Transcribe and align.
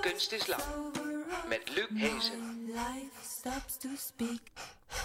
Kunst 0.00 0.32
is 0.32 0.46
lang. 0.46 0.60
Met 1.48 1.68
Luc 1.74 1.88
Hezen. 1.94 2.47
Stops 3.38 3.76
to 3.76 3.88
speak. 3.96 4.40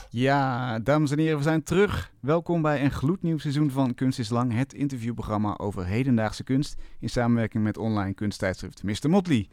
Ja, 0.10 0.80
dames 0.80 1.12
en 1.12 1.20
heren, 1.20 1.38
we 1.38 1.44
zijn 1.44 1.64
terug. 1.64 2.12
Welkom 2.20 2.62
bij 2.62 2.84
een 2.84 2.92
gloednieuw 2.92 3.38
seizoen 3.38 3.72
van 3.72 3.94
Kunst 3.94 4.20
is 4.20 4.30
Lang, 4.30 4.54
het 4.54 4.74
interviewprogramma 4.74 5.58
over 5.58 5.86
hedendaagse 5.86 6.44
kunst 6.44 6.76
in 7.00 7.10
samenwerking 7.10 7.64
met 7.64 7.78
online 7.78 8.14
kunsttijdschrift 8.14 8.84
Mr. 8.84 9.10
Motley. 9.10 9.48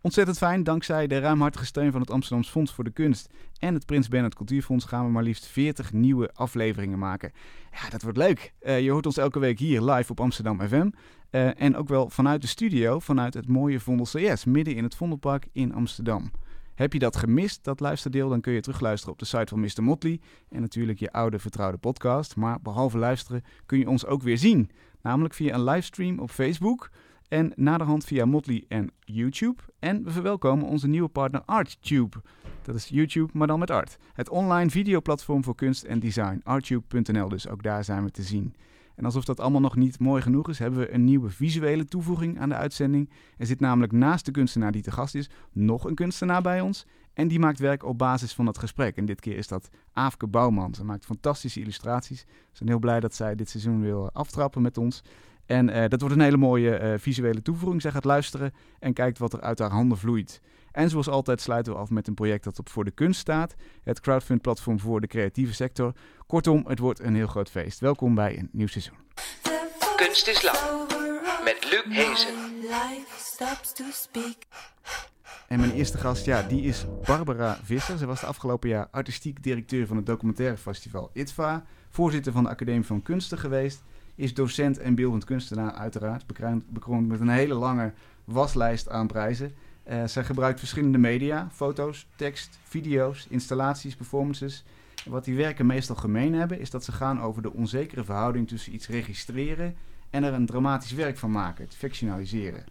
Ontzettend 0.00 0.38
fijn, 0.38 0.64
dankzij 0.64 1.06
de 1.06 1.18
ruimhartige 1.18 1.64
steun 1.64 1.92
van 1.92 2.00
het 2.00 2.10
Amsterdams 2.10 2.50
Fonds 2.50 2.72
voor 2.72 2.84
de 2.84 2.90
Kunst 2.90 3.28
en 3.58 3.74
het 3.74 3.86
Prins 3.86 4.08
Bernhard 4.08 4.34
Cultuurfonds 4.34 4.84
gaan 4.84 5.04
we 5.04 5.10
maar 5.10 5.22
liefst 5.22 5.46
40 5.46 5.92
nieuwe 5.92 6.30
afleveringen 6.34 6.98
maken. 6.98 7.32
Ja, 7.72 7.90
dat 7.90 8.02
wordt 8.02 8.18
leuk. 8.18 8.52
Eh, 8.60 8.80
je 8.80 8.90
hoort 8.90 9.06
ons 9.06 9.16
elke 9.16 9.38
week 9.38 9.58
hier 9.58 9.82
live 9.82 10.10
op 10.10 10.20
Amsterdam 10.20 10.60
FM. 10.60 10.90
eh, 11.30 11.60
en 11.60 11.76
ook 11.76 11.88
wel 11.88 12.10
vanuit 12.10 12.40
de 12.40 12.46
studio, 12.46 12.98
vanuit 12.98 13.34
het 13.34 13.48
mooie 13.48 13.80
Vondel 13.80 14.06
CS, 14.06 14.44
midden 14.44 14.74
in 14.74 14.84
het 14.84 14.94
Vondelpark 14.94 15.48
in 15.52 15.74
Amsterdam. 15.74 16.30
Heb 16.76 16.92
je 16.92 16.98
dat 16.98 17.16
gemist, 17.16 17.64
dat 17.64 17.80
luisterdeel, 17.80 18.28
dan 18.28 18.40
kun 18.40 18.52
je 18.52 18.60
terugluisteren 18.60 19.12
op 19.12 19.18
de 19.18 19.24
site 19.24 19.46
van 19.46 19.60
Mr. 19.60 19.82
Motley. 19.82 20.20
En 20.48 20.60
natuurlijk 20.60 20.98
je 20.98 21.12
oude 21.12 21.38
vertrouwde 21.38 21.76
podcast. 21.76 22.36
Maar 22.36 22.60
behalve 22.60 22.98
luisteren 22.98 23.44
kun 23.66 23.78
je 23.78 23.88
ons 23.88 24.06
ook 24.06 24.22
weer 24.22 24.38
zien. 24.38 24.70
Namelijk 25.02 25.34
via 25.34 25.54
een 25.54 25.64
livestream 25.64 26.18
op 26.18 26.30
Facebook. 26.30 26.90
En 27.28 27.52
naderhand 27.54 28.04
via 28.04 28.24
Motley 28.24 28.64
en 28.68 28.90
YouTube. 29.00 29.62
En 29.78 30.04
we 30.04 30.10
verwelkomen 30.10 30.66
onze 30.66 30.88
nieuwe 30.88 31.08
partner 31.08 31.42
ArtTube. 31.44 32.16
Dat 32.62 32.74
is 32.74 32.88
YouTube, 32.88 33.30
maar 33.32 33.46
dan 33.46 33.58
met 33.58 33.70
art. 33.70 33.98
Het 34.12 34.28
online 34.28 34.70
videoplatform 34.70 35.44
voor 35.44 35.54
kunst 35.54 35.84
en 35.84 35.98
design. 35.98 36.40
Arttube.nl 36.44 37.28
dus, 37.28 37.48
ook 37.48 37.62
daar 37.62 37.84
zijn 37.84 38.04
we 38.04 38.10
te 38.10 38.22
zien. 38.22 38.54
En 38.96 39.04
alsof 39.04 39.24
dat 39.24 39.40
allemaal 39.40 39.60
nog 39.60 39.76
niet 39.76 39.98
mooi 39.98 40.22
genoeg 40.22 40.48
is, 40.48 40.58
hebben 40.58 40.80
we 40.80 40.92
een 40.92 41.04
nieuwe 41.04 41.30
visuele 41.30 41.84
toevoeging 41.84 42.40
aan 42.40 42.48
de 42.48 42.54
uitzending. 42.54 43.10
Er 43.36 43.46
zit 43.46 43.60
namelijk 43.60 43.92
naast 43.92 44.24
de 44.24 44.30
kunstenaar 44.30 44.72
die 44.72 44.82
te 44.82 44.90
gast 44.90 45.14
is, 45.14 45.30
nog 45.52 45.84
een 45.84 45.94
kunstenaar 45.94 46.42
bij 46.42 46.60
ons. 46.60 46.86
En 47.12 47.28
die 47.28 47.38
maakt 47.38 47.58
werk 47.58 47.84
op 47.84 47.98
basis 47.98 48.32
van 48.32 48.44
dat 48.44 48.58
gesprek. 48.58 48.96
En 48.96 49.04
dit 49.04 49.20
keer 49.20 49.36
is 49.36 49.48
dat 49.48 49.70
Aafke 49.92 50.26
Bouwman. 50.26 50.74
Ze 50.74 50.84
maakt 50.84 51.04
fantastische 51.04 51.60
illustraties. 51.60 52.24
We 52.28 52.32
zijn 52.52 52.68
heel 52.68 52.78
blij 52.78 53.00
dat 53.00 53.14
zij 53.14 53.34
dit 53.34 53.48
seizoen 53.48 53.80
wil 53.80 54.10
aftrappen 54.12 54.62
met 54.62 54.78
ons. 54.78 55.02
En 55.46 55.68
eh, 55.68 55.88
dat 55.88 56.00
wordt 56.00 56.14
een 56.16 56.22
hele 56.22 56.36
mooie 56.36 56.76
eh, 56.76 56.98
visuele 56.98 57.42
toevoeging. 57.42 57.82
Zij 57.82 57.90
gaat 57.90 58.04
luisteren 58.04 58.52
en 58.78 58.92
kijkt 58.92 59.18
wat 59.18 59.32
er 59.32 59.40
uit 59.40 59.58
haar 59.58 59.70
handen 59.70 59.98
vloeit. 59.98 60.40
En 60.76 60.90
zoals 60.90 61.08
altijd 61.08 61.40
sluiten 61.40 61.72
we 61.72 61.78
af 61.78 61.90
met 61.90 62.08
een 62.08 62.14
project 62.14 62.44
dat 62.44 62.58
op 62.58 62.68
Voor 62.68 62.84
de 62.84 62.90
Kunst 62.90 63.20
staat. 63.20 63.54
Het 63.82 64.00
crowdfund-platform 64.00 64.80
voor 64.80 65.00
de 65.00 65.06
creatieve 65.06 65.54
sector. 65.54 65.92
Kortom, 66.26 66.64
het 66.66 66.78
wordt 66.78 67.00
een 67.00 67.14
heel 67.14 67.26
groot 67.26 67.50
feest. 67.50 67.78
Welkom 67.78 68.14
bij 68.14 68.38
een 68.38 68.48
nieuw 68.52 68.66
seizoen. 68.66 68.96
Kunst 69.96 70.28
is 70.28 70.42
lang. 70.42 70.58
Met 71.44 71.68
Luc 71.70 71.96
Hezen. 71.96 72.34
En 75.48 75.60
mijn 75.60 75.72
eerste 75.72 75.98
gast, 75.98 76.24
ja, 76.24 76.42
die 76.42 76.62
is 76.62 76.86
Barbara 77.04 77.58
Visser. 77.62 77.98
Ze 77.98 78.06
was 78.06 78.20
de 78.20 78.26
afgelopen 78.26 78.68
jaar 78.68 78.88
artistiek 78.90 79.42
directeur 79.42 79.86
van 79.86 79.96
het 79.96 80.06
documentaire 80.06 80.56
festival 80.56 81.10
ITVA. 81.12 81.64
Voorzitter 81.88 82.32
van 82.32 82.42
de 82.42 82.48
Academie 82.48 82.86
van 82.86 83.02
Kunsten 83.02 83.38
geweest. 83.38 83.82
Is 84.14 84.34
docent 84.34 84.78
en 84.78 84.94
beeldend 84.94 85.24
kunstenaar 85.24 85.72
uiteraard. 85.72 86.26
Bekroond 86.66 87.08
met 87.08 87.20
een 87.20 87.28
hele 87.28 87.54
lange 87.54 87.92
waslijst 88.24 88.88
aan 88.88 89.06
prijzen. 89.06 89.54
Eh, 89.86 90.04
zij 90.04 90.24
gebruikt 90.24 90.58
verschillende 90.58 90.98
media. 90.98 91.48
Foto's, 91.52 92.06
tekst, 92.16 92.58
video's, 92.62 93.26
installaties, 93.30 93.96
performances. 93.96 94.64
En 95.04 95.10
wat 95.10 95.24
die 95.24 95.36
werken 95.36 95.66
meestal 95.66 95.96
gemeen 95.96 96.34
hebben... 96.34 96.60
is 96.60 96.70
dat 96.70 96.84
ze 96.84 96.92
gaan 96.92 97.20
over 97.20 97.42
de 97.42 97.52
onzekere 97.52 98.04
verhouding 98.04 98.48
tussen 98.48 98.74
iets 98.74 98.88
registreren... 98.88 99.76
en 100.10 100.24
er 100.24 100.32
een 100.32 100.46
dramatisch 100.46 100.92
werk 100.92 101.18
van 101.18 101.30
maken, 101.30 101.64
het 101.64 101.74
fictionaliseren 101.74 102.64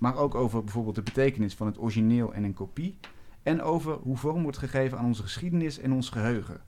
maar 0.00 0.16
ook 0.16 0.34
over 0.34 0.64
bijvoorbeeld 0.64 0.94
de 0.94 1.02
betekenis 1.02 1.54
van 1.54 1.66
het 1.66 1.78
origineel 1.78 2.34
en 2.34 2.44
een 2.44 2.54
kopie. 2.54 2.98
En 3.42 3.62
over 3.62 3.94
hoe 3.94 4.16
vorm 4.16 4.42
wordt 4.42 4.58
gegeven 4.58 4.98
aan 4.98 5.04
onze 5.04 5.22
geschiedenis 5.22 5.78
en 5.78 5.92
ons 5.92 6.10
geheugen. 6.10 6.60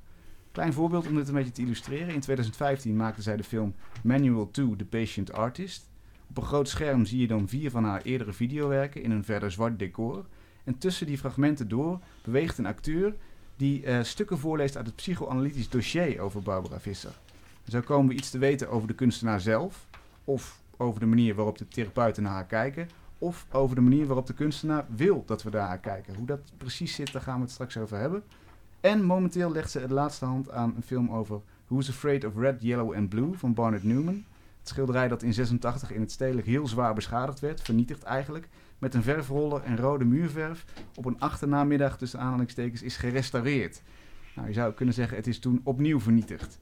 Klein 0.51 0.73
voorbeeld 0.73 1.07
om 1.07 1.15
dit 1.15 1.29
een 1.29 1.35
beetje 1.35 1.53
te 1.53 1.63
illustreren. 1.63 2.15
In 2.15 2.21
2015 2.21 2.97
maakte 2.97 3.23
zij 3.23 3.37
de 3.37 3.45
film 3.45 3.75
Manual 4.03 4.51
to 4.51 4.77
The 4.77 4.85
Patient 4.85 5.33
Artist. 5.33 5.91
Op 6.33 6.39
een 6.39 6.49
groot 6.49 6.69
scherm 6.69 7.05
zie 7.05 7.21
je 7.21 7.27
dan 7.27 7.49
vier 7.49 7.71
van 7.71 7.85
haar 7.85 8.03
eerdere 8.03 8.33
videowerken 8.33 9.03
in 9.03 9.11
een 9.11 9.25
verder 9.25 9.51
zwart 9.51 9.79
decor. 9.79 10.25
En 10.65 10.79
tussen 10.79 11.07
die 11.07 11.19
fragmenten 11.19 11.69
door 11.69 11.99
beweegt 12.25 12.59
een 12.59 12.67
acteur 12.67 13.15
die 13.57 13.85
eh, 13.85 14.03
stukken 14.03 14.39
voorleest 14.39 14.77
uit 14.77 14.87
het 14.87 14.97
psychoanalytisch 14.97 15.69
dossier 15.69 16.21
over 16.21 16.43
Barbara 16.43 16.81
Visser. 16.81 17.19
Zo 17.69 17.81
komen 17.81 18.09
we 18.09 18.15
iets 18.15 18.31
te 18.31 18.39
weten 18.39 18.71
over 18.71 18.89
de 18.89 18.95
kunstenaar 18.95 19.41
zelf, 19.41 19.87
of 20.25 20.61
over 20.77 21.01
de 21.01 21.07
manier 21.07 21.35
waarop 21.35 21.59
de 21.59 21.69
therapeuten 21.69 22.23
naar 22.23 22.33
haar 22.33 22.47
kijken, 22.47 22.89
of 23.19 23.47
over 23.51 23.75
de 23.75 23.83
manier 23.83 24.07
waarop 24.07 24.27
de 24.27 24.35
kunstenaar 24.35 24.85
wil 24.89 25.23
dat 25.27 25.43
we 25.43 25.51
naar 25.51 25.79
kijken. 25.79 26.15
Hoe 26.15 26.27
dat 26.27 26.41
precies 26.57 26.95
zit, 26.95 27.13
daar 27.13 27.23
gaan 27.23 27.37
we 27.37 27.43
het 27.43 27.51
straks 27.51 27.77
over 27.77 27.99
hebben. 27.99 28.23
En 28.81 29.05
momenteel 29.05 29.53
legt 29.53 29.71
ze 29.71 29.79
het 29.79 29.91
laatste 29.91 30.25
hand 30.25 30.51
aan 30.51 30.73
een 30.77 30.83
film 30.83 31.11
over 31.11 31.41
Who's 31.67 31.89
Afraid 31.89 32.25
of 32.25 32.37
Red, 32.37 32.63
Yellow 32.63 32.95
and 32.95 33.09
Blue 33.09 33.33
van 33.35 33.55
Barnett 33.55 33.83
Newman. 33.83 34.25
Het 34.63 34.71
schilderij 34.71 35.09
dat 35.09 35.23
in 35.23 35.35
86 35.35 35.93
in 35.93 36.01
het 36.01 36.13
stedelijk 36.13 36.47
heel 36.47 36.69
zwaar 36.69 36.95
beschadigd 36.95 37.41
werd, 37.41 37.63
vernietigd 37.63 38.03
eigenlijk, 38.03 38.49
met 38.79 38.95
een 38.95 39.03
verfroller 39.03 39.63
en 39.63 39.77
rode 39.77 40.05
muurverf 40.05 40.65
op 40.95 41.05
een 41.05 41.21
achternamiddag 41.21 41.99
tussen 41.99 42.21
aanhalingstekens 42.21 42.83
is 42.83 42.97
gerestaureerd. 42.97 43.83
Nou, 44.35 44.49
je 44.49 44.55
zou 44.55 44.73
kunnen 44.73 44.95
zeggen, 44.95 45.17
het 45.17 45.27
is 45.27 45.39
toen 45.39 45.61
opnieuw 45.65 46.01
vernietigd. 46.01 46.59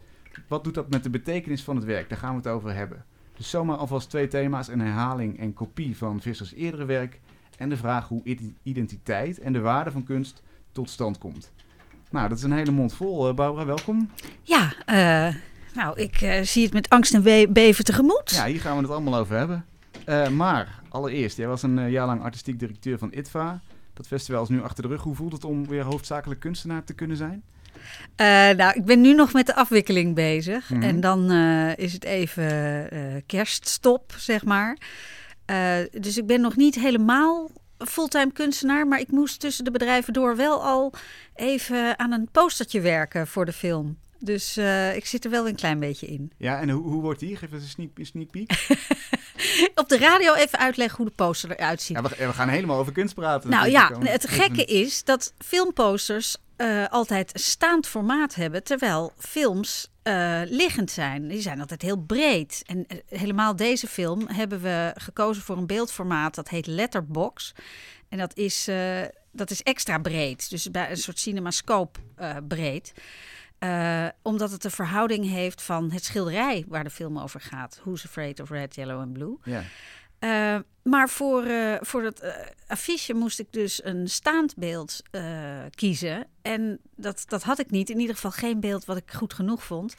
Wat 0.48 0.64
doet 0.64 0.74
dat 0.74 0.90
met 0.90 1.02
de 1.02 1.10
betekenis 1.10 1.62
van 1.62 1.76
het 1.76 1.84
werk? 1.84 2.08
Daar 2.08 2.18
gaan 2.18 2.30
we 2.30 2.36
het 2.36 2.46
over 2.46 2.74
hebben. 2.74 3.04
Dus 3.36 3.50
zomaar 3.50 3.76
alvast 3.76 4.10
twee 4.10 4.28
thema's: 4.28 4.68
een 4.68 4.80
herhaling 4.80 5.38
en 5.38 5.52
kopie 5.52 5.96
van 5.96 6.20
Vissers 6.20 6.54
eerdere 6.54 6.84
werk. 6.84 7.20
En 7.56 7.68
de 7.68 7.76
vraag 7.76 8.08
hoe 8.08 8.54
identiteit 8.62 9.38
en 9.38 9.52
de 9.52 9.60
waarde 9.60 9.90
van 9.90 10.04
kunst 10.04 10.42
tot 10.72 10.90
stand 10.90 11.18
komt. 11.18 11.52
Nou, 12.10 12.28
dat 12.28 12.38
is 12.38 12.44
een 12.44 12.52
hele 12.52 12.70
mond 12.70 12.92
vol. 12.92 13.28
Eh, 13.28 13.34
Barbara, 13.34 13.66
welkom. 13.66 14.10
Ja, 14.42 14.72
eh, 14.86 15.34
nou, 15.74 16.00
ik 16.00 16.20
eh, 16.20 16.42
zie 16.42 16.64
het 16.64 16.72
met 16.72 16.88
angst 16.88 17.14
en 17.14 17.52
beven 17.52 17.84
tegemoet. 17.84 18.30
Ja, 18.30 18.46
hier 18.46 18.60
gaan 18.60 18.76
we 18.76 18.82
het 18.82 18.90
allemaal 18.90 19.20
over 19.20 19.36
hebben. 19.36 19.64
Eh, 20.04 20.28
maar 20.28 20.80
allereerst, 20.88 21.36
jij 21.36 21.46
was 21.46 21.62
een 21.62 21.78
eh, 21.78 21.90
jaar 21.90 22.06
lang 22.06 22.22
artistiek 22.22 22.58
directeur 22.58 22.98
van 22.98 23.12
ITVA. 23.12 23.60
Dat 23.94 24.06
festival 24.06 24.42
is 24.42 24.48
nu 24.48 24.62
achter 24.62 24.82
de 24.82 24.88
rug. 24.88 25.02
Hoe 25.02 25.14
voelt 25.14 25.32
het 25.32 25.44
om 25.44 25.66
weer 25.66 25.82
hoofdzakelijk 25.82 26.40
kunstenaar 26.40 26.84
te 26.84 26.94
kunnen 26.94 27.16
zijn? 27.16 27.42
Nou, 28.56 28.72
ik 28.74 28.84
ben 28.84 29.00
nu 29.00 29.14
nog 29.14 29.32
met 29.32 29.46
de 29.46 29.54
afwikkeling 29.54 30.14
bezig. 30.14 30.70
Mhm. 30.70 30.82
En 30.82 31.00
dan 31.00 31.30
is 31.76 31.92
het 31.92 32.04
even 32.04 32.90
kerststop, 33.26 34.12
zeg 34.16 34.44
maar. 34.44 34.78
Dus 35.90 36.18
ik 36.18 36.26
ben 36.26 36.40
nog 36.40 36.56
niet 36.56 36.74
helemaal 36.74 37.50
fulltime 37.78 38.32
kunstenaar. 38.32 38.86
Maar 38.88 39.00
ik 39.00 39.10
moest 39.10 39.40
tussen 39.40 39.64
de 39.64 39.70
bedrijven 39.70 40.12
door 40.12 40.36
wel 40.36 40.62
al 40.64 40.92
even 41.34 41.98
aan 41.98 42.12
een 42.12 42.28
postertje 42.32 42.80
werken 42.80 43.26
voor 43.26 43.44
de 43.44 43.52
film. 43.52 43.98
Dus 44.22 44.56
eh, 44.56 44.96
ik 44.96 45.06
zit 45.06 45.24
er 45.24 45.30
wel 45.30 45.48
een 45.48 45.54
klein 45.54 45.78
beetje 45.78 46.06
in. 46.06 46.32
Ja, 46.38 46.60
en 46.60 46.70
hoe, 46.70 46.82
hoe 46.82 47.02
wordt 47.02 47.20
die? 47.20 47.36
Geef 47.36 47.52
eens 47.52 47.74
een 47.76 47.90
sneak, 48.02 48.30
peek. 48.30 48.68
Op 49.74 49.88
de 49.88 49.98
radio 49.98 50.34
even 50.34 50.58
uitleggen 50.58 50.96
hoe 50.96 51.06
de 51.06 51.12
poster 51.12 51.50
eruit 51.50 51.82
ziet. 51.82 51.96
Ja, 51.96 52.02
we, 52.02 52.26
we 52.26 52.32
gaan 52.32 52.48
helemaal 52.48 52.78
over 52.78 52.92
kunst 52.92 53.14
praten. 53.14 53.50
Nou 53.50 53.68
ja, 53.68 53.98
het 54.00 54.28
gekke 54.28 54.64
is 54.64 55.04
dat 55.04 55.34
filmposters 55.38 56.36
eh, 56.56 56.86
altijd 56.88 57.30
staand 57.34 57.86
formaat 57.86 58.34
hebben, 58.34 58.64
terwijl 58.64 59.12
films 59.18 59.88
eh, 60.02 60.40
liggend 60.44 60.90
zijn. 60.90 61.28
Die 61.28 61.40
zijn 61.40 61.60
altijd 61.60 61.82
heel 61.82 61.98
breed. 61.98 62.62
En 62.66 62.86
helemaal 63.08 63.56
deze 63.56 63.86
film 63.86 64.28
hebben 64.28 64.60
we 64.60 64.92
gekozen 64.94 65.42
voor 65.42 65.56
een 65.56 65.66
beeldformaat 65.66 66.34
dat 66.34 66.48
heet 66.48 66.66
letterbox. 66.66 67.54
En 68.08 68.18
dat 68.18 68.36
is, 68.36 68.68
dat 69.32 69.50
is 69.50 69.62
extra 69.62 69.98
breed, 69.98 70.50
dus 70.50 70.70
bij 70.70 70.90
een 70.90 70.96
soort 70.96 71.18
cinemascoop 71.18 71.98
breed. 72.48 72.92
Eh, 73.60 74.06
omdat 74.22 74.50
het 74.50 74.62
de 74.62 74.70
verhouding 74.70 75.28
heeft 75.28 75.62
van 75.62 75.90
het 75.90 76.04
schilderij 76.04 76.64
waar 76.68 76.84
de 76.84 76.90
film 76.90 77.18
over 77.18 77.40
gaat. 77.40 77.80
Who's 77.82 78.04
Afraid 78.04 78.40
of 78.40 78.50
Red, 78.50 78.74
Yellow 78.74 79.00
and 79.00 79.12
Blue. 79.12 79.36
Ja. 79.44 79.62
Eh, 80.20 80.58
maar 80.82 81.08
voor, 81.08 81.42
eh, 81.42 81.74
voor 81.80 82.02
het 82.02 82.20
eh, 82.20 82.32
affiche 82.66 83.14
moest 83.14 83.38
ik 83.38 83.52
dus 83.52 83.84
een 83.84 84.08
staand 84.08 84.56
beeld 84.56 85.02
kiezen. 85.70 86.26
En 86.42 86.78
dat, 86.96 87.24
dat 87.26 87.42
had 87.42 87.58
ik 87.58 87.70
niet. 87.70 87.90
In 87.90 87.98
ieder 87.98 88.14
geval 88.14 88.30
geen 88.30 88.60
beeld 88.60 88.84
wat 88.84 88.96
ik 88.96 89.12
goed 89.12 89.34
genoeg 89.34 89.64
vond. 89.64 89.96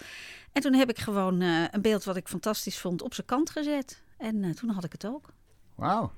En 0.51 0.61
toen 0.61 0.73
heb 0.73 0.89
ik 0.89 0.99
gewoon 0.99 1.41
een 1.41 1.81
beeld 1.81 2.03
wat 2.03 2.15
ik 2.15 2.27
fantastisch 2.27 2.77
vond 2.79 3.01
op 3.01 3.13
zijn 3.13 3.27
kant 3.27 3.49
gezet. 3.49 4.03
En 4.17 4.55
toen 4.55 4.69
had 4.69 4.83
ik 4.83 4.91
het 4.91 5.05
ook. 5.05 5.33
Wauw. 5.75 6.11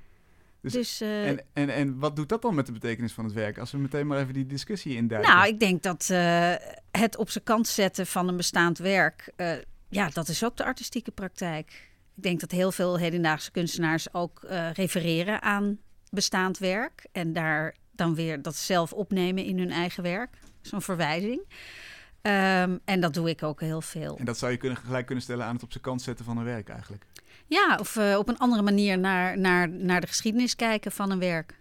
Dus- 0.64 0.74
Dus, 0.74 1.02
eh, 1.02 1.28
En, 1.28 1.40
en, 1.54 1.70
en 1.70 2.00
wat 2.00 2.16
doet 2.16 2.30
dat 2.30 2.42
dan 2.42 2.56
met 2.56 2.66
de 2.66 2.72
betekenis 2.72 3.14
van 3.14 3.24
het 3.26 3.34
werk? 3.34 3.58
Als 3.58 3.72
we 3.72 3.78
meteen 3.78 4.08
maar 4.08 4.20
even 4.20 4.34
die 4.34 4.46
discussie 4.46 4.96
induiken. 4.96 5.32
nou, 5.32 5.48
ik 5.48 5.60
denk 5.60 5.84
dat 5.84 6.10
eh, 6.10 6.54
het 6.92 7.18
op 7.18 7.30
zijn 7.30 7.44
kant 7.44 7.68
zetten 7.68 8.08
van 8.08 8.28
een 8.28 8.38
bestaand 8.38 8.78
werk, 8.78 9.32
eh, 9.36 9.52
ja, 9.90 10.10
dat 10.10 10.28
is 10.28 10.44
ook 10.44 10.58
de 10.58 10.64
artistieke 10.64 11.12
praktijk. 11.12 11.92
Ik 12.16 12.24
denk 12.24 12.40
dat 12.40 12.52
heel 12.52 12.72
veel 12.72 12.98
hedendaagse 12.98 13.52
kunstenaars 13.52 14.14
ook 14.14 14.46
refereren 14.74 15.42
aan 15.42 15.80
bestaand 16.10 16.58
werk 16.58 17.06
en 17.12 17.34
daar 17.34 17.76
dan 17.92 18.16
weer 18.16 18.42
dat 18.42 18.56
zelf 18.56 18.94
opnemen 18.94 19.44
in 19.46 19.58
hun 19.58 19.72
eigen 19.72 20.04
werk. 20.04 20.38
Zo'n 20.62 20.82
verwijzing. 20.82 21.42
Ehm, 22.22 22.78
en 22.86 23.00
dat 23.00 23.14
doe 23.14 23.30
ik 23.30 23.44
ook 23.44 23.60
heel 23.62 23.82
veel. 23.82 24.18
En 24.18 24.26
dat 24.26 24.38
zou 24.38 24.52
je 24.52 24.58
kunnen, 24.58 24.78
gelijk 24.78 25.06
kunnen 25.06 25.24
stellen 25.24 25.46
aan 25.46 25.54
het 25.54 25.64
op 25.64 25.72
zijn 25.72 25.84
kant 25.84 26.02
zetten 26.02 26.26
van 26.26 26.38
een 26.38 26.44
werk 26.44 26.70
eigenlijk. 26.70 27.06
Ja, 27.54 27.78
of 27.80 27.96
eh, 27.96 28.18
op 28.18 28.28
een 28.28 28.38
andere 28.38 28.62
manier 28.62 29.00
naar, 29.00 29.40
naar, 29.40 29.70
naar 29.70 30.02
de 30.02 30.08
geschiedenis 30.08 30.56
kijken 30.56 30.92
van 30.92 31.12
een 31.12 31.20
werk. 31.20 31.60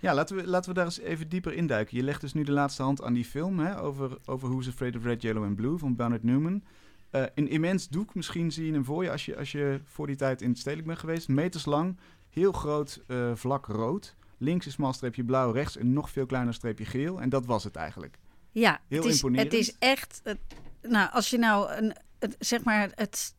Ja, 0.00 0.14
laten 0.14 0.36
we, 0.36 0.46
laten 0.46 0.68
we 0.68 0.74
daar 0.74 0.84
eens 0.84 0.98
even 1.00 1.28
dieper 1.28 1.52
induiken. 1.52 1.96
Je 1.96 2.02
legt 2.02 2.20
dus 2.20 2.32
nu 2.32 2.42
de 2.44 2.52
laatste 2.52 2.82
hand 2.82 3.02
aan 3.02 3.12
die 3.12 3.24
film 3.24 3.58
hè, 3.58 3.80
over, 3.80 4.18
over 4.24 4.48
Who's 4.48 4.68
Afraid 4.68 4.96
of 4.96 5.04
Red, 5.04 5.22
Yellow 5.22 5.44
and 5.44 5.56
Blue 5.56 5.78
van 5.78 5.96
Bernard 5.96 6.22
Newman. 6.22 6.62
Eh, 7.10 7.22
een 7.34 7.48
immens 7.48 7.88
doek, 7.88 8.14
misschien 8.14 8.52
zie 8.52 8.66
je 8.66 8.72
hem 8.72 8.84
voor 8.84 9.04
je 9.04 9.10
als 9.10 9.24
je, 9.24 9.36
als 9.36 9.52
je 9.52 9.80
voor 9.84 10.06
die 10.06 10.16
tijd 10.16 10.42
in 10.42 10.48
het 10.48 10.58
stedelijk 10.58 10.86
bent 10.86 10.98
geweest. 10.98 11.28
Meters 11.28 11.64
lang, 11.64 11.96
heel 12.30 12.52
groot 12.52 13.02
eh, 13.06 13.30
vlak 13.34 13.66
rood. 13.66 14.16
Links 14.38 14.66
een 14.66 14.72
smal 14.72 14.92
streepje 14.92 15.24
blauw, 15.24 15.50
rechts 15.52 15.78
een 15.78 15.92
nog 15.92 16.10
veel 16.10 16.26
kleiner 16.26 16.54
streepje 16.54 16.84
geel. 16.84 17.20
En 17.20 17.28
dat 17.28 17.46
was 17.46 17.64
het 17.64 17.76
eigenlijk. 17.76 18.18
Ja, 18.52 18.80
Heel 18.88 19.02
het 19.02 19.08
is, 19.08 19.14
imponerend. 19.14 19.52
Het 19.52 19.60
is 19.60 19.76
echt. 19.78 20.20
het- 20.24 20.38
nou, 20.82 21.10
als 21.12 21.30
je 21.30 21.38
nou 21.38 21.72
een, 21.72 21.96
het, 22.18 22.36
zeg 22.38 22.64
maar 22.64 22.90
het- 22.94 23.34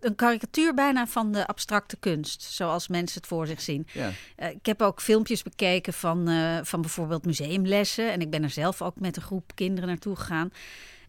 een 0.00 0.14
karikatuur 0.14 0.74
bijna 0.74 1.06
van 1.06 1.32
de 1.32 1.46
abstracte 1.46 1.96
kunst, 1.96 2.42
zoals 2.42 2.88
mensen 2.88 3.20
het 3.20 3.26
voor 3.26 3.46
zich 3.46 3.60
zien. 3.60 3.86
Ja. 3.92 4.10
Eh, 4.36 4.50
ik 4.50 4.66
heb 4.66 4.82
ook 4.82 5.00
filmpjes 5.00 5.42
bekeken 5.42 5.92
van, 5.92 6.28
eh, 6.28 6.58
van 6.62 6.80
bijvoorbeeld 6.80 7.24
museumlessen. 7.24 8.12
En 8.12 8.20
ik 8.20 8.30
ben 8.30 8.42
er 8.42 8.50
zelf 8.50 8.82
ook 8.82 9.00
met 9.00 9.16
een 9.16 9.22
groep 9.22 9.52
kinderen 9.54 9.88
naartoe 9.88 10.16
gegaan. 10.16 10.52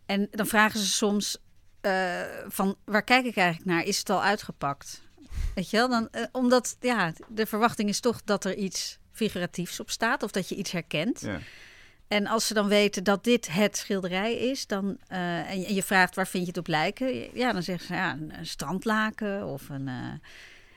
En 0.06 0.28
dan 0.31 0.48
vragen 0.48 0.80
ze 0.80 0.88
soms 0.88 1.38
eh, 1.81 2.22
van 2.48 2.75
waar 2.86 3.04
kijk 3.04 3.25
ik 3.25 3.36
eigenlijk 3.36 3.70
naar? 3.70 3.84
Is 3.84 3.98
het 3.98 4.10
al 4.10 4.24
uitgepakt? 4.24 5.02
Weet 5.56 5.70
je 5.70 5.78
wel? 5.78 5.90
Dan, 5.90 6.10
omdat 6.31 6.78
ja, 6.80 7.14
de 7.28 7.46
verwachting 7.46 7.90
is 7.90 8.00
toch 8.00 8.22
dat 8.24 8.46
er 8.46 8.56
iets 8.56 9.00
figuratiefs 9.12 9.80
op 9.80 9.90
staat 9.90 10.24
of 10.24 10.31
dat 10.31 10.50
je 10.50 10.56
iets 10.56 10.72
herkent. 10.72 11.22
Ja. 11.22 11.40
En 12.13 12.27
als 12.27 12.48
ze 12.48 12.54
dan 12.54 12.68
weten 12.68 13.04
dat 13.04 13.24
dit 13.24 13.51
het 13.51 13.77
schilderij 13.77 14.36
is, 14.36 14.68
dan, 14.68 14.98
eh, 15.07 15.50
en, 15.50 15.74
je, 15.74 15.83
vraagt 15.83 16.15
waar 16.15 16.27
vind 16.27 16.44
je 16.44 16.50
het 16.50 16.60
op 16.60 16.68
lijken, 16.68 17.38
ja, 17.38 17.54
dan 17.54 17.63
zeggen 17.63 17.88
ze 17.88 17.94
ja, 17.94 18.13
een, 18.13 18.38
een 18.38 18.45
strandlaken 18.45 19.45
of 19.45 19.69
een. 19.69 19.88
eh, 19.88 19.95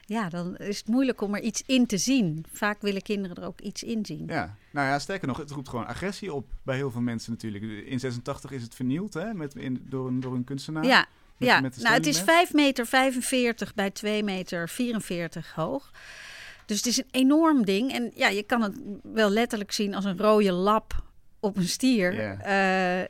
ja, 0.09 0.29
dan 0.29 0.57
is 0.57 0.79
het 0.79 0.89
moeilijk 0.89 1.21
om 1.21 1.35
er 1.35 1.41
iets 1.41 1.63
in 1.67 1.87
te 1.87 1.99
zien. 1.99 2.45
Vaak 2.53 2.81
willen 2.83 3.03
kinderen 3.03 3.37
er 3.37 3.45
ook 3.47 3.61
iets 3.61 3.83
in 3.83 4.07
zien. 4.07 4.25
ja, 4.27 4.57
nou 4.71 4.87
ja, 4.89 4.99
sterker 4.99 5.29
nog, 5.29 5.37
het 5.37 5.51
roept 5.51 5.69
gewoon 5.69 5.87
agressie 5.87 6.33
op 6.35 6.47
bij 6.63 6.77
heel 6.77 6.91
veel 6.91 7.01
mensen 7.01 7.33
natuurlijk. 7.33 7.65
In 7.87 8.01
86 8.01 8.51
is 8.51 8.63
het 8.63 8.75
vernield 8.75 9.15
hè, 9.15 9.35
met, 9.35 9.55
in, 9.55 9.87
door, 9.89 10.07
een, 10.07 10.21
door 10.21 10.35
een 10.35 10.45
kunstenaar. 10.45 10.85
ja, 10.85 11.07
met- 11.37 11.49
ja. 11.49 11.61
met 11.61 11.77
nou, 11.83 11.95
het 11.95 12.07
is 12.07 12.17
stellingmes. 12.17 12.49
5 12.51 12.53
meter 12.53 12.87
45 12.87 13.75
bij 13.75 13.91
2 13.91 14.23
meter 14.23 14.69
44 14.69 15.53
hoog. 15.55 15.91
Dus 16.67 16.77
het 16.77 16.87
is 16.87 16.99
een 16.99 17.09
enorm 17.11 17.65
ding. 17.65 17.93
En 17.93 18.11
ja, 18.15 18.29
je 18.29 18.43
kan 18.43 18.63
het 18.63 18.77
wel 19.03 19.31
letterlijk 19.31 19.73
zien 19.73 19.95
als 19.95 20.05
een 20.05 20.19
rode 20.19 20.53
lap 20.53 21.05
op 21.47 21.57
een 21.57 21.69
stier. 21.69 22.39
Eh, 22.41 23.03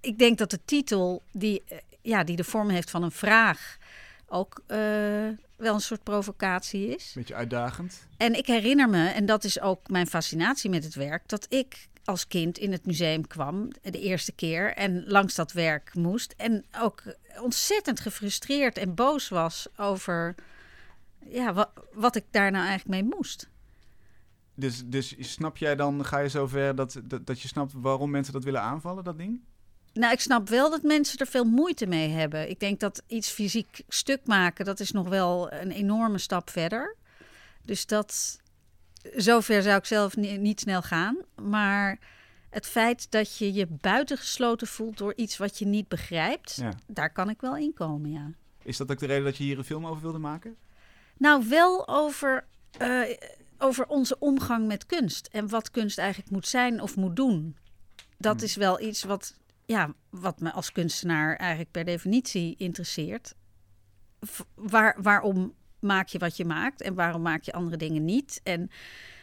ik 0.00 0.18
denk 0.18 0.38
dat 0.38 0.50
de 0.50 0.60
titel, 0.64 1.22
die, 1.32 1.62
eh, 1.68 1.78
ja, 2.02 2.24
die 2.24 2.36
de 2.36 2.44
vorm 2.44 2.68
heeft 2.68 2.90
van 2.90 3.02
een 3.02 3.10
vraag, 3.10 3.78
ook 4.26 4.62
eh, 4.66 4.78
wel 5.56 5.74
een 5.74 5.80
soort 5.80 6.02
provocatie 6.02 6.94
is. 6.94 7.12
Beetje 7.14 7.34
uitdagend. 7.34 8.06
En 8.16 8.34
ik 8.34 8.46
herinner 8.46 8.88
me, 8.88 9.08
en 9.08 9.26
dat 9.26 9.44
is 9.44 9.60
ook 9.60 9.88
mijn 9.88 10.06
fascinatie 10.06 10.70
met 10.70 10.84
het 10.84 10.94
werk, 10.94 11.28
dat 11.28 11.46
ik 11.48 11.88
als 12.04 12.26
kind 12.26 12.58
in 12.58 12.72
het 12.72 12.86
museum 12.86 13.26
kwam 13.26 13.68
de 13.82 14.00
eerste 14.00 14.32
keer 14.32 14.74
en 14.74 15.04
langs 15.06 15.34
dat 15.34 15.52
werk 15.52 15.94
moest. 15.94 16.34
En 16.36 16.64
ook 16.80 17.02
ontzettend 17.40 18.00
gefrustreerd 18.00 18.78
en 18.78 18.94
boos 18.94 19.28
was 19.28 19.66
over 19.76 20.34
ja, 21.24 21.52
wat, 21.52 21.70
wat 21.92 22.16
ik 22.16 22.24
daar 22.30 22.50
nou 22.50 22.66
eigenlijk 22.66 23.02
mee 23.02 23.14
moest. 23.16 23.48
Dus, 24.58 24.82
dus 24.86 25.14
snap 25.18 25.56
jij 25.56 25.76
dan, 25.76 26.04
ga 26.04 26.18
je 26.18 26.28
zover 26.28 26.74
dat, 26.74 27.00
dat, 27.04 27.26
dat 27.26 27.40
je 27.40 27.48
snapt 27.48 27.72
waarom 27.76 28.10
mensen 28.10 28.32
dat 28.32 28.44
willen 28.44 28.62
aanvallen, 28.62 29.04
dat 29.04 29.18
ding? 29.18 29.40
Nou, 29.92 30.12
ik 30.12 30.20
snap 30.20 30.48
wel 30.48 30.70
dat 30.70 30.82
mensen 30.82 31.18
er 31.18 31.26
veel 31.26 31.44
moeite 31.44 31.86
mee 31.86 32.08
hebben. 32.08 32.50
Ik 32.50 32.60
denk 32.60 32.80
dat 32.80 33.02
iets 33.06 33.30
fysiek 33.30 33.80
stuk 33.88 34.20
maken, 34.26 34.64
dat 34.64 34.80
is 34.80 34.90
nog 34.92 35.08
wel 35.08 35.52
een 35.52 35.70
enorme 35.70 36.18
stap 36.18 36.50
verder. 36.50 36.96
Dus 37.64 37.86
dat, 37.86 38.40
zover 39.16 39.62
zou 39.62 39.76
ik 39.78 39.84
zelf 39.84 40.16
ni- 40.16 40.36
niet 40.36 40.60
snel 40.60 40.82
gaan. 40.82 41.16
Maar 41.42 41.98
het 42.50 42.66
feit 42.66 43.10
dat 43.10 43.36
je 43.38 43.52
je 43.52 43.66
buitengesloten 43.66 44.66
voelt 44.66 44.98
door 44.98 45.12
iets 45.16 45.36
wat 45.36 45.58
je 45.58 45.66
niet 45.66 45.88
begrijpt, 45.88 46.54
Ja. 46.54 46.72
daar 46.86 47.12
kan 47.12 47.30
ik 47.30 47.40
wel 47.40 47.56
in 47.56 47.74
komen, 47.74 48.10
ja. 48.10 48.30
Is 48.62 48.76
dat 48.76 48.90
ook 48.90 48.98
de 48.98 49.06
reden 49.06 49.24
dat 49.24 49.36
je 49.36 49.44
hier 49.44 49.58
een 49.58 49.64
film 49.64 49.86
over 49.86 50.02
wilde 50.02 50.18
maken? 50.18 50.56
Nou, 51.16 51.48
wel 51.48 51.88
over, 51.88 52.44
eh, 52.78 53.00
over 53.58 53.86
onze 53.86 54.18
omgang 54.18 54.66
met 54.66 54.86
kunst. 54.86 55.28
En 55.32 55.48
wat 55.48 55.70
kunst 55.70 55.98
eigenlijk 55.98 56.30
moet 56.30 56.46
zijn 56.46 56.80
of 56.80 56.96
moet 56.96 57.16
doen. 57.16 57.56
Dat 58.18 58.34
Hmm. 58.34 58.44
is 58.44 58.56
wel 58.56 58.80
iets 58.80 59.02
wat, 59.02 59.38
ja, 59.66 59.94
wat 60.10 60.40
me 60.40 60.52
als 60.52 60.72
kunstenaar 60.72 61.36
eigenlijk 61.36 61.70
per 61.70 61.84
definitie 61.84 62.54
interesseert. 62.56 63.34
Waar, 64.54 64.96
waarom 65.02 65.54
maak 65.80 66.08
je 66.08 66.18
wat 66.18 66.36
je 66.36 66.44
maakt 66.44 66.80
en 66.80 66.94
waarom 66.94 67.22
maak 67.22 67.42
je 67.42 67.52
andere 67.52 67.76
dingen 67.76 68.04
niet? 68.04 68.40
En 68.42 68.70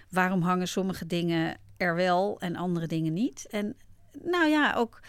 waarom 0.10 0.42
hangen 0.42 0.68
sommige 0.68 1.06
dingen 1.06 1.58
er 1.78 1.96
wel 1.96 2.40
en 2.40 2.56
andere 2.56 2.88
dingen 2.88 3.14
niet? 3.14 3.48
En 3.50 3.78
nou 4.24 4.48
ja, 4.48 4.74
ook 4.74 5.00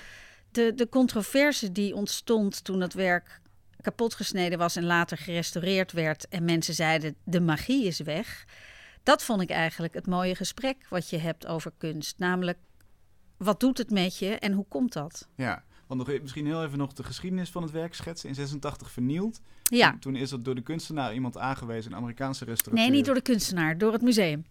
de, 0.50 0.74
de 0.74 0.88
controverse 0.88 1.72
die 1.72 1.94
ontstond 1.94 2.64
toen 2.64 2.80
het 2.80 2.94
werk 2.94 3.40
kapotgesneden 3.80 4.58
was 4.58 4.76
en 4.76 4.84
later 4.84 5.16
gerestaureerd 5.18 5.92
werd 5.92 6.28
en 6.28 6.44
mensen 6.44 6.74
zeiden 6.74 7.16
de 7.24 7.40
magie 7.40 7.86
is 7.86 8.00
weg. 8.00 8.44
Dat 9.06 9.22
vond 9.24 9.40
ik 9.40 9.50
eigenlijk 9.50 9.94
het 9.94 10.06
mooie 10.06 10.34
gesprek 10.34 10.86
wat 10.88 11.10
je 11.10 11.18
hebt 11.18 11.46
over 11.46 11.72
kunst. 11.78 12.18
Namelijk, 12.18 12.58
wat 13.36 13.60
doet 13.60 13.78
het 13.78 13.90
met 13.90 14.18
je 14.18 14.28
en 14.38 14.52
hoe 14.52 14.64
komt 14.68 14.92
dat? 14.92 15.28
Ja, 15.36 15.64
want 15.86 16.00
nog, 16.00 16.10
e- 16.10 16.18
misschien 16.22 16.46
heel 16.46 16.64
even 16.64 16.78
nog 16.78 16.92
de 16.92 17.02
geschiedenis 17.02 17.50
van 17.50 17.62
het 17.62 17.70
werk 17.72 17.94
schetsen. 17.94 18.28
In 18.28 18.34
86 18.34 18.90
vernield. 18.90 19.40
Ja, 19.62 19.90
Toen, 19.90 19.98
toen 20.00 20.16
is 20.16 20.30
er 20.32 20.42
door 20.42 20.54
de 20.54 20.62
kunstenaar 20.62 21.14
iemand 21.14 21.36
aangewezen, 21.38 21.90
een 21.92 21.96
Amerikaanse 21.98 22.44
restaurateur. 22.44 22.88
nee, 22.88 22.96
niet 22.98 23.06
door 23.06 23.14
de 23.14 23.20
kunstenaar, 23.20 23.78
door 23.78 23.92
het 23.92 24.02
museum. 24.02 24.44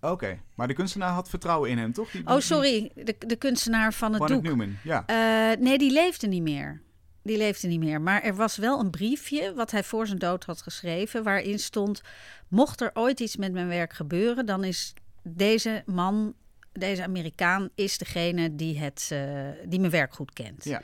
Oké, 0.00 0.40
maar 0.54 0.68
de 0.68 0.74
kunstenaar 0.74 1.10
had 1.12 1.28
vertrouwen 1.28 1.70
in 1.70 1.78
hem, 1.78 1.92
toch? 1.92 2.10
Die- 2.10 2.26
Oh, 2.26 2.38
sorry, 2.38 2.90
de, 2.94 3.16
de 3.26 3.36
kunstenaar 3.36 3.92
van 3.94 4.10
het 4.10 4.18
Barnett 4.20 4.44
doek. 4.44 4.56
Newman, 4.56 4.76
ja. 4.84 5.06
Eh, 5.06 5.60
nee, 5.60 5.78
die 5.78 5.92
leefde 5.92 6.26
niet 6.26 6.42
meer. 6.42 6.82
Die 7.22 7.36
leefde 7.36 7.68
niet 7.68 7.80
meer. 7.80 8.00
Maar 8.00 8.22
er 8.22 8.34
was 8.34 8.56
wel 8.56 8.80
een 8.80 8.90
briefje 8.90 9.54
wat 9.54 9.70
hij 9.70 9.84
voor 9.84 10.06
zijn 10.06 10.18
dood 10.18 10.44
had 10.44 10.62
geschreven. 10.62 11.22
Waarin 11.22 11.58
stond: 11.58 12.00
Mocht 12.48 12.80
er 12.80 12.90
ooit 12.94 13.20
iets 13.20 13.36
met 13.36 13.52
mijn 13.52 13.68
werk 13.68 13.92
gebeuren, 13.92 14.46
dan 14.46 14.64
is 14.64 14.94
deze 15.22 15.82
man, 15.86 16.34
deze 16.72 17.02
Amerikaan, 17.02 17.68
is 17.74 17.98
degene 17.98 18.54
die, 18.54 18.78
het, 18.78 19.08
eh, 19.12 19.48
die 19.64 19.80
mijn 19.80 19.92
werk 19.92 20.14
goed 20.14 20.32
kent. 20.32 20.64
Ja. 20.64 20.82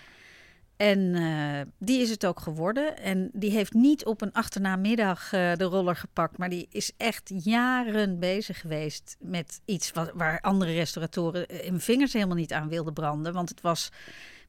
En 0.76 1.14
eh, 1.14 1.60
die 1.78 2.00
is 2.00 2.10
het 2.10 2.26
ook 2.26 2.40
geworden. 2.40 2.98
En 2.98 3.30
die 3.32 3.50
heeft 3.50 3.72
niet 3.72 4.04
op 4.04 4.20
een 4.20 4.32
achternamiddag 4.32 5.32
eh, 5.32 5.52
de 5.56 5.64
roller 5.64 5.96
gepakt. 5.96 6.38
Maar 6.38 6.48
die 6.48 6.66
is 6.70 6.92
echt 6.96 7.30
jaren 7.34 8.18
bezig 8.18 8.60
geweest 8.60 9.16
met 9.20 9.60
iets 9.64 9.92
wat, 9.92 10.10
waar 10.14 10.40
andere 10.40 10.72
restauratoren 10.72 11.46
hun 11.64 11.80
vingers 11.80 12.12
helemaal 12.12 12.36
niet 12.36 12.52
aan 12.52 12.68
wilden 12.68 12.92
branden. 12.92 13.32
Want 13.32 13.48
het 13.48 13.60
was 13.60 13.90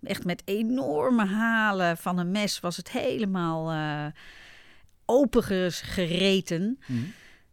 echt 0.03 0.25
met 0.25 0.41
enorme 0.45 1.25
halen 1.25 1.97
van 1.97 2.17
een 2.17 2.31
mes 2.31 2.59
was 2.59 2.77
het 2.77 2.91
helemaal 2.91 3.71
eh 3.71 4.05
opengereten. 5.05 6.79
Mhm. 6.85 6.99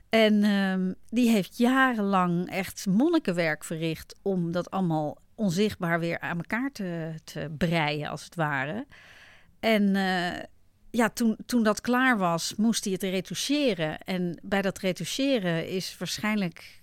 En 0.08 0.44
ehm, 0.44 0.92
die 1.08 1.30
heeft 1.30 1.58
jarenlang 1.58 2.50
echt 2.50 2.86
monnikenwerk 2.86 3.64
verricht 3.64 4.18
om 4.22 4.52
dat 4.52 4.70
allemaal 4.70 5.16
onzichtbaar 5.34 6.00
weer 6.00 6.20
aan 6.20 6.36
elkaar 6.36 6.72
te, 6.72 7.14
te 7.24 7.50
breien, 7.58 8.08
als 8.08 8.24
het 8.24 8.34
ware. 8.34 8.86
En 9.60 9.96
eh, 9.96 10.42
ja, 10.90 11.08
toen, 11.08 11.36
toen 11.46 11.62
dat 11.62 11.80
klaar 11.80 12.18
was, 12.18 12.54
moest 12.56 12.84
hij 12.84 12.92
het 12.92 13.02
retoucheren. 13.02 13.98
En 13.98 14.38
bij 14.42 14.62
dat 14.62 14.78
retoucheren 14.78 15.68
is 15.68 15.96
waarschijnlijk 15.98 16.81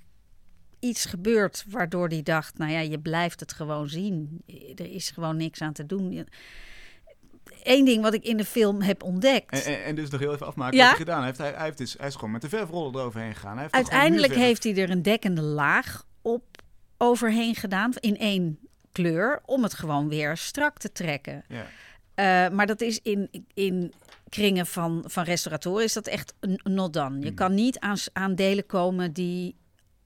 iets 0.79 1.05
gebeurd 1.05 1.65
waardoor 1.67 2.07
hij 2.07 2.21
dacht: 2.23 2.57
nou 2.57 2.71
ja, 2.71 2.79
je 2.79 2.99
blijft 2.99 3.39
het 3.39 3.53
gewoon 3.53 3.89
zien. 3.89 4.41
Er 4.75 4.91
is 4.91 5.09
gewoon 5.09 5.37
niks 5.37 5.61
aan 5.61 5.73
te 5.73 5.85
doen. 5.85 6.27
Eén 7.63 7.85
ding 7.85 8.01
wat 8.01 8.13
ik 8.13 8.23
in 8.23 8.37
de 8.37 8.45
film 8.45 8.81
heb 8.81 9.03
ontdekt. 9.03 9.65
En, 9.65 9.75
en, 9.75 9.83
en 9.83 9.95
dus 9.95 10.09
nog 10.09 10.19
heel 10.19 10.33
even 10.33 10.47
afmaken 10.47 10.77
Ja? 10.77 10.87
wat 10.87 10.97
hij 10.97 11.05
gedaan 11.05 11.23
heeft. 11.23 11.37
Hij, 11.37 11.51
hij, 11.51 11.65
heeft 11.65 11.77
dus, 11.77 11.95
hij 11.97 12.07
is 12.07 12.15
gewoon 12.15 12.31
met 12.31 12.41
de 12.41 12.49
verfroller 12.49 12.99
eroverheen 12.99 13.33
gegaan. 13.33 13.53
Hij 13.53 13.61
heeft 13.61 13.73
Uiteindelijk 13.73 14.35
heeft 14.35 14.63
hij 14.63 14.75
er 14.75 14.89
een 14.89 15.01
dekkende 15.01 15.41
laag 15.41 16.05
op 16.21 16.43
overheen 16.97 17.55
gedaan 17.55 17.91
in 17.99 18.17
één 18.17 18.59
kleur 18.91 19.41
om 19.45 19.63
het 19.63 19.73
gewoon 19.73 20.09
weer 20.09 20.37
strak 20.37 20.77
te 20.77 20.91
trekken. 20.91 21.43
Ja. 21.47 21.65
Eh, 22.13 22.51
maar 22.55 22.65
dat 22.65 22.81
is 22.81 22.99
in, 23.01 23.29
in 23.53 23.93
kringen 24.29 24.65
van, 24.65 25.03
van 25.07 25.23
restauratoren 25.23 25.83
is 25.83 25.93
dat 25.93 26.07
echt 26.07 26.33
een 26.39 26.59
not 26.63 26.93
done. 26.93 27.19
Je 27.19 27.25
Hmm. 27.25 27.35
kan 27.35 27.53
niet 27.53 27.79
aan, 27.79 27.97
aan 28.13 28.35
delen 28.35 28.65
komen 28.65 29.13
die, 29.13 29.55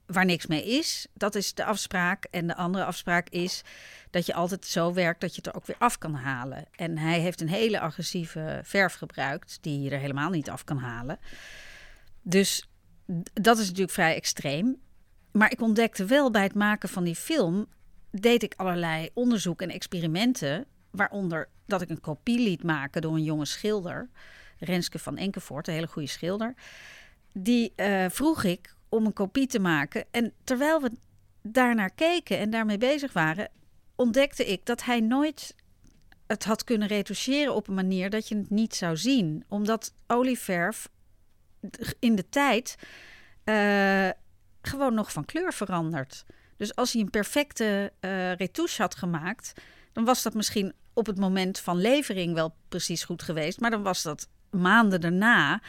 waar 0.06 0.24
niks 0.24 0.46
mee 0.46 0.64
is. 0.64 1.06
Dat 1.12 1.34
is 1.34 1.54
de 1.54 1.64
afspraak. 1.64 2.24
En 2.30 2.46
de 2.46 2.56
andere 2.56 2.84
afspraak 2.84 3.28
is 3.28 3.62
dat 4.10 4.26
je 4.26 4.34
altijd 4.34 4.66
zo 4.66 4.92
werkt 4.92 5.20
dat 5.20 5.30
je 5.30 5.36
het 5.36 5.46
er 5.46 5.54
ook 5.54 5.66
weer 5.66 5.76
af 5.78 5.98
kan 5.98 6.14
halen. 6.14 6.64
En 6.70 6.98
hij 6.98 7.20
heeft 7.20 7.40
een 7.40 7.48
hele 7.48 7.80
agressieve 7.80 8.60
verf 8.62 8.94
gebruikt 8.94 9.58
die 9.60 9.80
je 9.80 9.90
er 9.90 9.98
helemaal 9.98 10.30
niet 10.30 10.50
af 10.50 10.64
kan 10.64 10.78
halen. 10.78 11.18
Dus 12.22 12.68
dat 13.32 13.58
is 13.58 13.66
natuurlijk 13.66 13.92
vrij 13.92 14.14
extreem. 14.14 14.76
Maar 15.32 15.52
ik 15.52 15.60
ontdekte 15.60 16.04
wel 16.04 16.30
bij 16.30 16.42
het 16.42 16.54
maken 16.54 16.88
van 16.88 17.04
die 17.04 17.14
film, 17.14 17.66
deed 18.10 18.42
ik 18.42 18.54
allerlei 18.56 19.10
onderzoek 19.14 19.62
en 19.62 19.70
experimenten. 19.70 20.66
Waaronder 20.90 21.48
dat 21.66 21.82
ik 21.82 21.88
een 21.88 22.00
kopie 22.00 22.38
liet 22.38 22.62
maken 22.62 23.02
door 23.02 23.14
een 23.14 23.24
jonge 23.24 23.44
schilder, 23.44 24.08
Renske 24.58 24.98
van 24.98 25.16
Enkevoort, 25.16 25.68
een 25.68 25.74
hele 25.74 25.86
goede 25.86 26.08
schilder. 26.08 26.54
Die 27.32 27.72
eh, 27.76 28.04
vroeg 28.08 28.44
ik 28.44 28.73
om 28.94 29.06
een 29.06 29.12
kopie 29.12 29.46
te 29.46 29.58
maken. 29.58 30.04
En 30.10 30.32
terwijl 30.44 30.80
we 30.80 30.90
daarnaar 31.42 31.90
keken 31.90 32.38
en 32.38 32.50
daarmee 32.50 32.78
bezig 32.78 33.12
waren, 33.12 33.48
ontdekte 33.94 34.46
ik 34.46 34.66
dat 34.66 34.84
hij 34.84 35.00
nooit 35.00 35.54
het 36.26 36.44
had 36.44 36.64
kunnen 36.64 36.88
retoucheren 36.88 37.54
op 37.54 37.68
een 37.68 37.74
manier 37.74 38.10
dat 38.10 38.28
je 38.28 38.36
het 38.36 38.50
niet 38.50 38.74
zou 38.74 38.96
zien. 38.96 39.44
Omdat 39.48 39.94
olieverf 40.06 40.88
in 41.98 42.14
de 42.14 42.28
tijd 42.28 42.76
eh, 43.44 44.08
gewoon 44.62 44.94
nog 44.94 45.12
van 45.12 45.24
kleur 45.24 45.52
verandert. 45.52 46.24
Dus 46.56 46.74
als 46.74 46.92
hij 46.92 47.02
een 47.02 47.10
perfecte 47.10 47.92
eh 48.00 48.32
retouche 48.32 48.82
had 48.82 48.94
gemaakt, 48.94 49.52
dan 49.92 50.04
was 50.04 50.22
dat 50.22 50.34
misschien 50.34 50.72
op 50.92 51.06
het 51.06 51.18
moment 51.18 51.58
van 51.58 51.76
levering 51.76 52.34
wel 52.34 52.54
precies 52.68 53.04
goed 53.04 53.22
geweest. 53.22 53.60
Maar 53.60 53.70
dan 53.70 53.82
was 53.82 54.02
dat 54.02 54.28
maanden 54.50 55.00
daarna 55.00 55.62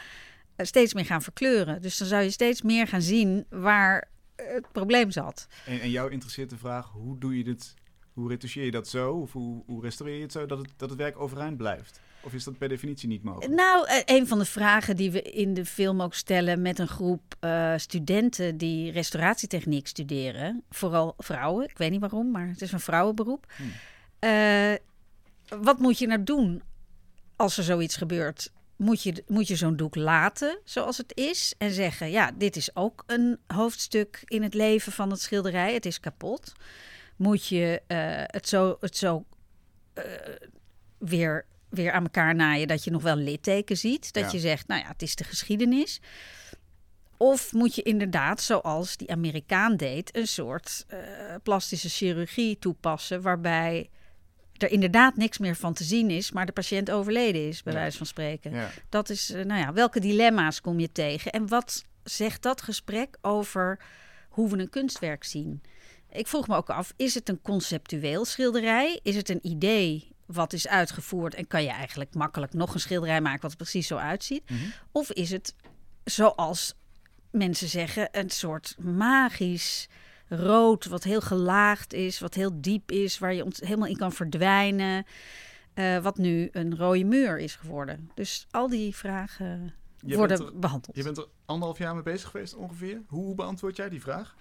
steeds 0.56 0.94
meer 0.94 1.04
gaan 1.04 1.22
verkleuren. 1.22 1.82
Dus 1.82 1.98
dan 1.98 2.08
zou 2.08 2.22
je 2.22 2.30
steeds 2.30 2.62
meer 2.62 2.86
gaan 2.86 3.02
zien 3.02 3.46
waar 3.50 4.08
het 4.36 4.72
probleem 4.72 5.10
zat. 5.10 5.46
En, 5.66 5.80
en 5.80 5.90
jou 5.90 6.10
interesseert 6.10 6.50
de 6.50 6.56
vraag, 6.56 6.90
hoe 6.92 7.18
doe 7.18 7.38
je 7.38 7.44
dit? 7.44 7.74
Hoe 8.12 8.28
retoucheer 8.28 8.64
je 8.64 8.70
dat 8.70 8.88
zo? 8.88 9.12
Of 9.12 9.32
hoe, 9.32 9.62
hoe 9.66 9.82
restaureer 9.82 10.16
je 10.16 10.22
het 10.22 10.32
zo 10.32 10.46
dat 10.46 10.58
het, 10.58 10.68
dat 10.76 10.90
het 10.90 10.98
werk 10.98 11.20
overeind 11.20 11.56
blijft? 11.56 12.00
Of 12.26 12.34
is 12.34 12.44
dat 12.44 12.58
per 12.58 12.68
definitie 12.68 13.08
niet 13.08 13.22
mogelijk? 13.22 13.52
Nou, 13.52 13.86
eh, 13.86 13.96
een 14.04 14.26
van 14.26 14.38
de 14.38 14.44
vragen 14.44 14.96
die 14.96 15.10
we 15.10 15.22
in 15.22 15.54
de 15.54 15.64
film 15.64 16.02
ook 16.02 16.14
stellen 16.14 16.62
met 16.62 16.78
een 16.78 16.88
groep 16.88 17.34
eh, 17.40 17.72
studenten 17.76 18.56
die 18.56 18.90
restauratietechniek 18.90 19.86
studeren, 19.86 20.62
vooral 20.70 21.14
vrouwen, 21.18 21.64
ik 21.64 21.78
weet 21.78 21.90
niet 21.90 22.00
waarom, 22.00 22.30
maar 22.30 22.48
het 22.48 22.62
is 22.62 22.72
een 22.72 22.80
vrouwenberoep. 22.80 23.52
Hmm. 23.56 23.72
Eh, 24.18 24.74
wat 25.62 25.78
moet 25.78 25.98
je 25.98 26.06
nou 26.06 26.22
doen 26.22 26.62
als 27.36 27.58
er 27.58 27.64
zoiets 27.64 27.96
gebeurt? 27.96 28.52
Moet 28.76 29.02
je, 29.02 29.24
moet 29.26 29.48
je 29.48 29.56
zo'n 29.56 29.76
doek 29.76 29.94
laten 29.94 30.58
zoals 30.64 30.96
het 30.98 31.12
is 31.16 31.54
en 31.58 31.70
zeggen: 31.72 32.10
ja, 32.10 32.30
dit 32.34 32.56
is 32.56 32.76
ook 32.76 33.02
een 33.06 33.38
hoofdstuk 33.46 34.22
in 34.24 34.42
het 34.42 34.54
leven 34.54 34.92
van 34.92 35.10
het 35.10 35.20
schilderij, 35.20 35.74
het 35.74 35.86
is 35.86 36.00
kapot. 36.00 36.52
Moet 37.16 37.46
je 37.46 37.82
eh, 37.86 37.98
het 38.26 38.48
zo, 38.48 38.76
het 38.80 38.96
zo 38.96 39.24
eh, 39.92 40.04
weer, 40.98 41.46
weer 41.68 41.92
aan 41.92 42.02
elkaar 42.02 42.34
naaien 42.34 42.68
dat 42.68 42.84
je 42.84 42.90
nog 42.90 43.02
wel 43.02 43.16
litteken 43.16 43.76
ziet? 43.76 44.12
Dat 44.12 44.24
Ja. 44.24 44.30
je 44.32 44.38
zegt: 44.38 44.66
nou 44.68 44.80
ja, 44.80 44.88
het 44.88 45.02
is 45.02 45.14
de 45.14 45.24
geschiedenis. 45.24 46.00
Of 47.16 47.52
moet 47.52 47.74
je 47.74 47.82
inderdaad, 47.82 48.40
zoals 48.40 48.96
die 48.96 49.10
Amerikaan 49.10 49.76
deed, 49.76 50.16
een 50.16 50.26
soort 50.26 50.84
eh, 50.88 50.98
plastische 51.42 51.88
chirurgie 51.88 52.58
toepassen, 52.58 53.22
waarbij 53.22 53.90
er 54.62 54.70
inderdaad 54.70 55.16
niks 55.16 55.38
meer 55.38 55.56
van 55.56 55.72
te 55.74 55.84
zien 55.84 56.10
is, 56.10 56.32
maar 56.32 56.46
de 56.46 56.52
patiënt 56.52 56.90
overleden 56.90 57.48
is, 57.48 57.62
bij 57.62 57.72
Ja. 57.72 57.78
wijze 57.78 57.96
van 57.96 58.06
spreken. 58.06 58.50
Ja. 58.54 58.70
Dat 58.88 59.10
is, 59.10 59.30
eh, 59.30 59.44
nou 59.44 59.60
ja, 59.60 59.72
welke 59.72 60.00
dilemma's 60.00 60.60
kom 60.60 60.80
je 60.80 60.92
tegen? 60.92 61.32
En 61.32 61.48
wat 61.48 61.84
zegt 62.04 62.42
dat 62.42 62.62
gesprek 62.62 63.16
over 63.20 63.78
hoe 64.28 64.50
we 64.50 64.58
een 64.58 64.70
kunstwerk 64.70 65.24
zien? 65.24 65.62
Ik 66.10 66.26
vroeg 66.26 66.48
me 66.48 66.56
ook 66.56 66.70
af, 66.70 66.92
is 66.96 67.14
het 67.14 67.28
een 67.28 67.40
conceptueel 67.42 68.24
schilderij? 68.24 69.00
Is 69.02 69.16
het 69.16 69.28
een 69.28 69.46
idee 69.46 70.14
wat 70.26 70.52
is 70.52 70.68
uitgevoerd 70.68 71.34
en 71.34 71.46
kan 71.46 71.62
je 71.62 71.68
eigenlijk 71.70 72.14
makkelijk 72.14 72.52
nog 72.54 72.74
een 72.74 72.80
schilderij 72.80 73.20
maken 73.20 73.40
wat 73.40 73.50
er 73.50 73.56
precies 73.56 73.86
zo 73.86 73.96
uitziet? 73.96 74.50
Mhm. 74.50 74.60
Of 74.92 75.10
is 75.10 75.30
het, 75.30 75.54
zoals 76.04 76.74
mensen 77.30 77.68
zeggen, 77.68 78.08
een 78.12 78.30
soort 78.30 78.76
magisch 78.78 79.88
rood, 80.28 80.84
wat 80.86 81.04
heel 81.04 81.20
gelaagd 81.20 81.92
is, 81.92 82.18
wat 82.20 82.34
heel 82.34 82.60
diep 82.60 82.90
is, 82.90 83.18
waar 83.18 83.34
je 83.34 83.44
ont- 83.44 83.60
helemaal 83.60 83.88
in 83.88 83.96
kan 83.96 84.12
verdwijnen. 84.12 85.04
eh, 85.74 85.98
wat 85.98 86.16
nu 86.18 86.48
een 86.52 86.76
rode 86.76 87.04
muur 87.04 87.38
is 87.38 87.54
geworden. 87.54 88.10
Dus 88.14 88.46
al 88.50 88.68
die 88.68 88.94
vragen 88.96 89.74
Je 89.98 90.16
worden 90.16 90.46
er- 90.46 90.58
behandeld. 90.58 90.96
Je 90.96 91.02
bent 91.02 91.16
er 91.18 91.26
anderhalf 91.44 91.78
jaar 91.78 91.94
mee 91.94 92.02
bezig 92.02 92.30
geweest 92.30 92.54
ongeveer. 92.54 93.02
Hoe 93.06 93.34
beantwoord 93.34 93.76
jij 93.76 93.88
die 93.88 94.00
vraag? 94.00 94.34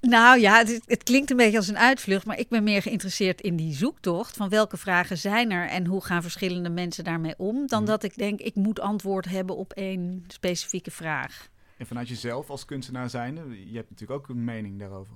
Nou 0.00 0.40
ja, 0.40 0.58
het, 0.58 0.80
het 0.86 1.02
klinkt 1.02 1.30
een 1.30 1.36
beetje 1.36 1.56
als 1.56 1.68
een 1.68 1.78
uitvlucht, 1.78 2.26
maar 2.26 2.38
ik 2.38 2.48
ben 2.48 2.64
meer 2.64 2.82
geïnteresseerd 2.82 3.40
in 3.40 3.56
die 3.56 3.74
zoektocht 3.74 4.36
van 4.36 4.48
welke 4.48 4.76
vragen 4.76 5.18
zijn 5.18 5.50
er 5.50 5.68
en 5.68 5.86
hoe 5.86 6.04
gaan 6.04 6.22
verschillende 6.22 6.70
mensen 6.70 7.04
daarmee 7.04 7.34
om, 7.38 7.66
dan 7.66 7.82
Mhm. 7.82 7.90
dat 7.90 8.02
ik 8.02 8.16
denk 8.16 8.40
ik 8.40 8.54
moet 8.54 8.80
antwoord 8.80 9.28
hebben 9.28 9.56
op 9.56 9.72
één 9.72 10.24
specifieke 10.28 10.90
vraag. 10.90 11.48
En 11.78 11.86
vanuit 11.86 12.08
jezelf 12.08 12.50
als 12.50 12.64
kunstenaar 12.64 13.10
zijnde, 13.10 13.70
je 13.70 13.76
hebt 13.76 13.90
natuurlijk 13.90 14.20
ook 14.20 14.28
een 14.28 14.44
mening 14.44 14.78
daarover. 14.78 15.14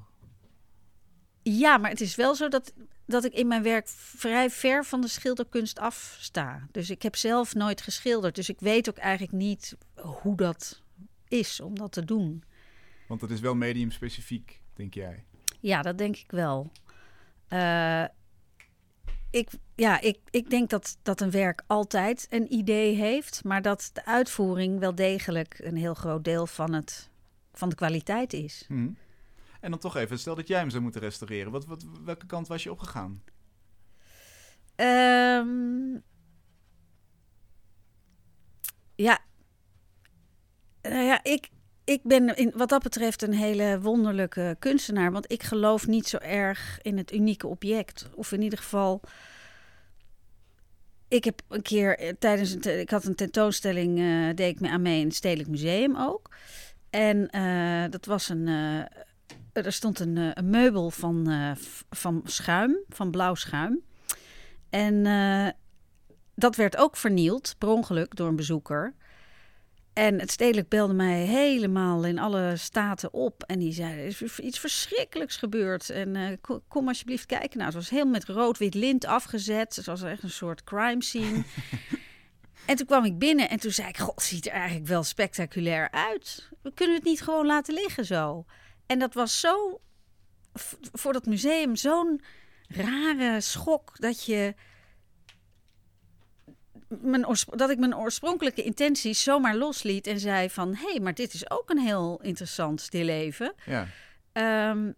Ja, 1.42 1.78
maar 1.78 1.90
het 1.90 2.00
is 2.00 2.14
wel 2.14 2.34
zo 2.34 2.48
dat, 2.48 2.72
dat 3.06 3.24
ik 3.24 3.32
in 3.32 3.46
mijn 3.46 3.62
werk 3.62 3.88
vrij 3.88 4.50
ver 4.50 4.84
van 4.84 5.00
de 5.00 5.08
schilderkunst 5.08 5.78
afsta. 5.78 6.68
Dus 6.70 6.90
ik 6.90 7.02
heb 7.02 7.16
zelf 7.16 7.54
nooit 7.54 7.80
geschilderd, 7.80 8.34
dus 8.34 8.48
ik 8.48 8.60
weet 8.60 8.88
ook 8.88 8.96
eigenlijk 8.96 9.32
niet 9.32 9.76
hoe 9.94 10.36
dat 10.36 10.82
is 11.28 11.60
om 11.60 11.78
dat 11.78 11.92
te 11.92 12.04
doen. 12.04 12.42
Want 13.08 13.20
het 13.20 13.30
is 13.30 13.40
wel 13.40 13.54
medium 13.54 13.90
specifiek, 13.90 14.60
denk 14.74 14.94
jij. 14.94 15.24
Ja, 15.60 15.82
dat 15.82 15.98
denk 15.98 16.16
ik 16.16 16.30
wel. 16.30 16.72
Eh, 17.48 18.04
ik, 19.32 19.50
ja, 19.74 20.00
ik, 20.00 20.18
ik 20.30 20.50
denk 20.50 20.70
dat, 20.70 20.98
dat 21.02 21.20
een 21.20 21.30
werk 21.30 21.62
altijd 21.66 22.26
een 22.30 22.52
idee 22.52 22.94
heeft, 22.94 23.44
maar 23.44 23.62
dat 23.62 23.90
de 23.92 24.04
uitvoering 24.04 24.78
wel 24.78 24.94
degelijk 24.94 25.58
een 25.58 25.76
heel 25.76 25.94
groot 25.94 26.24
deel 26.24 26.46
van, 26.46 26.72
het, 26.72 27.10
van 27.52 27.68
de 27.68 27.74
kwaliteit 27.74 28.32
is. 28.32 28.64
Mhm. 28.68 28.90
En 29.60 29.70
dan 29.70 29.78
toch 29.78 29.96
even, 29.96 30.18
stel 30.18 30.34
dat 30.34 30.48
jij 30.48 30.58
hem 30.58 30.70
zou 30.70 30.82
moeten 30.82 31.00
restaureren. 31.00 31.52
Wat, 31.52 31.66
wat, 31.66 31.86
welke 32.04 32.26
kant 32.26 32.48
was 32.48 32.62
je 32.62 32.70
opgegaan? 32.70 33.22
Ehm, 34.74 35.98
ja. 38.94 39.18
Nou 40.82 41.04
ja, 41.04 41.22
ik, 41.22 41.50
ik 41.84 42.02
ben 42.02 42.36
in, 42.36 42.52
wat 42.54 42.68
dat 42.68 42.82
betreft 42.82 43.22
een 43.22 43.34
hele 43.34 43.80
wonderlijke 43.80 44.56
kunstenaar. 44.58 45.12
Want 45.12 45.32
ik 45.32 45.42
geloof 45.42 45.86
niet 45.86 46.08
zo 46.08 46.16
erg 46.16 46.78
in 46.82 46.96
het 46.98 47.12
unieke 47.12 47.46
object. 47.46 48.08
Of 48.14 48.32
in 48.32 48.42
ieder 48.42 48.58
geval. 48.58 49.00
Ik 51.08 51.24
heb 51.24 51.42
een 51.48 51.62
keer 51.62 51.98
eh, 51.98 52.12
tijdens 52.18 52.50
een. 52.50 52.80
Ik 52.80 52.90
had 52.90 53.04
een 53.04 53.14
tentoonstelling. 53.14 53.98
eh, 53.98 54.34
deed 54.34 54.54
ik 54.54 54.60
me 54.60 54.68
aan 54.68 54.82
mee 54.82 55.00
in 55.00 55.06
het 55.06 55.14
Stedelijk 55.14 55.48
Museum 55.48 55.96
ook. 55.96 56.30
En 56.90 57.30
eh, 57.30 57.90
dat 57.90 58.06
was 58.06 58.28
een. 58.28 58.46
er 59.52 59.72
stond 59.72 60.00
een, 60.00 60.16
een 60.16 60.50
meubel 60.50 60.90
van, 60.90 61.28
van 61.90 62.22
schuim, 62.24 62.78
van 62.88 63.10
blauw 63.10 63.34
schuim. 63.34 63.80
En 64.70 65.02
dat 66.34 66.56
werd 66.56 66.76
ook 66.76 66.96
vernield, 66.96 67.54
per 67.58 67.68
ongeluk, 67.68 68.16
door 68.16 68.28
een 68.28 68.36
bezoeker. 68.36 68.94
En 69.92 70.20
het 70.20 70.30
stedelijk 70.30 70.68
belde 70.68 70.92
mij 70.92 71.20
helemaal 71.20 72.04
in 72.04 72.18
alle 72.18 72.56
staten 72.56 73.12
op. 73.12 73.42
En 73.42 73.58
die 73.58 73.72
zei, 73.72 73.98
er 73.98 74.06
is 74.06 74.38
iets 74.38 74.58
verschrikkelijks 74.58 75.36
gebeurd. 75.36 75.90
En 75.90 76.16
eh, 76.16 76.36
ko- 76.40 76.62
kom 76.68 76.88
alsjeblieft 76.88 77.26
kijken. 77.26 77.58
Nou, 77.58 77.64
het 77.64 77.74
was 77.74 77.90
heel 77.90 78.06
met 78.06 78.24
rood-wit 78.24 78.74
lint 78.74 79.04
afgezet. 79.04 79.76
Het 79.76 79.86
was 79.86 80.02
echt 80.02 80.22
een 80.22 80.30
soort 80.30 80.64
crime 80.64 81.02
scene. 81.02 81.44
en 82.66 82.76
toen 82.76 82.86
kwam 82.86 83.04
ik 83.04 83.18
binnen 83.18 83.48
en 83.48 83.60
toen 83.60 83.70
zei 83.70 83.88
ik... 83.88 83.98
God, 83.98 84.22
ziet 84.22 84.46
er 84.46 84.52
eigenlijk 84.52 84.86
wel 84.86 85.02
spectaculair 85.02 85.90
uit. 85.90 86.48
We 86.62 86.72
kunnen 86.74 86.96
het 86.96 87.04
niet 87.04 87.22
gewoon 87.22 87.46
laten 87.46 87.74
liggen 87.74 88.04
zo. 88.04 88.44
En 88.86 88.98
dat 88.98 89.14
was 89.14 89.40
zo... 89.40 89.80
Voor 90.92 91.12
dat 91.12 91.26
museum 91.26 91.76
zo'n 91.76 92.20
rare 92.68 93.40
schok 93.40 93.92
dat 93.98 94.24
je 94.24 94.54
mijn 97.00 97.26
dat 97.50 97.70
ik 97.70 97.78
mijn 97.78 97.96
oorspronkelijke 97.96 98.62
intenties 98.62 99.22
zomaar 99.22 99.56
losliet 99.56 100.06
en 100.06 100.20
zei 100.20 100.50
van 100.50 100.74
hé, 100.74 100.90
hey, 100.90 101.00
maar 101.00 101.14
dit 101.14 101.34
is 101.34 101.50
ook 101.50 101.70
een 101.70 101.78
heel 101.78 102.20
interessant 102.22 102.80
stilleven. 102.80 103.54
Ja. 103.66 103.86
Ehm, 104.32 104.92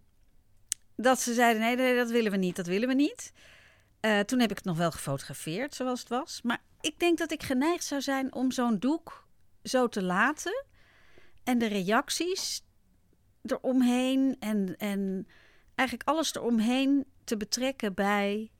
dat 0.96 1.20
ze 1.20 1.34
zeiden 1.34 1.62
nee, 1.62 1.76
nee, 1.76 1.96
dat 1.96 2.10
willen 2.10 2.30
we 2.30 2.36
niet, 2.36 2.56
dat 2.56 2.66
willen 2.66 2.88
we 2.88 2.94
niet. 2.94 3.32
Eh, 4.00 4.20
toen 4.20 4.40
heb 4.40 4.50
ik 4.50 4.56
het 4.56 4.64
nog 4.64 4.76
wel 4.76 4.90
gefotografeerd 4.90 5.74
zoals 5.74 6.00
het 6.00 6.08
was. 6.08 6.40
Maar 6.42 6.62
ik 6.80 6.98
denk 6.98 7.18
dat 7.18 7.32
ik 7.32 7.42
geneigd 7.42 7.84
zou 7.84 8.00
zijn 8.00 8.34
om 8.34 8.50
zo'n 8.50 8.78
doek 8.78 9.26
zo 9.62 9.88
te 9.88 10.02
laten 10.02 10.64
en 11.44 11.58
de 11.58 11.66
reacties 11.66 12.62
eromheen 13.42 14.36
en, 14.40 14.76
en 14.78 15.26
eigenlijk 15.74 16.08
alles 16.08 16.34
eromheen 16.34 17.06
te 17.24 17.36
betrekken 17.36 17.94
bij 17.94 18.50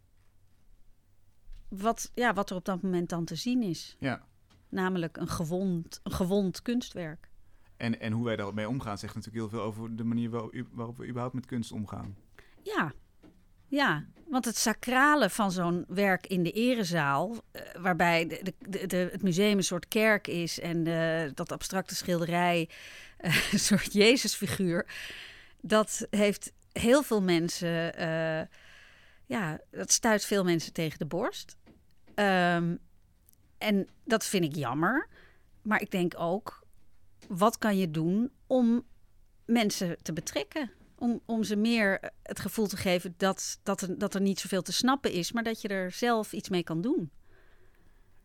wat, 1.76 2.10
ja, 2.14 2.32
wat 2.32 2.50
er 2.50 2.56
op 2.56 2.64
dat 2.64 2.82
moment 2.82 3.08
dan 3.08 3.24
te 3.24 3.34
zien 3.34 3.62
is. 3.62 3.96
Ja. 3.98 4.22
Namelijk 4.68 5.16
een 5.16 5.28
gewond, 5.28 6.00
een 6.02 6.12
gewond 6.12 6.62
kunstwerk. 6.62 7.28
En, 7.76 8.00
en 8.00 8.12
hoe 8.12 8.24
wij 8.24 8.36
daarmee 8.36 8.68
omgaan 8.68 8.98
zegt 8.98 9.14
natuurlijk 9.14 9.42
heel 9.42 9.58
veel 9.58 9.66
over 9.66 9.96
de 9.96 10.04
manier 10.04 10.30
waar- 10.30 10.64
waarop 10.70 10.96
we 10.96 11.06
überhaupt 11.06 11.34
met 11.34 11.46
kunst 11.46 11.72
omgaan. 11.72 12.16
Ja, 12.62 12.92
ja. 13.66 14.04
Want 14.28 14.44
het 14.44 14.56
sacrale 14.56 15.30
van 15.30 15.52
zo'n 15.52 15.84
werk 15.88 16.26
in 16.26 16.42
de 16.42 16.50
erezaal, 16.50 17.36
eh, 17.50 17.62
waarbij 17.80 18.26
de, 18.26 18.54
de, 18.58 18.86
de, 18.86 18.96
het 18.96 19.22
museum 19.22 19.56
een 19.56 19.64
soort 19.64 19.88
kerk 19.88 20.26
is 20.26 20.60
en 20.60 20.86
eh, 20.86 21.30
dat 21.34 21.52
abstracte 21.52 21.94
schilderij 21.94 22.68
eh, 23.16 23.52
een 23.52 23.58
soort 23.58 23.92
Jezusfiguur, 23.92 24.86
dat 25.60 26.06
heeft 26.10 26.52
heel 26.72 27.02
veel 27.02 27.22
mensen, 27.22 27.94
ja, 29.26 29.60
dat 29.70 29.92
stuit 29.92 30.24
veel 30.24 30.44
mensen 30.44 30.72
tegen 30.72 30.98
de 30.98 31.06
borst. 31.06 31.56
Ehm, 32.14 32.76
en 33.58 33.88
dat 34.04 34.24
vind 34.24 34.44
ik 34.44 34.54
jammer. 34.54 35.08
Maar 35.62 35.80
ik 35.80 35.90
denk 35.90 36.14
ook, 36.16 36.66
wat 37.28 37.58
kan 37.58 37.76
je 37.76 37.90
doen 37.90 38.30
om 38.46 38.84
mensen 39.44 40.02
te 40.02 40.12
betrekken? 40.12 40.70
Om, 40.94 41.20
om 41.26 41.44
ze 41.44 41.56
meer 41.56 42.10
het 42.22 42.40
gevoel 42.40 42.66
te 42.66 42.76
geven 42.76 43.14
dat, 43.16 43.60
dat, 43.62 43.80
er, 43.80 43.98
dat 43.98 44.14
er 44.14 44.20
niet 44.20 44.40
zoveel 44.40 44.62
te 44.62 44.72
snappen 44.72 45.12
is, 45.12 45.32
maar 45.32 45.42
dat 45.42 45.60
je 45.60 45.68
er 45.68 45.90
zelf 45.90 46.32
iets 46.32 46.48
mee 46.48 46.62
kan 46.62 46.80
doen. 46.80 47.10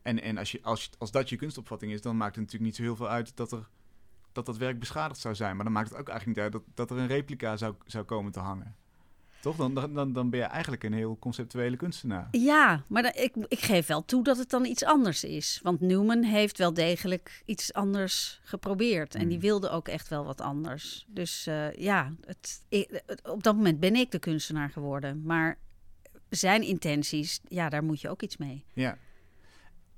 En, 0.02 0.22
en 0.22 0.38
als, 0.38 0.52
je, 0.52 0.60
als, 0.62 0.90
als 0.98 1.12
dat 1.12 1.30
je 1.30 1.36
kunstopvatting 1.36 1.92
is, 1.92 2.02
dan 2.02 2.18
maakt 2.18 2.36
het 2.36 2.44
natuurlijk 2.44 2.66
niet 2.66 2.76
zo 2.76 2.82
heel 2.82 2.96
veel 2.96 3.10
uit 3.10 3.36
dat 3.36 3.52
er, 3.52 3.70
dat, 4.32 4.46
dat 4.46 4.58
werk 4.58 4.80
beschadigd 4.80 5.20
zou 5.20 5.36
zijn. 5.36 5.56
Maar 5.56 5.64
dan 5.64 5.74
maakt 5.74 5.90
het 5.90 6.00
ook 6.00 6.10
eigenlijk 6.10 6.38
niet 6.38 6.46
uit 6.46 6.54
dat, 6.54 6.76
dat 6.76 6.92
er 6.92 6.98
een 6.98 7.08
replica 7.08 7.58
zou, 7.58 7.76
zou 7.86 8.06
komen 8.06 8.32
te 8.32 8.40
hangen. 8.40 8.76
Toch? 9.42 9.56
Dan, 9.56 9.74
dan, 9.94 10.14
dan- 10.14 10.30
ben 10.30 10.40
je 10.40 10.46
eigenlijk 10.46 10.84
een 10.84 10.94
heel 10.94 11.18
conceptuele 11.20 11.78
kunstenaar. 11.78 12.28
Ja, 12.32 12.84
maar 12.88 13.02
dan, 13.04 13.12
ik, 13.16 13.36
ik 13.48 13.60
geef 13.60 13.88
wel 13.88 14.06
toe 14.06 14.24
dat 14.24 14.38
het 14.38 14.50
dan 14.50 14.66
iets 14.66 14.84
anders 14.84 15.24
is. 15.24 15.60
Want 15.64 15.80
Newman 15.82 16.24
heeft 16.24 16.58
wel 16.58 16.74
degelijk 16.74 17.42
iets 17.46 17.74
anders 17.74 18.40
geprobeerd. 18.44 19.16
En 19.16 19.28
die 19.28 19.38
Mm. 19.38 19.44
wilde 19.44 19.70
ook 19.70 19.88
echt 19.88 20.08
wel 20.08 20.26
wat 20.26 20.42
anders. 20.42 21.06
Dus 21.08 21.48
eh, 21.48 21.72
ja, 21.74 22.14
het, 22.26 22.62
ik- 22.70 23.02
het- 23.06 23.28
op 23.30 23.44
dat 23.44 23.56
moment 23.56 23.80
ben 23.80 23.96
ik 23.96 24.12
de 24.12 24.20
kunstenaar 24.20 24.70
geworden. 24.70 25.22
Maar 25.24 25.58
zijn 26.30 26.62
intenties, 26.62 27.40
ja, 27.48 27.70
daar 27.70 27.84
moet 27.84 28.02
je 28.02 28.10
ook 28.10 28.22
iets 28.22 28.38
mee. 28.38 28.66
Ja. 28.74 28.98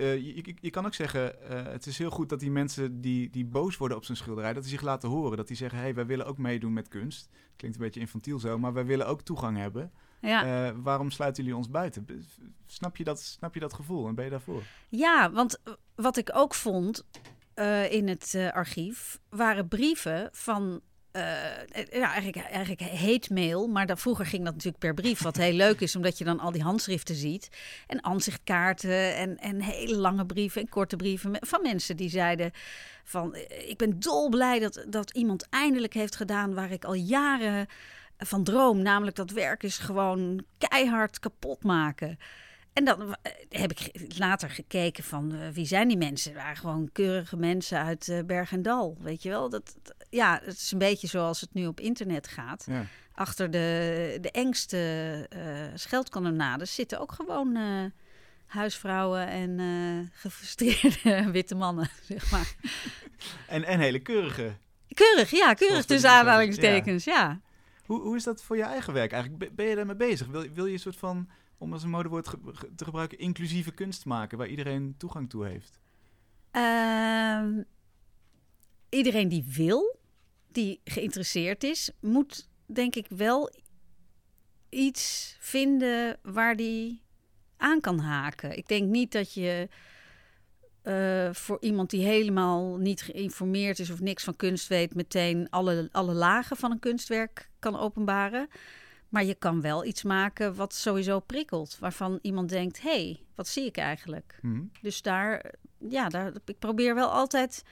Eh, 0.01 0.15
je, 0.15 0.36
je, 0.36 0.55
je 0.62 0.70
kan 0.70 0.86
ook 0.86 0.93
zeggen, 0.93 1.50
eh, 1.50 1.72
het 1.72 1.86
is 1.86 1.98
heel 1.98 2.10
goed 2.10 2.29
dat 2.29 2.39
die 2.39 2.51
mensen 2.51 3.01
die, 3.01 3.29
die 3.29 3.46
boos 3.46 3.77
worden 3.77 3.98
op 3.98 4.05
zijn 4.05 4.17
schilderij, 4.17 4.53
dat 4.53 4.63
die 4.63 4.72
zich 4.72 4.81
laten 4.81 5.10
horen. 5.10 5.38
Dat 5.38 5.48
die 5.48 5.58
zeggen, 5.58 5.77
hé, 5.77 5.84
hey, 5.84 5.93
wij 5.93 6.05
willen 6.05 6.25
ook 6.25 6.38
meedoen 6.38 6.74
met 6.74 6.88
kunst. 6.88 7.29
Klinkt 7.55 7.77
een 7.77 7.84
beetje 7.84 8.00
infantiel 8.00 8.39
zo, 8.39 8.58
maar 8.58 8.74
wij 8.74 8.86
willen 8.86 9.08
ook 9.08 9.22
toegang 9.22 9.58
hebben. 9.58 9.91
Ja. 10.22 10.67
Eh, 10.67 10.75
waarom 10.84 11.12
sluiten 11.12 11.43
jullie 11.43 11.58
ons 11.58 11.70
buiten? 11.70 12.05
Snap 12.65 12.98
je, 12.98 13.03
dat, 13.03 13.22
snap 13.22 13.53
je 13.53 13.60
dat 13.60 13.74
gevoel 13.74 14.08
en 14.08 14.15
ben 14.15 14.24
je 14.24 14.31
daarvoor? 14.31 14.63
Ja, 14.89 15.31
want 15.31 15.62
wat 15.96 16.17
ik 16.17 16.29
ook 16.34 16.53
vond 16.53 17.05
in 17.89 18.08
het 18.08 18.36
archief 18.53 19.20
waren 19.29 19.67
brieven 19.67 20.29
van. 20.31 20.81
Eh, 21.11 21.85
ja, 21.91 22.13
eigenlijk, 22.13 22.35
eigenlijk 22.47 22.81
hate 22.81 23.33
mail, 23.33 23.67
maar 23.67 23.85
dan, 23.85 23.97
vroeger 23.97 24.25
ging 24.25 24.43
dat 24.43 24.53
natuurlijk 24.53 24.83
per 24.83 24.93
brief. 24.93 25.21
Wat 25.21 25.37
heel 25.37 25.53
leuk 25.53 25.81
is, 25.81 25.95
omdat 25.95 26.17
je 26.17 26.23
dan 26.23 26.39
al 26.39 26.51
die 26.51 26.61
handschriften 26.63 27.15
ziet. 27.15 27.49
En 27.87 28.03
aanzichtkaarten 28.03 29.15
en, 29.15 29.37
en 29.37 29.61
hele 29.61 29.95
lange 29.95 30.25
brieven 30.25 30.61
en 30.61 30.69
korte 30.69 30.95
brieven 30.95 31.37
van 31.39 31.61
mensen 31.61 31.97
die 31.97 32.09
zeiden 32.09 32.51
van... 33.03 33.35
eh, 33.35 33.69
Ik 33.69 33.77
ben 33.77 33.99
dolblij 33.99 34.59
dat, 34.59 34.85
dat 34.87 35.11
iemand 35.11 35.47
eindelijk 35.49 35.93
heeft 35.93 36.15
gedaan 36.15 36.53
waar 36.53 36.71
ik 36.71 36.85
al 36.85 36.93
jaren 36.93 37.67
van 38.17 38.43
droom. 38.43 38.81
Namelijk 38.81 39.15
dat 39.15 39.31
werk 39.31 39.63
is 39.63 39.77
gewoon 39.77 40.43
keihard 40.57 41.19
kapot 41.19 41.63
maken. 41.63 42.17
En 42.73 42.85
dan 42.85 43.15
eh, 43.21 43.31
heb 43.49 43.71
ik 43.71 43.91
later 44.17 44.49
gekeken 44.49 45.03
van 45.03 45.33
eh, 45.33 45.49
wie 45.49 45.65
zijn 45.65 45.87
die 45.87 45.97
mensen? 45.97 46.31
Het 46.31 46.41
waren 46.41 46.57
gewoon 46.57 46.89
keurige 46.91 47.37
mensen 47.37 47.77
uit 47.79 48.07
eh, 48.09 48.19
Berg 48.25 48.51
en 48.51 48.61
Dal, 48.61 48.97
weet 48.99 49.23
je 49.23 49.29
wel? 49.29 49.49
Dat, 49.49 49.75
dat- 49.83 49.95
ja, 50.09 50.39
het 50.43 50.55
is 50.57 50.71
een 50.71 50.77
beetje 50.77 51.07
zoals 51.07 51.41
het 51.41 51.53
nu 51.53 51.67
op 51.67 51.79
internet 51.79 52.27
gaat. 52.27 52.65
Ja. 52.67 52.85
Achter 53.13 53.51
de, 53.51 54.17
de 54.21 54.31
engste 54.31 55.27
scheldkanonades 55.75 56.75
zitten 56.75 56.99
ook 56.99 57.11
gewoon 57.11 57.55
eh, 57.55 57.83
huisvrouwen 58.46 59.27
en 59.27 60.09
gefrustreerde 60.13 61.31
witte 61.31 61.55
mannen, 61.55 61.89
zeg 62.09 62.31
maar. 62.31 62.55
En, 63.48 63.63
en 63.63 63.79
hele 63.79 64.00
keurige. 64.00 64.53
Keurig, 64.93 65.31
ja, 65.31 65.53
keurig 65.53 65.85
tussen 65.85 66.09
aanhalingstekens, 66.09 67.03
ja. 67.03 67.39
Hoe, 67.85 68.01
hoe 68.01 68.15
is 68.15 68.24
dat 68.24 68.43
voor 68.43 68.57
je 68.57 68.63
eigen 68.63 68.93
werk 68.93 69.11
eigenlijk? 69.11 69.43
Ben- 69.43 69.55
Ben 69.55 69.65
je 69.65 69.75
daarmee 69.75 69.96
bezig? 69.96 70.27
Wil, 70.27 70.46
wil 70.53 70.65
je 70.65 70.74
een 70.74 70.79
soort 70.79 70.98
van, 70.98 71.29
om 71.61 71.74
als 71.74 71.83
een 71.83 71.89
modewoord 71.89 72.27
ge- 72.27 72.71
te 72.75 72.85
gebruiken, 72.85 73.17
inclusieve 73.17 73.71
kunst 73.71 74.05
maken 74.05 74.37
waar 74.37 74.47
iedereen 74.47 74.95
toegang 74.97 75.29
toe 75.29 75.45
heeft? 75.45 75.79
Ehm, 76.51 77.61
iedereen 78.89 79.29
die 79.29 79.43
wil, 79.47 80.00
die 80.51 80.81
geïnteresseerd 80.83 81.63
is, 81.63 81.91
moet 82.00 82.50
denk 82.65 82.95
ik 82.95 83.07
wel 83.09 83.51
iets 84.69 85.35
vinden 85.39 86.19
waar 86.21 86.55
die 86.55 87.01
aan 87.57 87.81
kan 87.81 88.00
haken. 88.00 88.57
Ik 88.57 88.67
denk 88.67 88.89
niet 88.89 89.11
dat 89.11 89.33
je 89.33 89.69
eh, 90.81 91.29
voor 91.33 91.57
iemand 91.61 91.89
die 91.89 92.03
helemaal 92.03 92.77
niet 92.77 93.01
geïnformeerd 93.01 93.79
is 93.79 93.89
of 93.91 94.00
niks 94.00 94.24
van 94.24 94.35
kunst 94.35 94.67
weet, 94.67 94.95
meteen 94.95 95.50
alle, 95.50 95.89
alle 95.91 96.13
lagen 96.13 96.57
van 96.57 96.71
een 96.71 96.79
kunstwerk 96.79 97.50
kan 97.59 97.75
openbaren. 97.77 98.47
Maar 99.11 99.25
je 99.25 99.35
kan 99.35 99.61
wel 99.61 99.85
iets 99.85 100.03
maken 100.03 100.55
wat 100.55 100.74
sowieso 100.74 101.19
prikkelt, 101.19 101.77
waarvan 101.79 102.19
iemand 102.21 102.50
denkt: 102.50 102.81
hé, 102.81 102.89
hey, 102.89 103.25
wat 103.35 103.47
zie 103.47 103.65
ik 103.65 103.77
eigenlijk? 103.77 104.37
Hm? 104.41 104.63
Dus 104.81 105.01
daar, 105.01 105.53
ja, 105.77 106.09
daar, 106.09 106.31
ik 106.45 106.59
probeer 106.59 106.95
wel 106.95 107.09
altijd 107.09 107.63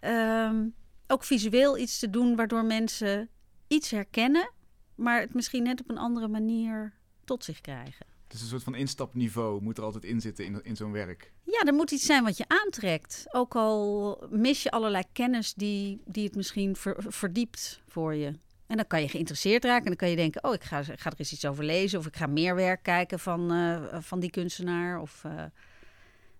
ehm, 0.00 0.66
ook 1.06 1.24
visueel 1.24 1.78
iets 1.78 1.98
te 1.98 2.10
doen 2.10 2.36
waardoor 2.36 2.64
mensen 2.64 3.28
iets 3.68 3.90
herkennen, 3.90 4.50
maar 4.94 5.20
het 5.20 5.34
misschien 5.34 5.62
net 5.62 5.80
op 5.80 5.90
een 5.90 5.98
andere 5.98 6.28
manier 6.28 6.92
tot 7.24 7.44
zich 7.44 7.60
krijgen. 7.60 8.06
Dus 8.28 8.40
een 8.40 8.46
soort 8.46 8.62
van 8.62 8.74
instapniveau 8.74 9.62
moet 9.62 9.78
er 9.78 9.84
altijd 9.84 10.04
in 10.04 10.20
zitten 10.20 10.44
in, 10.44 10.64
in 10.64 10.76
zo'n 10.76 10.92
werk. 10.92 11.32
Ja, 11.42 11.62
er 11.64 11.74
moet 11.74 11.90
iets 11.90 12.06
zijn 12.06 12.24
wat 12.24 12.36
je 12.36 12.44
aantrekt. 12.48 13.24
Ook 13.30 13.54
al 13.56 14.18
mis 14.30 14.62
je 14.62 14.70
allerlei 14.70 15.04
kennis 15.12 15.54
die, 15.54 16.00
die 16.04 16.24
het 16.24 16.34
misschien 16.36 16.76
ver- 16.76 17.04
verdiept 17.08 17.82
voor 17.86 18.14
je. 18.14 18.32
En 18.66 18.76
dan 18.76 18.86
kan 18.86 19.00
je 19.00 19.08
geïnteresseerd 19.08 19.64
raken 19.64 19.82
en 19.82 19.88
dan 19.88 19.96
kan 19.96 20.10
je 20.10 20.16
denken... 20.16 20.44
oh, 20.44 20.54
ik 20.54 20.64
ga, 20.64 20.78
ik 20.78 21.00
ga 21.00 21.10
er 21.10 21.18
eens 21.18 21.32
iets 21.32 21.46
over 21.46 21.64
lezen... 21.64 21.98
of 21.98 22.06
ik 22.06 22.16
ga 22.16 22.26
meer 22.26 22.54
werk 22.54 22.82
kijken 22.82 23.18
van, 23.18 23.52
eh, 23.52 24.00
van 24.00 24.20
die 24.20 24.30
kunstenaar. 24.30 25.00
Of, 25.00 25.24
eh, 25.24 25.44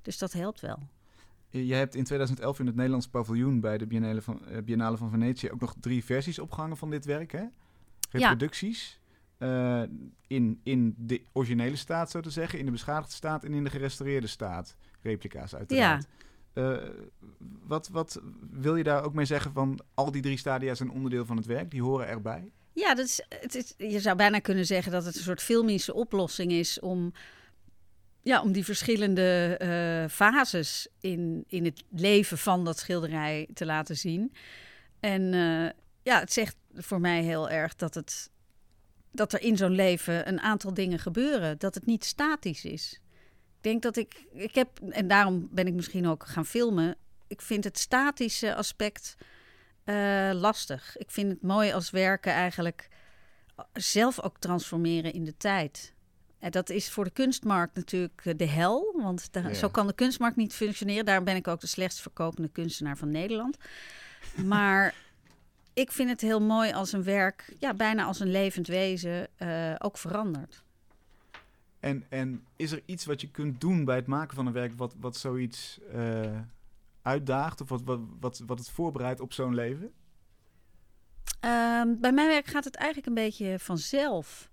dus 0.03 0.19
dat 0.19 0.33
helpt 0.33 0.61
wel. 0.61 0.79
Je 1.51 1.75
hebt 1.75 1.95
in 1.95 2.05
2011 2.05 2.59
in 2.59 2.67
het 2.67 2.75
Nederlands 2.75 3.09
paviljoen 3.09 3.61
bij 3.61 3.79
de 3.79 3.87
Biennale 3.87 4.23
van, 4.23 4.47
eh, 4.47 4.63
Biennale 4.63 4.97
van 4.97 5.11
Venetië 5.11 5.51
ook 5.51 5.61
nog 5.61 5.75
drie 5.81 6.05
versies 6.05 6.39
opgehangen 6.39 6.77
van 6.77 6.91
dit 6.91 7.05
werk, 7.05 7.33
hè? 7.33 7.45
Reproducties. 8.11 9.01
In, 10.27 10.61
in 10.63 10.95
de 10.99 11.23
originele 11.33 11.77
staat, 11.77 12.11
zo 12.11 12.21
te 12.21 12.31
zeggen, 12.31 12.59
in 12.59 12.65
de 12.65 12.71
beschadigde 12.71 13.15
staat 13.15 13.45
en 13.45 13.53
in 13.53 13.65
de 13.65 13.71
gerestaureerde 13.71 14.27
staat. 14.27 14.77
Replica's 15.03 15.55
uiteraard. 15.55 16.07
Eh, 16.57 16.77
wat, 17.67 17.89
wat 17.89 18.21
wil 18.51 18.77
je 18.77 18.85
daar 18.85 19.05
ook 19.05 19.15
mee 19.15 19.25
zeggen 19.25 19.53
van 19.53 19.81
al 19.95 20.11
die 20.11 20.23
drie 20.23 20.39
stadia 20.39 20.75
zijn 20.75 20.91
onderdeel 20.91 21.27
van 21.27 21.37
het 21.37 21.47
werk, 21.47 21.71
die 21.71 21.83
horen 21.83 22.09
erbij? 22.09 22.53
Ja, 22.73 22.95
dat 22.95 23.07
is, 23.07 23.25
het 23.29 23.55
is, 23.55 23.75
je 23.77 24.01
zou 24.01 24.17
bijna 24.17 24.39
kunnen 24.39 24.67
zeggen 24.67 24.93
dat 24.93 25.05
het 25.05 25.17
een 25.17 25.23
soort 25.23 25.43
filmische 25.43 25.95
oplossing 25.95 26.53
is 26.53 26.81
om, 26.81 27.13
ja, 28.23 28.43
om 28.43 28.53
die 28.53 28.65
verschillende 28.65 29.57
eh, 29.59 30.11
fases 30.11 30.89
in, 31.01 31.45
in 31.49 31.65
het 31.65 31.85
leven 31.91 32.39
van 32.39 32.65
dat 32.65 32.79
schilderij 32.79 33.49
te 33.55 33.67
laten 33.67 33.97
zien. 33.97 34.33
En 35.01 35.35
eh, 35.35 35.71
ja, 36.03 36.21
het 36.21 36.33
zegt 36.33 36.57
voor 36.75 37.01
mij 37.01 37.23
heel 37.23 37.51
erg 37.51 37.75
dat, 37.75 37.95
het, 37.95 38.31
dat 39.11 39.33
er 39.33 39.43
in 39.43 39.57
zo'n 39.57 39.75
leven 39.75 40.29
een 40.29 40.41
aantal 40.41 40.75
dingen 40.75 40.99
gebeuren, 40.99 41.59
dat 41.59 41.75
het 41.75 41.87
niet 41.87 42.05
statisch 42.05 42.65
is. 42.65 43.01
Ik 43.67 43.73
denk 43.73 43.95
dat 43.95 43.97
ik, 43.97 44.25
ik 44.33 44.55
heb, 44.55 44.81
en 44.91 45.09
daarom 45.09 45.49
ben 45.51 45.67
ik 45.67 45.75
misschien 45.75 46.07
ook 46.07 46.27
gaan 46.27 46.47
filmen, 46.47 46.97
ik 47.27 47.43
vind 47.43 47.65
het 47.65 47.79
statische 47.79 48.55
aspect 48.55 49.17
eh, 49.85 50.31
lastig. 50.33 50.97
Ik 50.97 51.11
vind 51.11 51.31
het 51.33 51.43
mooi 51.43 51.73
als 51.73 51.91
werken 51.91 52.33
eigenlijk 52.33 52.89
zelf 53.73 54.21
ook 54.21 54.39
transformeren 54.39 55.13
in 55.13 55.25
de 55.25 55.37
tijd. 55.37 55.95
En 56.39 56.51
dat 56.51 56.71
is 56.71 56.91
voor 56.91 57.05
de 57.05 57.11
kunstmarkt 57.11 57.75
natuurlijk 57.77 58.21
eh, 58.25 58.35
de 58.37 58.47
hel, 58.49 58.93
want 58.97 59.33
daar- 59.33 59.49
Ja. 59.49 59.55
zo 59.55 59.69
kan 59.69 59.87
de 59.87 59.95
kunstmarkt 59.95 60.37
niet 60.37 60.55
functioneren. 60.55 61.05
Daarom 61.05 61.25
ben 61.25 61.37
ik 61.37 61.49
ook 61.49 61.61
de 61.61 61.67
slechtst 61.67 62.01
verkopende 62.01 62.49
kunstenaar 62.49 62.97
van 62.97 63.11
Nederland. 63.11 63.57
Maar 64.45 64.95
ik 65.75 65.93
vind 65.93 66.11
het 66.11 66.21
heel 66.21 66.41
mooi 66.41 66.73
als 66.73 66.93
een 66.93 67.05
werk, 67.05 67.53
ja, 67.59 67.75
bijna 67.75 68.05
als 68.05 68.21
een 68.21 68.31
levend 68.31 68.67
wezen, 68.67 69.29
eh, 69.37 69.75
ook 69.79 69.99
verandert. 69.99 70.65
En, 71.87 72.05
en 72.09 72.47
is 72.57 72.73
er 72.73 72.83
iets 72.85 73.05
wat 73.05 73.21
je 73.21 73.31
kunt 73.31 73.61
doen 73.61 73.85
bij 73.85 73.97
het 73.97 74.07
maken 74.07 74.37
van 74.37 74.47
een 74.47 74.53
werk 74.53 74.73
wat, 74.77 74.95
wat 75.01 75.17
zoiets 75.17 75.81
eh, 75.93 76.41
uitdaagt 77.03 77.61
of 77.61 77.69
wat, 77.69 77.83
wat, 78.21 78.43
wat, 78.47 78.59
het 78.59 78.71
voorbereidt 78.71 79.21
op 79.21 79.33
zo'n 79.33 79.55
leven? 79.55 79.93
Ehm, 81.41 81.95
bij 82.01 82.13
mijn 82.13 82.29
werk 82.29 82.47
gaat 82.47 82.65
het 82.65 82.75
eigenlijk 82.75 83.07
een 83.07 83.25
beetje 83.25 83.59
vanzelf. 83.59 84.51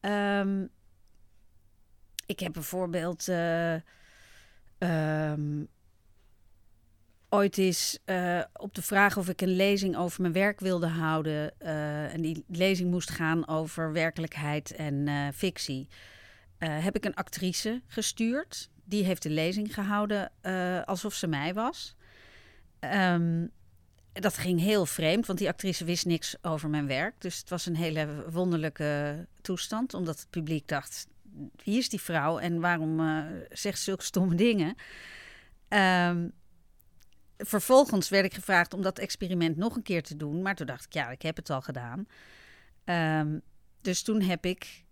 Ehm, 0.00 0.66
ik 2.26 2.40
heb 2.40 2.52
bijvoorbeeld 2.52 3.28
eh, 3.28 3.74
ehm, 4.78 5.64
ooit 7.28 7.58
eens 7.58 7.98
eh, 8.04 8.40
op 8.52 8.74
de 8.74 8.82
vraag 8.82 9.16
of 9.16 9.28
ik 9.28 9.40
een 9.40 9.56
lezing 9.56 9.96
over 9.96 10.20
mijn 10.20 10.32
werk 10.32 10.60
wilde 10.60 10.88
houden. 10.88 11.60
en 12.10 12.20
die 12.22 12.44
lezing 12.48 12.90
moest 12.90 13.10
gaan 13.10 13.48
over 13.48 13.92
werkelijkheid 13.92 14.74
en 14.74 15.08
fictie. 15.34 15.88
Eh, 16.60 16.84
heb 16.84 16.96
ik 16.96 17.04
een 17.04 17.14
actrice 17.14 17.82
gestuurd. 17.86 18.70
Die 18.84 19.04
heeft 19.04 19.22
de 19.22 19.30
lezing 19.30 19.74
gehouden 19.74 20.32
eh, 20.40 20.82
alsof 20.82 21.14
ze 21.14 21.26
mij 21.26 21.54
was. 21.54 21.96
Ehm, 22.78 23.46
dat 24.12 24.38
ging 24.38 24.60
heel 24.60 24.86
vreemd, 24.86 25.26
want 25.26 25.38
die 25.38 25.48
actrice 25.48 25.84
wist 25.84 26.06
niks 26.06 26.36
over 26.42 26.68
mijn 26.68 26.86
werk. 26.86 27.20
Dus 27.20 27.38
het 27.38 27.48
was 27.48 27.66
een 27.66 27.76
hele 27.76 28.30
wonderlijke 28.30 29.26
toestand, 29.40 29.94
omdat 29.94 30.18
het 30.18 30.30
publiek 30.30 30.68
dacht: 30.68 31.06
wie 31.64 31.78
is 31.78 31.88
die 31.88 32.00
vrouw 32.00 32.38
en 32.38 32.60
waarom 32.60 33.00
eh, 33.00 33.24
zegt 33.50 33.78
ze 33.78 33.84
zulke 33.84 34.04
stomme 34.04 34.34
dingen? 34.34 34.74
Ehm, 35.68 36.28
vervolgens 37.38 38.08
werd 38.08 38.24
ik 38.24 38.34
gevraagd 38.34 38.74
om 38.74 38.82
dat 38.82 38.98
experiment 38.98 39.56
nog 39.56 39.76
een 39.76 39.82
keer 39.82 40.02
te 40.02 40.16
doen, 40.16 40.42
maar 40.42 40.54
toen 40.54 40.66
dacht 40.66 40.84
ik: 40.84 40.92
ja, 40.92 41.10
ik 41.10 41.22
heb 41.22 41.36
het 41.36 41.50
al 41.50 41.60
gedaan. 41.60 42.06
Ehm, 42.84 43.38
dus 43.80 44.02
toen 44.02 44.20
heb 44.20 44.44
ik 44.44 44.84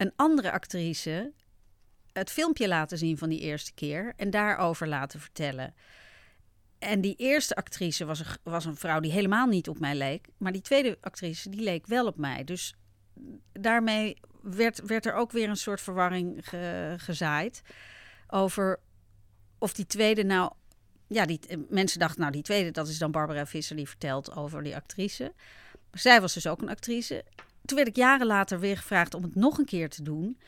een 0.00 0.12
andere 0.16 0.52
actrice 0.52 1.32
het 2.12 2.30
filmpje 2.30 2.68
laten 2.68 2.98
zien 2.98 3.18
van 3.18 3.28
die 3.28 3.40
eerste 3.40 3.72
keer 3.72 4.12
en 4.16 4.30
daarover 4.30 4.88
laten 4.88 5.20
vertellen. 5.20 5.74
En 6.78 7.00
die 7.00 7.14
eerste 7.16 7.54
actrice 7.54 8.04
was 8.04 8.20
een, 8.20 8.26
was 8.42 8.64
een 8.64 8.76
vrouw 8.76 9.00
die 9.00 9.12
helemaal 9.12 9.46
niet 9.46 9.68
op 9.68 9.78
mij 9.78 9.94
leek. 9.94 10.28
Maar 10.36 10.52
die 10.52 10.60
tweede 10.60 10.98
actrice, 11.00 11.50
die 11.50 11.60
leek 11.60 11.86
wel 11.86 12.06
op 12.06 12.16
mij. 12.16 12.44
Dus 12.44 12.74
daarmee 13.52 14.16
werd, 14.42 14.80
werd 14.86 15.06
er 15.06 15.14
ook 15.14 15.30
weer 15.30 15.48
een 15.48 15.56
soort 15.56 15.80
verwarring 15.80 16.48
ge- 16.48 16.94
gezaaid. 16.96 17.62
Over 18.28 18.80
of 19.58 19.72
die 19.72 19.86
tweede 19.86 20.24
nou... 20.24 20.52
Ja, 21.06 21.26
die, 21.26 21.40
mensen 21.68 21.98
dachten, 21.98 22.20
nou 22.20 22.32
die 22.32 22.42
tweede, 22.42 22.70
dat 22.70 22.88
is 22.88 22.98
dan 22.98 23.10
Barbara 23.10 23.46
Visser 23.46 23.76
die 23.76 23.88
vertelt 23.88 24.36
over 24.36 24.62
die 24.62 24.76
actrice. 24.76 25.32
Maar 25.90 26.00
zij 26.00 26.20
was 26.20 26.34
dus 26.34 26.46
ook 26.46 26.62
een 26.62 26.68
actrice. 26.68 27.24
Toen 27.70 27.78
werd 27.78 27.90
ik 27.90 27.96
jaren 28.04 28.26
later 28.26 28.60
weer 28.60 28.76
gevraagd 28.76 29.14
om 29.14 29.22
het 29.22 29.34
nog 29.34 29.58
een 29.58 29.64
keer 29.64 29.88
te 29.88 30.02
doen. 30.02 30.38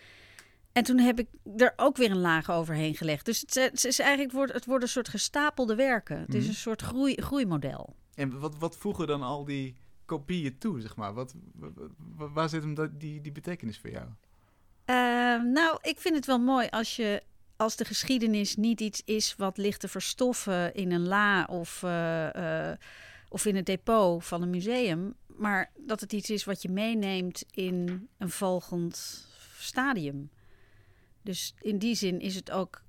En 0.72 0.82
toen 0.84 0.98
heb 0.98 1.18
ik 1.18 1.28
er 1.56 1.72
ook 1.76 1.96
weer 1.96 2.10
een 2.10 2.20
laag 2.20 2.50
overheen 2.50 2.94
gelegd. 2.94 3.24
Dus 3.24 3.40
het, 3.40 3.54
het 3.54 3.84
is 3.84 3.98
eigenlijk 3.98 4.28
het 4.30 4.32
wordt, 4.38 4.52
het 4.52 4.64
wordt 4.64 4.82
een 4.84 4.90
soort 4.90 5.08
gestapelde 5.08 5.74
werken. 5.74 6.18
Het 6.18 6.34
is 6.34 6.40
Mhm. 6.40 6.48
een 6.48 6.54
soort 6.56 6.82
groei, 6.82 7.14
groeimodel. 7.22 7.94
En 8.14 8.38
wat, 8.40 8.56
wat 8.58 8.76
voegen 8.76 9.06
dan 9.06 9.22
al 9.22 9.44
die 9.44 9.74
kopieën 10.04 10.58
toe, 10.58 10.80
zeg 10.80 10.96
maar? 10.96 11.12
Wat, 11.14 11.34
wa- 11.54 11.68
wa- 12.16 12.28
waar 12.30 12.48
zit 12.48 12.62
hem 12.62 12.74
dat, 12.74 13.00
die, 13.00 13.20
die 13.20 13.32
betekenis 13.32 13.78
voor 13.78 13.90
jou? 13.90 14.06
Eh, 14.84 14.94
nou, 15.52 15.78
ik 15.82 15.98
vind 16.00 16.14
het 16.14 16.26
wel 16.26 16.38
mooi 16.38 16.68
als 16.70 16.96
je 16.96 17.22
als 17.56 17.76
de 17.76 17.84
geschiedenis 17.84 18.56
niet 18.56 18.80
iets 18.80 19.02
is 19.04 19.34
wat 19.36 19.56
ligt 19.56 19.80
te 19.80 19.88
verstoffen 19.88 20.74
in 20.74 20.92
een 20.92 21.06
la 21.06 21.44
of, 21.44 21.82
eh, 21.82 22.70
eh, 22.70 22.78
of 23.28 23.46
in 23.46 23.56
het 23.56 23.66
depot 23.66 24.24
van 24.24 24.42
een 24.42 24.50
museum, 24.50 25.14
maar 25.36 25.70
dat 25.78 26.00
het 26.00 26.12
iets 26.12 26.30
is 26.30 26.44
wat 26.44 26.62
je 26.62 26.68
meeneemt 26.68 27.44
in 27.50 28.08
een 28.18 28.30
volgend 28.30 29.26
stadium. 29.58 30.30
Dus 31.22 31.54
in 31.60 31.78
die 31.78 31.94
zin 31.94 32.20
is 32.20 32.34
het 32.34 32.50
ook, 32.50 32.82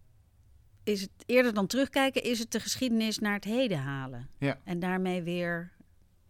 is 0.84 1.02
het 1.02 1.12
eerder 1.26 1.54
dan 1.54 1.68
terugkijken, 1.68 2.24
is 2.24 2.40
het 2.40 2.52
de 2.52 2.60
geschiedenis 2.60 3.20
naar 3.20 3.34
het 3.34 3.44
heden 3.44 3.78
halen. 3.78 4.30
Ja. 4.38 4.60
En 4.64 4.80
daarmee 4.80 5.22
weer 5.22 5.72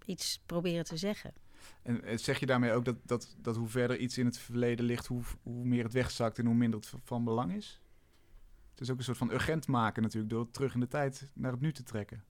iets 0.05 0.41
proberen 0.45 0.85
te 0.85 0.97
zeggen. 0.97 1.33
En 1.81 2.03
eh, 2.03 2.17
zeg 2.17 2.39
je 2.39 2.45
daarmee 2.45 2.71
ook 2.71 2.85
dat, 2.85 2.95
dat, 3.03 3.35
dat 3.37 3.55
hoe 3.55 3.67
verder 3.67 3.97
iets 3.97 4.17
in 4.17 4.25
het 4.25 4.37
verleden 4.37 4.85
ligt, 4.85 5.07
hoe, 5.07 5.23
hoe 5.43 5.65
meer 5.65 5.83
het 5.83 5.93
wegzakt 5.93 6.39
en 6.39 6.45
hoe 6.45 6.55
minder 6.55 6.79
het 6.79 6.93
van 7.03 7.23
belang 7.23 7.53
is? 7.53 7.81
Het 8.71 8.81
is 8.81 8.89
ook 8.89 8.97
een 8.97 9.03
soort 9.03 9.17
van 9.17 9.31
urgent 9.31 9.67
maken 9.67 10.01
natuurlijk, 10.01 10.31
door 10.31 10.41
het 10.41 10.53
terug 10.53 10.73
in 10.73 10.79
de 10.79 10.87
tijd 10.87 11.29
naar 11.33 11.51
het 11.51 11.61
nu 11.61 11.71
te 11.71 11.83
trekken. 11.83 12.23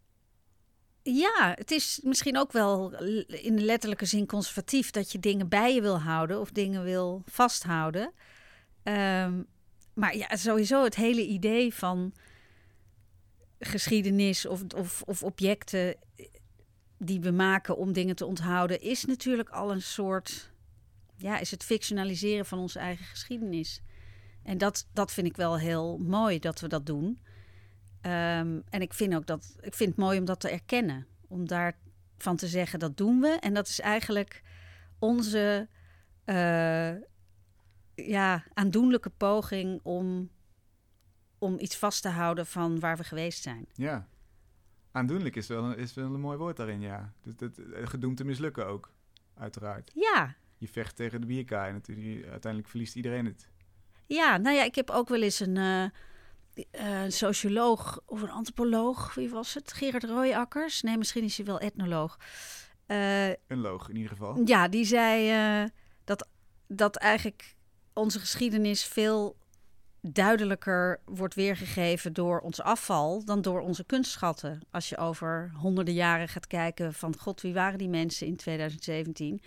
Ja, 1.04 1.54
het 1.58 1.72
is 1.72 2.00
misschien 2.04 2.38
ook 2.38 2.52
wel 2.52 2.96
in 3.28 3.56
de 3.56 3.62
letterlijke 3.62 4.06
zin 4.06 4.26
conservatief 4.26 4.92
dat 4.92 5.12
je 5.12 5.20
dingen 5.20 5.50
bij 5.50 5.74
je 5.74 5.82
wil 5.82 6.00
houden 6.00 6.40
of 6.40 6.52
dingen 6.52 6.84
wil 6.84 7.22
vasthouden. 7.26 8.12
Ehm, 8.84 9.42
maar 9.94 10.18
ja, 10.18 10.36
sowieso 10.36 10.84
het 10.84 10.96
hele 10.96 11.26
idee 11.26 11.74
van 11.74 12.14
geschiedenis 13.60 14.46
of, 14.46 14.64
of, 14.76 15.02
of 15.02 15.24
objecten 15.24 15.96
die 16.98 17.20
we 17.22 17.32
maken 17.32 17.78
om 17.78 17.94
dingen 17.94 18.16
te 18.16 18.26
onthouden, 18.26 18.82
is 18.82 19.06
natuurlijk 19.06 19.50
al 19.50 19.72
een 19.72 19.82
soort, 19.82 20.52
ja, 21.16 21.40
is 21.40 21.52
het 21.52 21.64
fictionaliseren 21.64 22.46
van 22.46 22.60
onze 22.60 22.80
eigen 22.80 23.06
geschiedenis. 23.06 23.82
En 24.44 24.58
dat, 24.58 24.88
dat 24.94 25.12
vind 25.12 25.28
ik 25.28 25.36
wel 25.36 25.58
heel 25.58 25.98
mooi 25.98 26.40
dat 26.40 26.60
we 26.60 26.68
dat 26.68 26.86
doen. 26.86 27.20
Ehm, 28.04 28.60
en 28.70 28.82
ik 28.82 28.94
vind 28.94 29.16
ook 29.16 29.26
dat 29.26 29.56
ik 29.62 29.74
vind 29.74 29.90
het 29.90 30.00
mooi 30.00 30.20
om 30.20 30.26
dat 30.26 30.40
te 30.40 30.50
erkennen. 30.50 31.08
Om 31.28 31.48
daarvan 31.48 32.36
te 32.36 32.48
zeggen 32.48 32.80
dat 32.80 32.98
doen 32.98 33.20
we. 33.20 33.38
En 33.40 33.54
dat 33.54 33.68
is 33.68 33.80
eigenlijk 33.80 34.42
onze 35.00 35.68
eh, 36.24 36.92
ja, 37.96 38.44
aandoenlijke 38.54 39.10
poging 39.10 39.80
om, 39.84 40.30
om 41.38 41.60
iets 41.60 41.78
vast 41.78 42.02
te 42.02 42.10
houden 42.10 42.46
van 42.46 42.80
waar 42.80 42.98
we 42.98 43.04
geweest 43.04 43.44
zijn. 43.44 43.66
Ja. 43.74 44.08
Aandoenlijk 44.92 45.36
is 45.36 45.48
wel 45.48 45.64
een, 45.64 45.78
is 45.78 45.94
wel 45.94 46.06
een 46.14 46.20
mooi 46.20 46.38
woord 46.38 46.58
daarin, 46.58 46.82
ja. 46.82 47.14
Dus 47.22 47.36
dat, 47.36 47.58
eh, 47.58 47.88
gedoemd 47.88 48.18
te 48.18 48.24
mislukken 48.26 48.68
ook, 48.68 48.92
uiteraard. 49.38 49.92
Ja, 49.94 50.36
Je 50.58 50.68
vecht 50.68 50.96
tegen 50.96 51.22
de 51.22 51.28
bierkaai 51.28 51.74
natuurlijk. 51.74 52.28
Uiteindelijk 52.28 52.72
verliest 52.72 52.96
iedereen 52.96 53.26
het. 53.26 53.48
ja, 54.06 54.38
nou 54.38 54.56
ja, 54.56 54.64
ik 54.64 54.76
heb 54.76 54.90
ook 54.90 55.10
wel 55.10 55.22
eens 55.22 55.40
een, 55.40 55.58
eh, 55.58 55.86
een 56.72 57.12
socioloog 57.12 58.00
of 58.06 58.22
een 58.22 58.32
antropoloog, 58.32 59.14
wie 59.14 59.30
was 59.30 59.54
het? 59.54 59.74
Gerard 59.74 60.04
Rooijakkers? 60.04 60.82
Nee, 60.82 60.98
misschien 60.98 61.24
is 61.24 61.38
hij 61.38 61.46
wel 61.46 61.60
etnoloog. 61.60 62.18
Eh, 62.86 63.28
Een 63.28 63.38
loog 63.48 63.90
in 63.90 63.96
ieder 63.96 64.12
geval. 64.12 64.42
Ja, 64.46 64.68
die 64.68 64.86
zei 64.86 65.30
eh, 65.30 65.70
dat, 66.04 66.28
dat 66.68 66.96
eigenlijk 66.96 67.56
onze 67.94 68.20
geschiedenis 68.20 68.84
veel 68.86 69.38
duidelijker 70.02 71.00
wordt 71.06 71.36
weergegeven 71.36 72.14
door 72.14 72.40
ons 72.40 72.62
afval 72.62 73.26
dan 73.26 73.42
door 73.42 73.60
onze 73.60 73.84
kunstschatten. 73.84 74.62
Als 74.72 74.90
je 74.90 74.98
over 74.98 75.52
honderden 75.56 75.94
jaren 75.94 76.28
gaat 76.28 76.48
kijken 76.48 76.94
van 76.94 77.18
god, 77.18 77.42
wie 77.42 77.54
waren 77.54 77.78
die 77.78 77.90
mensen 77.90 78.28
in 78.28 78.36
2017? 78.36 79.42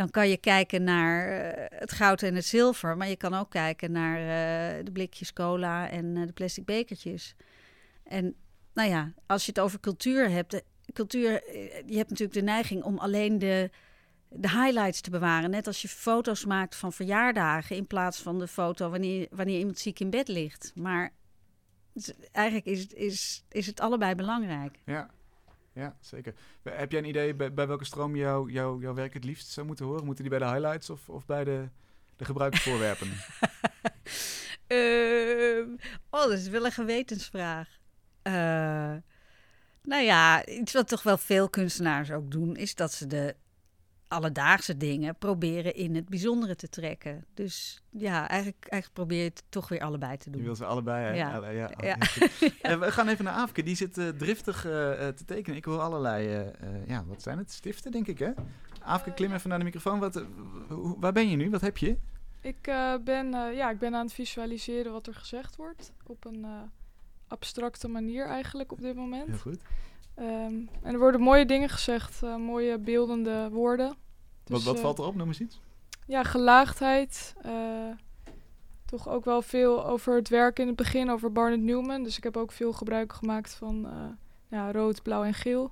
Dan 0.00 0.10
kan 0.10 0.28
je 0.28 0.36
kijken 0.36 0.84
naar 0.84 1.28
eh, 1.28 1.78
het 1.78 1.92
goud 1.92 2.22
en 2.22 2.34
het 2.34 2.44
zilver, 2.44 2.96
maar 2.96 3.08
je 3.08 3.16
kan 3.16 3.34
ook 3.34 3.50
kijken 3.50 3.92
naar 3.92 4.16
eh, 4.16 4.84
de 4.84 4.92
blikjes 4.92 5.32
cola 5.32 5.90
en 5.90 6.16
eh, 6.16 6.26
de 6.26 6.32
plastic 6.32 6.64
bekertjes. 6.64 7.34
En 8.04 8.34
nou 8.74 8.88
ja, 8.88 9.12
als 9.26 9.44
je 9.44 9.52
het 9.52 9.60
over 9.60 9.80
cultuur 9.80 10.30
hebt, 10.30 10.62
cultuur, 10.92 11.32
je 11.86 11.96
hebt 11.96 12.10
natuurlijk 12.10 12.38
de 12.38 12.42
neiging 12.42 12.82
om 12.82 12.98
alleen 12.98 13.38
de, 13.38 13.70
de 14.28 14.50
highlights 14.50 15.00
te 15.00 15.10
bewaren. 15.10 15.50
Net 15.50 15.66
als 15.66 15.82
je 15.82 15.88
foto's 15.88 16.44
maakt 16.44 16.76
van 16.76 16.92
verjaardagen 16.92 17.76
in 17.76 17.86
plaats 17.86 18.18
van 18.22 18.38
de 18.38 18.48
foto 18.48 18.90
wanneer, 18.90 19.26
wanneer 19.30 19.58
iemand 19.58 19.78
ziek 19.78 20.00
in 20.00 20.10
bed 20.10 20.28
ligt. 20.28 20.72
Maar 20.74 21.12
eigenlijk 22.32 22.66
is 22.66 22.86
is, 22.86 23.44
is 23.48 23.66
het 23.66 23.80
allebei 23.80 24.14
belangrijk. 24.14 24.78
Ja, 24.84 25.10
ja 25.72 25.96
zeker. 26.00 26.34
Heb 26.62 26.90
jij 26.90 27.00
een 27.00 27.08
idee 27.08 27.34
bij, 27.34 27.54
bij 27.54 27.66
welke 27.66 27.84
stroom 27.84 28.16
jou, 28.16 28.52
jou, 28.52 28.80
jouw 28.80 28.94
werk 28.94 29.14
het 29.14 29.24
liefst 29.24 29.48
zou 29.48 29.66
moeten 29.66 29.84
horen? 29.84 30.04
Moeten 30.04 30.24
die 30.28 30.38
bij 30.38 30.48
de 30.48 30.52
highlights 30.52 30.90
of, 30.90 31.08
of 31.08 31.26
bij 31.26 31.44
de, 31.44 31.68
de 32.16 32.24
gebruiksvoorwerpen? 32.24 33.08
Ehm, 34.66 35.68
oh, 36.10 36.22
dat 36.22 36.32
is 36.32 36.48
wel 36.48 36.64
een 36.64 36.72
gewetensvraag. 36.72 37.68
Eh, 38.22 38.32
nou 39.82 40.02
ja, 40.02 40.46
iets 40.46 40.72
wat 40.72 40.88
toch 40.88 41.02
wel 41.02 41.18
veel 41.18 41.48
kunstenaars 41.48 42.10
ook 42.10 42.30
doen, 42.30 42.56
is 42.56 42.74
dat 42.74 42.92
ze 42.92 43.06
de 43.06 43.36
alledaagse 44.10 44.76
dingen 44.76 45.16
proberen 45.16 45.74
in 45.74 45.94
het 45.94 46.08
bijzondere 46.08 46.56
te 46.56 46.68
trekken. 46.68 47.24
Dus 47.34 47.82
ja, 47.90 48.28
eigenlijk, 48.28 48.66
eigenlijk 48.68 48.92
probeer 48.92 49.18
je 49.22 49.28
het 49.28 49.42
toch 49.48 49.68
weer 49.68 49.80
allebei 49.80 50.16
te 50.16 50.30
Je 50.30 50.36
doen. 50.36 50.44
wil 50.44 50.54
ze 50.56 50.64
allebei? 50.64 51.16
Ja. 51.16 51.34
Alle- 51.34 51.50
ja. 51.50 51.70
Ja. 51.80 51.96
heel 51.98 52.28
goed. 52.38 52.78
We 52.78 52.92
gaan 52.92 53.08
even 53.08 53.24
naar 53.24 53.34
Aafke. 53.34 53.62
Die 53.62 53.76
zit 53.76 53.98
eh, 53.98 54.08
driftig 54.08 54.64
eh, 54.66 55.08
eh, 55.08 55.14
te 55.14 55.24
tekenen. 55.24 55.56
Ik 55.56 55.64
hoor 55.64 55.78
allerlei, 55.80 56.26
eh, 56.28 56.40
eh, 56.48 56.86
ja, 56.86 57.04
wat 57.04 57.22
zijn 57.22 57.38
het? 57.38 57.52
Stiften, 57.52 57.90
denk 57.92 58.06
ik, 58.06 58.18
hè? 58.18 58.30
Aafke, 58.82 59.12
klim 59.14 59.32
even 59.32 59.48
naar 59.48 59.58
de 59.58 59.64
microfoon. 59.64 59.98
Wat, 59.98 60.24
waar 60.98 61.12
ben 61.12 61.28
je 61.28 61.36
nu? 61.36 61.50
Wat 61.50 61.60
heb 61.60 61.76
je? 61.78 61.96
Ik, 62.40 62.66
eh, 62.66 62.94
ben, 63.04 63.34
eh, 63.34 63.56
ja, 63.56 63.70
ik 63.70 63.78
ben 63.78 63.94
aan 63.94 64.04
het 64.04 64.12
visualiseren 64.14 64.92
wat 64.92 65.06
er 65.06 65.14
gezegd 65.14 65.56
wordt. 65.56 65.92
Op 66.06 66.24
een 66.24 66.44
eh, 66.44 66.50
abstracte 67.28 67.88
manier 67.88 68.26
eigenlijk 68.26 68.72
op 68.72 68.80
dit 68.80 68.94
moment. 68.96 69.26
Heel 69.26 69.38
goed. 69.38 69.60
Ehm, 70.20 70.54
en 70.82 70.92
er 70.92 70.98
worden 70.98 71.20
mooie 71.20 71.46
dingen 71.46 71.68
gezegd. 71.68 72.22
eh, 72.22 72.36
mooie 72.36 72.78
beeldende 72.78 73.48
woorden. 73.50 73.86
wat 73.88 73.96
Dus, 74.44 74.64
wat 74.64 74.76
eh, 74.76 74.80
valt 74.82 74.98
erop? 74.98 75.14
Noem 75.14 75.28
eens 75.28 75.40
iets. 75.40 75.60
Ja, 76.06 76.22
gelaagdheid. 76.22 77.34
eh, 77.42 77.52
toch 78.84 79.08
ook 79.08 79.24
wel 79.24 79.42
veel 79.42 79.86
over 79.86 80.14
het 80.16 80.28
werk 80.28 80.58
in 80.58 80.66
het 80.66 80.76
begin, 80.76 81.10
over 81.10 81.32
Barnett 81.32 81.62
Newman. 81.62 82.02
Dus 82.02 82.16
ik 82.16 82.22
heb 82.24 82.36
ook 82.36 82.52
veel 82.52 82.72
gebruik 82.72 83.12
gemaakt 83.12 83.54
van 83.54 83.88
ja, 84.48 84.72
rood, 84.72 85.02
blauw 85.02 85.24
en 85.24 85.34
geel. 85.34 85.70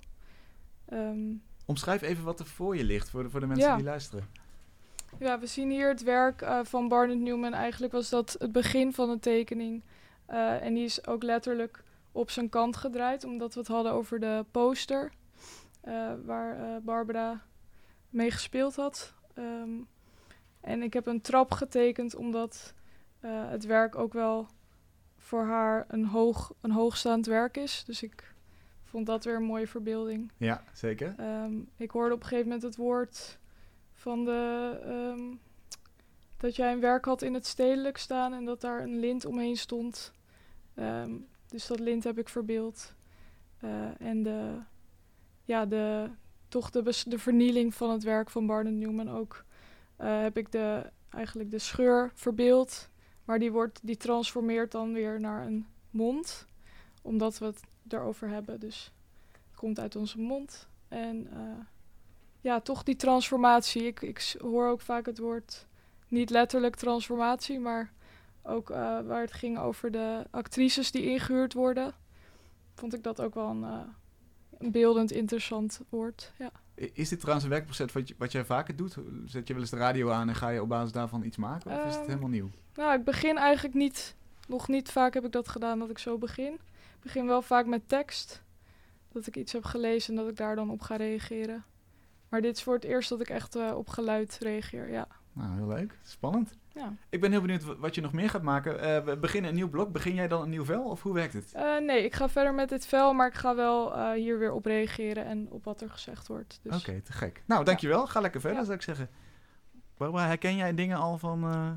Ehm, 0.88 1.18
Omschrijf 1.66 2.02
even 2.02 2.24
wat 2.24 2.40
er 2.40 2.46
voor 2.46 2.76
je 2.76 2.84
ligt, 2.84 3.10
voor 3.10 3.22
de, 3.22 3.30
voor 3.30 3.40
de 3.40 3.46
mensen 3.46 3.68
Ja. 3.68 3.76
die 3.76 3.84
luisteren. 3.84 4.24
Ja, 5.18 5.38
we 5.38 5.46
zien 5.46 5.70
hier 5.70 5.88
het 5.88 6.02
werk 6.02 6.46
van 6.62 6.88
Barnett 6.88 7.20
Newman. 7.20 7.52
Eigenlijk 7.54 7.92
was 7.92 8.08
dat 8.08 8.36
het 8.38 8.52
begin 8.52 8.92
van 8.92 9.10
een 9.10 9.20
tekening. 9.20 9.82
En 10.60 10.74
die 10.74 10.84
is 10.84 11.06
ook 11.06 11.22
letterlijk 11.22 11.82
op 12.18 12.30
zijn 12.30 12.48
kant 12.48 12.76
gedraaid, 12.76 13.24
omdat 13.24 13.54
we 13.54 13.60
het 13.60 13.68
hadden 13.68 13.92
over 13.92 14.20
de 14.20 14.44
poster 14.50 15.12
eh, 15.80 16.12
waar 16.24 16.58
eh, 16.58 16.76
Barbara 16.82 17.42
mee 18.10 18.30
gespeeld 18.30 18.76
had. 18.76 19.14
Ehm, 19.34 19.70
en 20.60 20.82
ik 20.82 20.92
heb 20.92 21.06
een 21.06 21.20
trap 21.20 21.52
getekend, 21.52 22.14
omdat 22.14 22.74
eh, 23.20 23.50
het 23.50 23.64
werk 23.64 23.96
ook 23.96 24.12
wel 24.12 24.46
voor 25.16 25.44
haar 25.44 25.84
een, 25.88 26.04
hoog, 26.04 26.52
een 26.60 26.70
hoogstaand 26.70 27.26
werk 27.26 27.56
is. 27.56 27.84
Dus 27.84 28.02
ik 28.02 28.34
vond 28.84 29.06
dat 29.06 29.24
weer 29.24 29.36
een 29.36 29.42
mooie 29.42 29.66
verbeelding. 29.66 30.32
Ja, 30.36 30.62
zeker. 30.72 31.14
Ehm, 31.16 31.54
ik 31.76 31.90
hoorde 31.90 32.14
op 32.14 32.20
een 32.20 32.26
gegeven 32.26 32.48
moment 32.48 32.62
het 32.62 32.76
woord 32.76 33.38
van 33.92 34.24
de. 34.24 34.78
ehm, 34.84 35.36
dat 36.36 36.56
jij 36.56 36.72
een 36.72 36.80
werk 36.80 37.04
had 37.04 37.22
in 37.22 37.34
het 37.34 37.46
stedelijk 37.46 37.96
staan 37.96 38.32
en 38.32 38.44
dat 38.44 38.60
daar 38.60 38.82
een 38.82 38.98
lint 38.98 39.24
omheen 39.24 39.56
stond. 39.56 40.12
Dus 41.48 41.66
dat 41.66 41.78
lint 41.78 42.04
heb 42.04 42.18
ik 42.18 42.28
verbeeld. 42.28 42.94
Eh, 43.58 44.00
en 44.00 44.22
de. 44.22 44.58
Ja, 45.44 45.66
de. 45.66 46.10
Toch 46.48 46.70
de, 46.70 47.02
de 47.06 47.18
vernieling 47.18 47.74
van 47.74 47.90
het 47.90 48.02
werk 48.02 48.30
van 48.30 48.46
Barnett 48.46 48.76
Newman 48.76 49.10
ook. 49.10 49.44
eh, 49.96 50.20
heb 50.20 50.36
ik 50.36 50.52
de, 50.52 50.90
eigenlijk 51.10 51.50
de 51.50 51.58
scheur 51.58 52.10
verbeeld. 52.14 52.88
Maar 53.24 53.38
die, 53.38 53.52
wordt, 53.52 53.80
die 53.82 53.96
transformeert 53.96 54.72
dan 54.72 54.92
weer 54.92 55.20
naar 55.20 55.46
een 55.46 55.66
mond. 55.90 56.46
Omdat 57.02 57.38
we 57.38 57.44
het 57.44 57.60
erover 57.88 58.28
hebben. 58.28 58.60
Dus 58.60 58.92
het 59.48 59.56
komt 59.56 59.78
uit 59.80 59.96
onze 59.96 60.18
mond. 60.18 60.68
En 60.88 61.28
eh, 61.32 61.64
ja, 62.40 62.60
toch 62.60 62.82
die 62.82 62.96
transformatie. 62.96 63.82
Ik, 63.82 64.02
ik 64.02 64.34
hoor 64.38 64.68
ook 64.68 64.80
vaak 64.80 65.06
het 65.06 65.18
woord, 65.18 65.66
niet 66.08 66.30
letterlijk 66.30 66.76
transformatie, 66.76 67.58
maar 67.60 67.92
ook 68.48 68.70
eh, 68.70 68.76
waar 69.00 69.20
het 69.20 69.32
ging 69.32 69.58
over 69.58 69.90
de 69.90 70.26
actrices 70.30 70.90
die 70.90 71.10
ingehuurd 71.10 71.52
worden. 71.52 71.92
Vond 72.74 72.94
ik 72.94 73.02
dat 73.02 73.20
ook 73.20 73.34
wel 73.34 73.48
een, 73.48 73.64
eh, 73.64 73.80
een 74.58 74.70
beeldend 74.70 75.10
interessant 75.12 75.80
woord. 75.88 76.32
Ja. 76.38 76.50
Is 76.74 77.08
dit 77.08 77.18
trouwens 77.18 77.44
een 77.44 77.52
werkproces 77.52 77.92
wat, 77.92 78.08
je, 78.08 78.14
wat 78.18 78.32
jij 78.32 78.44
vaker 78.44 78.76
doet? 78.76 78.96
Zet 79.24 79.46
je 79.48 79.52
wel 79.52 79.62
eens 79.62 79.70
de 79.70 79.76
radio 79.76 80.10
aan 80.10 80.28
en 80.28 80.34
ga 80.34 80.48
je 80.48 80.62
op 80.62 80.68
basis 80.68 80.92
daarvan 80.92 81.22
iets 81.24 81.36
maken? 81.36 81.70
Of 81.70 81.78
is 81.78 81.84
het 81.84 81.94
Ehm, 81.94 82.06
helemaal 82.08 82.28
nieuw? 82.28 82.50
Nou, 82.74 82.98
ik 82.98 83.04
begin 83.04 83.36
eigenlijk 83.36 83.74
niet, 83.74 84.14
nog 84.48 84.68
niet 84.68 84.90
vaak 84.90 85.14
heb 85.14 85.24
ik 85.24 85.32
dat 85.32 85.48
gedaan 85.48 85.78
dat 85.78 85.90
ik 85.90 85.98
zo 85.98 86.18
begin. 86.18 86.52
Ik 86.52 87.00
begin 87.02 87.26
wel 87.26 87.42
vaak 87.42 87.66
met 87.66 87.88
tekst. 87.88 88.42
Dat 89.12 89.26
ik 89.26 89.36
iets 89.36 89.52
heb 89.52 89.64
gelezen 89.64 90.14
en 90.14 90.20
dat 90.20 90.30
ik 90.30 90.36
daar 90.36 90.56
dan 90.56 90.70
op 90.70 90.80
ga 90.80 90.96
reageren. 90.96 91.64
Maar 92.28 92.40
dit 92.40 92.56
is 92.56 92.62
voor 92.62 92.74
het 92.74 92.84
eerst 92.84 93.08
dat 93.08 93.20
ik 93.20 93.28
echt 93.28 93.56
eh, 93.56 93.76
op 93.76 93.88
geluid 93.88 94.38
reageer, 94.40 94.90
ja. 94.90 95.06
Nou, 95.32 95.56
heel 95.56 95.66
leuk. 95.66 95.98
Spannend. 96.02 96.52
Ja. 96.78 96.92
Ik 97.10 97.20
ben 97.20 97.30
heel 97.30 97.40
benieuwd 97.40 97.64
wa- 97.64 97.76
wat 97.76 97.94
je 97.94 98.00
nog 98.00 98.12
meer 98.12 98.30
gaat 98.30 98.42
maken. 98.42 98.80
Eh, 98.80 99.04
we 99.04 99.16
beginnen 99.16 99.50
een 99.50 99.56
nieuw 99.56 99.68
blok. 99.70 99.92
Begin 99.92 100.14
jij 100.14 100.28
dan 100.28 100.42
een 100.42 100.50
nieuw 100.50 100.64
vel 100.64 100.82
of 100.82 101.02
hoe 101.02 101.14
werkt 101.14 101.32
het? 101.32 101.52
Eh, 101.52 101.78
nee, 101.78 102.04
ik 102.04 102.14
ga 102.14 102.28
verder 102.28 102.54
met 102.54 102.68
dit 102.68 102.86
vel, 102.86 103.12
maar 103.12 103.26
ik 103.28 103.34
ga 103.34 103.54
wel 103.54 103.94
eh, 103.96 104.10
hier 104.12 104.38
weer 104.38 104.52
op 104.52 104.64
reageren 104.64 105.24
en 105.24 105.46
op 105.50 105.64
wat 105.64 105.80
er 105.80 105.90
gezegd 105.90 106.26
wordt. 106.28 106.60
Dus 106.62 106.76
Oké, 106.76 107.00
te 107.00 107.12
gek. 107.12 107.42
Nou, 107.46 107.64
dankjewel. 107.64 108.06
Ga 108.06 108.20
lekker 108.20 108.40
verder, 108.40 108.58
Ja. 108.58 108.64
zou 108.64 108.76
ik 108.76 108.82
zeggen. 108.82 109.08
Barbara, 109.96 110.26
herken 110.26 110.56
jij 110.56 110.74
dingen 110.74 110.96
al 110.98 111.18
van... 111.18 111.44
eh, 111.44 111.70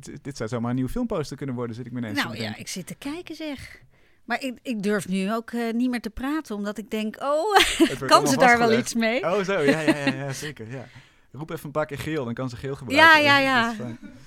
dit- 0.00 0.24
dit 0.24 0.36
zou 0.36 0.48
zomaar 0.48 0.70
een 0.70 0.76
nieuw 0.76 0.88
filmposter 0.88 1.36
kunnen 1.36 1.54
worden, 1.54 1.76
zit 1.76 1.86
ik 1.86 1.92
me 1.92 1.98
ineens 1.98 2.22
Nou 2.24 2.36
ja, 2.36 2.56
ik 2.56 2.68
zit 2.68 2.86
te 2.86 2.94
kijken 2.94 3.34
zeg. 3.34 3.82
Maar 4.24 4.42
ik, 4.42 4.58
ik 4.62 4.82
durf 4.82 5.08
nu 5.08 5.32
ook 5.32 5.50
eh, 5.50 5.72
niet 5.72 5.90
meer 5.90 6.00
te 6.00 6.10
praten, 6.10 6.56
omdat 6.56 6.78
ik 6.78 6.90
denk, 6.90 7.16
oh, 7.22 7.56
kan 8.06 8.26
ze 8.28 8.36
daar 8.36 8.58
wel 8.58 8.78
iets 8.78 8.94
mee? 8.94 9.22
Oh, 9.22 9.40
zo. 9.42 9.60
Ja, 9.60 9.80
ja, 9.80 9.96
ja, 9.96 10.12
ja 10.14 10.32
zeker. 10.32 10.70
Ja. 10.70 10.84
Roep 11.32 11.50
even 11.50 11.66
een 11.66 11.70
paar 11.70 11.86
keer 11.86 11.98
geel, 11.98 12.24
dan 12.24 12.34
kan 12.34 12.48
ze 12.48 12.56
geel 12.56 12.76
gebruiken. 12.76 13.22
Ja, 13.22 13.38
ja, 13.38 13.38
ja. 13.38 13.74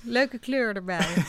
Leuke 0.04 0.38
kleur 0.38 0.74
erbij. 0.74 1.08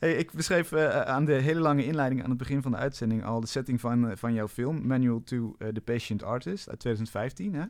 Hey, 0.00 0.14
ik 0.14 0.32
beschreef 0.32 0.72
eh, 0.72 1.00
aan 1.00 1.24
de 1.24 1.32
hele 1.32 1.60
lange 1.60 1.84
inleiding 1.84 2.22
aan 2.22 2.28
het 2.28 2.38
begin 2.38 2.62
van 2.62 2.70
de 2.70 2.76
uitzending 2.76 3.24
al 3.24 3.40
de 3.40 3.46
setting 3.46 3.80
van, 3.80 4.08
eh, 4.08 4.16
van 4.16 4.34
jouw 4.34 4.48
film, 4.48 4.86
Manual 4.86 5.22
to 5.22 5.54
eh, 5.58 5.68
the 5.68 5.80
Patient 5.80 6.22
Artist 6.22 6.68
uit 6.68 6.78
2015. 6.78 7.54
Hè? 7.54 7.64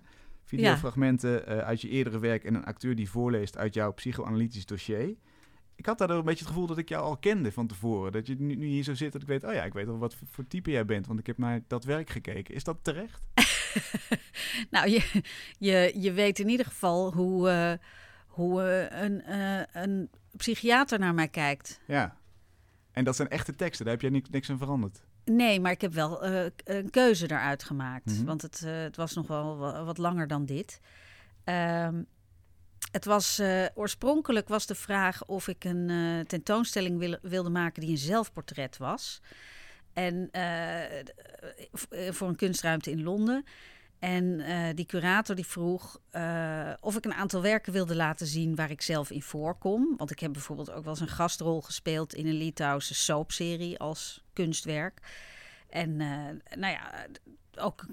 Videofragmenten 0.51 1.47
eh, 1.47 1.59
uit 1.59 1.81
je 1.81 1.89
eerdere 1.89 2.19
werk 2.19 2.45
en 2.45 2.55
een 2.55 2.65
acteur 2.65 2.95
die 2.95 3.11
voorleest 3.11 3.57
uit 3.57 3.75
jouw 3.75 3.93
psychoanalytisch 3.93 4.67
dossier. 4.67 5.15
Ik 5.77 5.87
had 5.87 5.99
daardoor 5.99 6.19
een 6.19 6.25
beetje 6.25 6.45
het 6.45 6.53
gevoel 6.53 6.67
dat 6.67 6.79
ik 6.79 6.89
jou 6.89 7.05
al 7.05 7.17
kende 7.17 7.53
van 7.53 7.67
tevoren. 7.67 8.13
Dat 8.13 8.27
je 8.27 8.37
nu, 8.39 8.55
nu 8.55 8.67
hier 8.67 8.83
zo 8.83 8.95
zit 8.95 9.13
dat 9.13 9.23
ik 9.23 9.29
weet, 9.29 9.45
oh 9.45 9.53
ja, 9.53 9.65
ik 9.65 9.73
weet 9.73 9.89
al 9.89 9.99
wat 9.99 10.15
voor, 10.15 10.27
voor 10.31 10.47
type 10.47 10.71
jij 10.71 10.85
bent, 10.85 11.07
want 11.07 11.19
ik 11.19 11.27
heb 11.27 11.39
naar 11.39 11.61
dat 11.67 11.85
werk 11.85 12.11
gekeken. 12.11 12.55
Is 12.55 12.65
dat 12.65 12.79
terecht? 12.83 13.23
nou, 14.71 14.89
je, 14.89 15.23
je, 15.59 15.93
je 15.97 16.13
weet 16.13 16.39
in 16.39 16.49
ieder 16.49 16.67
geval 16.67 17.13
hoe, 17.13 17.49
eh, 17.51 17.73
hoe 18.27 18.63
eh, 18.63 19.03
een, 19.03 19.23
eh, 19.23 19.83
een 19.83 20.11
psychiater 20.37 20.99
naar 20.99 21.15
mij 21.15 21.29
kijkt. 21.29 21.81
Ja. 21.87 22.17
En 22.93 23.05
dat 23.05 23.17
zijn 23.17 23.29
echte 23.29 23.55
teksten, 23.55 23.85
daar 23.85 23.95
heb 23.95 24.03
jij 24.03 24.11
niks, 24.11 24.29
niks 24.29 24.51
aan 24.51 24.59
veranderd. 24.59 25.01
Nee, 25.25 25.61
maar 25.61 25.73
ik 25.73 25.81
heb 25.81 25.93
wel 25.93 26.25
een 26.25 26.91
keuze 26.91 27.25
eruit 27.31 27.63
gemaakt. 27.65 28.05
Mhm. 28.07 28.25
Want 28.25 28.43
het, 28.43 28.61
het 28.61 28.97
was 28.97 29.15
nog 29.15 29.27
wel 29.27 29.57
wa- 29.57 29.85
wat 29.85 29.99
langer 29.99 30.27
dan 30.29 30.45
dit. 30.45 30.81
Ehm, 31.45 32.03
het 32.93 33.05
was, 33.05 33.41
oorspronkelijk 33.75 34.49
was 34.49 34.67
de 34.67 34.75
vraag 34.75 35.25
of 35.27 35.49
ik 35.49 35.65
een 35.65 36.25
tentoonstelling 36.27 36.99
wil- 36.99 37.19
wilde 37.23 37.51
maken 37.51 37.81
die 37.81 37.91
een 37.91 37.99
zelfportret 37.99 38.77
was. 38.77 39.21
En 39.93 40.29
eh, 40.31 40.99
eh, 40.99 41.05
voor 42.11 42.29
een 42.29 42.37
kunstruimte 42.37 42.91
in 42.91 43.03
Londen. 43.03 43.45
En 43.99 44.41
eh, 44.41 44.69
die 44.75 44.87
curator 44.87 45.35
die 45.37 45.47
vroeg 45.47 46.01
of 46.81 46.97
ik 46.97 47.05
een 47.05 47.15
aantal 47.15 47.43
werken 47.43 47.73
wilde 47.73 47.95
laten 47.97 48.27
zien 48.27 48.55
waar 48.55 48.71
ik 48.71 48.83
zelf 48.83 49.11
in 49.11 49.23
voorkom. 49.23 49.95
Want 49.97 50.11
ik 50.11 50.19
heb 50.21 50.33
bijvoorbeeld 50.33 50.71
ook 50.71 50.83
wel 50.85 50.93
eens 50.93 51.01
een 51.01 51.09
gastrol 51.09 51.61
gespeeld 51.61 52.15
in 52.15 52.27
een 52.27 52.35
Litouwse 52.35 52.95
soapserie 52.95 53.79
als 53.79 54.23
kunstwerk. 54.33 55.01
En 55.69 55.97
nou 56.57 56.73
ja, 56.73 57.07
ook 57.59 57.87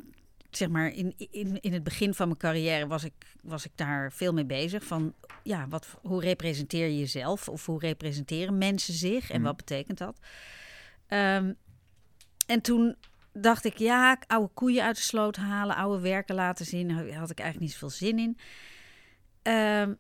zeg 0.50 0.70
maar 0.70 0.90
in, 0.90 1.14
in, 1.32 1.62
in 1.62 1.74
het 1.74 1.84
begin 1.84 2.14
van 2.14 2.28
mijn 2.28 2.40
carrière 2.40 2.88
was 2.88 3.04
ik, 3.04 3.14
was 3.42 3.66
ik 3.66 3.72
daar 3.76 4.12
veel 4.12 4.34
mee 4.34 4.46
bezig. 4.46 4.84
Van 4.84 5.14
ja, 5.44 5.68
wat, 5.68 5.88
hoe 6.02 6.22
representeer 6.22 6.88
je 6.88 7.00
jezelf? 7.00 7.50
Of 7.50 7.66
hoe 7.66 7.80
representeren 7.80 8.58
mensen 8.58 8.94
zich? 8.94 9.30
En 9.30 9.36
Mhm. 9.38 9.46
wat 9.48 9.58
betekent 9.58 9.98
dat? 9.98 10.20
Ehm, 11.08 11.54
en 12.48 12.62
toen 12.62 12.96
dacht 13.34 13.66
ik, 13.66 13.78
ja, 13.78 14.20
oude 14.28 14.54
koeien 14.54 14.84
uit 14.84 14.96
de 14.96 15.02
sloot 15.02 15.36
halen, 15.36 15.76
oude 15.76 16.02
werken 16.02 16.36
laten 16.36 16.66
zien. 16.66 16.88
Daar 16.88 17.14
had 17.14 17.30
ik 17.30 17.40
eigenlijk 17.40 17.60
niet 17.60 17.72
zoveel 17.72 17.90
zin 17.90 18.20
in. 18.20 18.38
Ehm, 19.42 19.94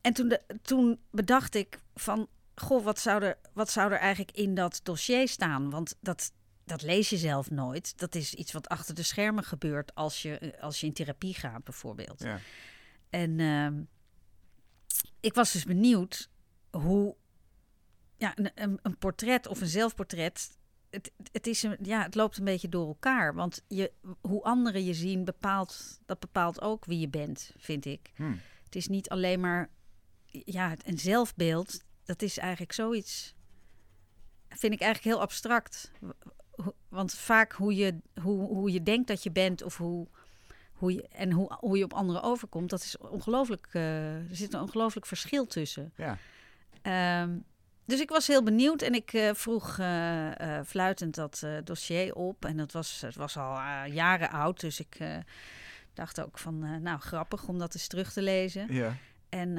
en 0.00 0.12
toen, 0.12 0.28
de, 0.28 0.42
toen 0.62 1.00
bedacht 1.10 1.54
ik 1.54 1.80
van, 1.94 2.28
goh, 2.54 2.84
wat 2.84 2.98
zou, 2.98 3.22
er, 3.22 3.38
wat 3.52 3.70
zou 3.70 3.92
er 3.92 3.98
eigenlijk 3.98 4.36
in 4.36 4.54
dat 4.54 4.80
dossier 4.82 5.28
staan? 5.28 5.70
Want 5.70 5.96
dat, 6.00 6.32
dat 6.64 6.82
lees 6.82 7.10
je 7.10 7.16
zelf 7.16 7.50
nooit. 7.50 7.98
Dat 7.98 8.14
is 8.14 8.34
iets 8.34 8.52
wat 8.52 8.68
achter 8.68 8.94
de 8.94 9.02
schermen 9.02 9.44
gebeurt 9.44 9.94
als 9.94 10.22
je, 10.22 10.56
als 10.60 10.80
je 10.80 10.86
in 10.86 10.92
therapie 10.92 11.34
gaat, 11.34 11.64
bijvoorbeeld. 11.64 12.22
Ja. 12.22 12.38
En 13.10 13.40
ehm, 13.40 13.82
ik 15.20 15.34
was 15.34 15.52
dus 15.52 15.64
benieuwd 15.64 16.30
hoe 16.70 17.16
ja, 18.16 18.36
een, 18.54 18.78
een 18.82 18.98
portret 18.98 19.46
of 19.46 19.60
een 19.60 19.66
zelfportret. 19.66 20.58
Het, 20.90 21.12
het, 21.32 21.46
is 21.46 21.62
een, 21.62 21.76
ja, 21.82 22.02
het 22.02 22.14
loopt 22.14 22.38
een 22.38 22.44
beetje 22.44 22.68
door 22.68 22.86
elkaar. 22.86 23.34
Want 23.34 23.62
je, 23.68 23.92
hoe 24.20 24.42
anderen 24.42 24.84
je 24.84 24.94
zien, 24.94 25.24
bepaalt, 25.24 26.00
dat 26.06 26.20
bepaalt 26.20 26.60
ook 26.60 26.84
wie 26.84 26.98
je 26.98 27.08
bent, 27.08 27.52
vind 27.56 27.84
ik. 27.84 28.10
Hm. 28.14 28.32
Het 28.64 28.76
is 28.76 28.88
niet 28.88 29.08
alleen 29.08 29.40
maar 29.40 29.70
ja, 30.30 30.74
een 30.84 30.98
zelfbeeld. 30.98 31.84
Dat 32.04 32.22
is 32.22 32.38
eigenlijk 32.38 32.72
zoiets. 32.72 33.34
Vind 34.48 34.72
ik 34.72 34.80
eigenlijk 34.80 35.14
heel 35.14 35.24
abstract. 35.24 35.90
Want 36.88 37.14
vaak 37.14 37.52
hoe 37.52 37.74
je, 37.74 37.98
hoe, 38.22 38.46
hoe 38.46 38.72
je 38.72 38.82
denkt 38.82 39.08
dat 39.08 39.22
je 39.22 39.30
bent 39.30 39.62
of 39.62 39.76
hoe, 39.76 40.08
hoe 40.72 40.92
je, 40.92 41.08
en 41.08 41.32
hoe, 41.32 41.56
hoe 41.60 41.78
je 41.78 41.84
op 41.84 41.92
anderen 41.92 42.22
overkomt, 42.22 42.70
dat 42.70 42.80
is 42.80 42.98
ongelooflijk. 42.98 43.68
eh, 43.72 44.14
er 44.14 44.36
zit 44.36 44.54
een 44.54 44.60
ongelooflijk 44.60 45.06
verschil 45.06 45.46
tussen. 45.46 45.92
Ja. 45.96 46.18
Ehm, 46.82 47.38
dus 47.86 48.00
ik 48.00 48.08
was 48.08 48.26
heel 48.26 48.42
benieuwd 48.42 48.82
en 48.82 48.94
ik 48.94 49.12
eh, 49.12 49.30
vroeg 49.34 49.78
eh, 49.78 50.58
eh, 50.58 50.66
fluitend 50.66 51.14
dat 51.14 51.46
dossier 51.64 52.14
op. 52.14 52.44
En 52.44 52.56
dat 52.56 52.72
was, 52.72 53.00
het 53.00 53.14
was 53.14 53.36
al 53.36 53.58
jaren 53.84 54.30
oud, 54.30 54.60
dus 54.60 54.80
ik 54.80 54.98
dacht 55.94 56.20
ook 56.20 56.38
van, 56.38 56.82
nou 56.82 57.00
grappig 57.00 57.48
om 57.48 57.58
dat 57.58 57.74
eens 57.74 57.86
terug 57.86 58.12
te 58.12 58.22
lezen. 58.22 58.74
Ja. 58.74 58.96
En 59.28 59.52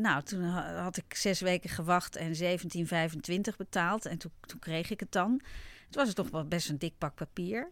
nou, 0.00 0.22
toen 0.22 0.42
ha- 0.42 0.82
had 0.82 0.96
ik 0.96 1.14
zes 1.14 1.40
weken 1.40 1.70
gewacht 1.70 2.16
en 2.16 2.34
17,25 2.34 3.56
betaald. 3.56 4.06
En 4.06 4.18
toen, 4.18 4.32
toen 4.40 4.58
kreeg 4.58 4.90
ik 4.90 5.00
het 5.00 5.12
dan. 5.12 5.40
Het 5.86 5.94
was 5.94 6.12
toch 6.12 6.30
wel 6.30 6.44
best 6.44 6.68
een 6.68 6.78
dik 6.78 6.98
pak 6.98 7.14
papier. 7.14 7.70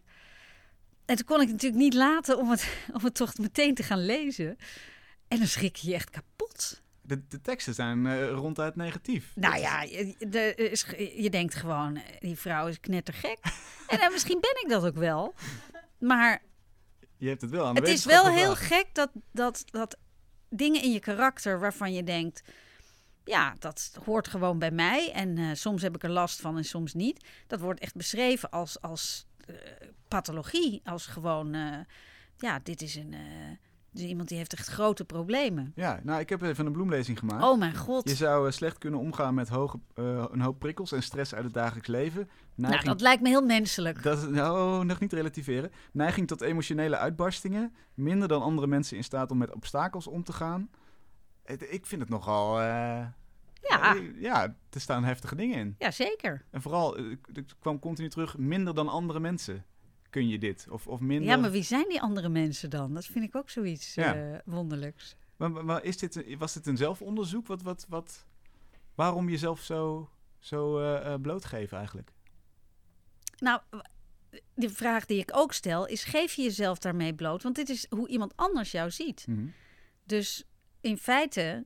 En 1.05 1.15
toen 1.15 1.25
kon 1.25 1.41
ik 1.41 1.47
natuurlijk 1.47 1.81
niet 1.81 1.93
laten 1.93 2.37
om 2.37 2.49
het, 2.49 2.75
om 2.97 3.03
het 3.03 3.15
toch 3.15 3.37
meteen 3.37 3.75
te 3.75 3.83
gaan 3.83 4.05
lezen. 4.05 4.57
En 5.27 5.37
dan 5.37 5.47
schrik 5.47 5.75
je 5.75 5.89
je 5.89 5.95
echt 5.95 6.09
kapot. 6.09 6.81
De, 7.11 7.27
de 7.27 7.41
teksten 7.41 7.73
zijn 7.73 8.05
eh, 8.05 8.29
ronduit 8.29 8.75
negatief. 8.75 9.31
Nou 9.35 9.53
Dat 9.53 9.61
ja, 9.61 9.81
je, 9.81 10.15
de, 10.29 10.55
is, 10.55 10.85
je 11.15 11.29
denkt 11.29 11.55
gewoon, 11.55 11.95
eh, 11.95 12.03
die 12.19 12.35
vrouw 12.35 12.67
is 12.67 12.79
knettergek. 12.79 13.37
en 13.87 13.99
eh, 13.99 14.11
misschien 14.11 14.39
ben 14.39 14.61
ik 14.63 14.69
dat 14.69 14.85
ook 14.85 14.95
wel. 14.95 15.33
Maar 15.99 16.41
Je 17.17 17.27
hebt 17.27 17.41
het 17.41 17.49
wel 17.51 17.65
aan 17.65 17.75
de 17.75 17.79
het 17.79 17.89
is 17.89 18.05
wel 18.05 18.27
heel 18.27 18.55
gek 18.55 18.87
dat, 18.93 19.09
dat, 19.31 19.63
dat 19.65 19.97
dingen 20.49 20.81
in 20.81 20.91
je 20.91 20.99
karakter 20.99 21.59
waarvan 21.59 21.93
je 21.93 22.03
denkt, 22.03 22.41
ja, 23.23 23.55
dat 23.59 23.91
hoort 24.05 24.27
gewoon 24.27 24.59
bij 24.59 24.71
mij. 24.71 25.11
En 25.11 25.37
eh, 25.37 25.49
soms 25.53 25.81
heb 25.81 25.95
ik 25.95 26.03
er 26.03 26.09
last 26.09 26.41
van 26.41 26.57
en 26.57 26.65
soms 26.65 26.93
niet. 26.93 27.25
Dat 27.47 27.59
wordt 27.59 27.79
echt 27.79 27.95
beschreven 27.95 28.49
als, 28.49 28.81
als 28.81 29.25
eh, 29.45 29.55
pathologie, 30.07 30.81
als 30.83 31.05
gewoon, 31.05 31.53
eh, 31.53 31.77
ja, 32.37 32.59
dit 32.63 32.81
is 32.81 32.95
een, 32.95 33.13
eh, 33.13 33.19
dus 33.91 34.01
iemand 34.03 34.27
die 34.27 34.37
heeft 34.37 34.53
echt 34.53 34.67
grote 34.67 35.05
problemen. 35.05 35.71
Ja, 35.75 35.99
nou, 36.03 36.19
ik 36.19 36.29
heb 36.29 36.41
even 36.41 36.65
een 36.65 36.71
bloemlezing 36.71 37.19
gemaakt. 37.19 37.43
Oh 37.43 37.57
mijn 37.59 37.75
god. 37.75 38.09
Je 38.09 38.15
zou 38.15 38.47
eh, 38.47 38.53
slecht 38.53 38.77
kunnen 38.77 38.99
omgaan 38.99 39.33
met 39.33 39.49
hoge, 39.49 39.79
eh, 39.93 40.25
een 40.31 40.41
hoop 40.41 40.59
prikkels 40.59 40.91
en 40.91 41.03
stress 41.03 41.33
uit 41.35 41.43
het 41.43 41.53
dagelijks 41.53 41.87
leven. 41.87 42.29
nou, 42.55 42.83
dat 42.83 43.01
lijkt 43.01 43.21
me 43.21 43.27
heel 43.29 43.45
menselijk. 43.45 44.03
dat, 44.03 44.29
nou, 44.29 44.85
nog 44.85 44.99
niet 44.99 45.13
relativeren. 45.13 45.71
Neiging 45.91 46.27
tot 46.27 46.41
emotionele 46.41 46.97
uitbarstingen. 46.97 47.73
Minder 47.93 48.27
dan 48.27 48.41
andere 48.41 48.67
mensen 48.67 48.97
in 48.97 49.03
staat 49.03 49.31
om 49.31 49.37
met 49.37 49.53
obstakels 49.53 50.07
om 50.07 50.23
te 50.23 50.33
gaan. 50.33 50.69
Ik 51.69 51.85
vind 51.85 52.01
het 52.01 52.09
nogal... 52.09 52.59
eh, 52.59 53.05
Ja, 53.69 53.95
ja, 54.19 54.55
er 54.69 54.81
staan 54.81 55.03
heftige 55.03 55.35
dingen 55.35 55.57
in. 55.57 55.75
ja, 55.79 55.91
zeker. 55.91 56.45
En 56.51 56.61
vooral, 56.61 56.95
het 57.33 57.55
kwam 57.59 57.79
continu 57.79 58.09
terug, 58.09 58.37
minder 58.37 58.75
dan 58.75 58.87
andere 58.87 59.19
mensen 59.19 59.65
kun 60.11 60.27
je 60.27 60.37
dit. 60.39 60.67
Of, 60.69 60.87
of 60.87 60.99
minder... 60.99 61.27
Ja, 61.29 61.35
maar 61.37 61.51
wie 61.51 61.63
zijn 61.63 61.85
die 61.89 62.01
andere 62.01 62.29
mensen 62.29 62.69
dan? 62.69 62.93
Dat 62.93 63.05
vind 63.05 63.25
ik 63.25 63.35
ook 63.35 63.49
zoiets 63.49 63.93
Ja. 63.93 64.15
eh, 64.15 64.39
wonderlijks. 64.45 65.15
Maar, 65.37 65.83
is 65.83 65.97
dit, 65.97 66.15
een- 66.15 66.37
was 66.37 66.53
dit 66.53 66.67
een 66.67 66.77
zelfonderzoek? 66.77 67.47
Wat, 67.47 67.61
wat, 67.61 67.85
wat, 67.89 68.25
waarom 68.95 69.29
jezelf 69.29 69.61
zo, 69.61 70.09
zo 70.39 70.79
eh, 70.79 71.13
blootgeven 71.21 71.77
eigenlijk? 71.77 72.11
Nou, 73.37 73.61
de 74.53 74.69
vraag 74.69 75.05
die 75.05 75.19
ik 75.19 75.29
ook 75.33 75.53
stel 75.53 75.87
is: 75.87 76.03
geef 76.03 76.33
je 76.33 76.41
jezelf 76.41 76.79
daarmee 76.79 77.13
bloot? 77.13 77.43
Want 77.43 77.55
dit 77.55 77.69
is 77.69 77.85
hoe 77.89 78.07
iemand 78.07 78.33
anders 78.35 78.71
jou 78.71 78.91
ziet. 78.91 79.25
Dus 80.05 80.43
in 80.81 80.97
feite, 80.97 81.65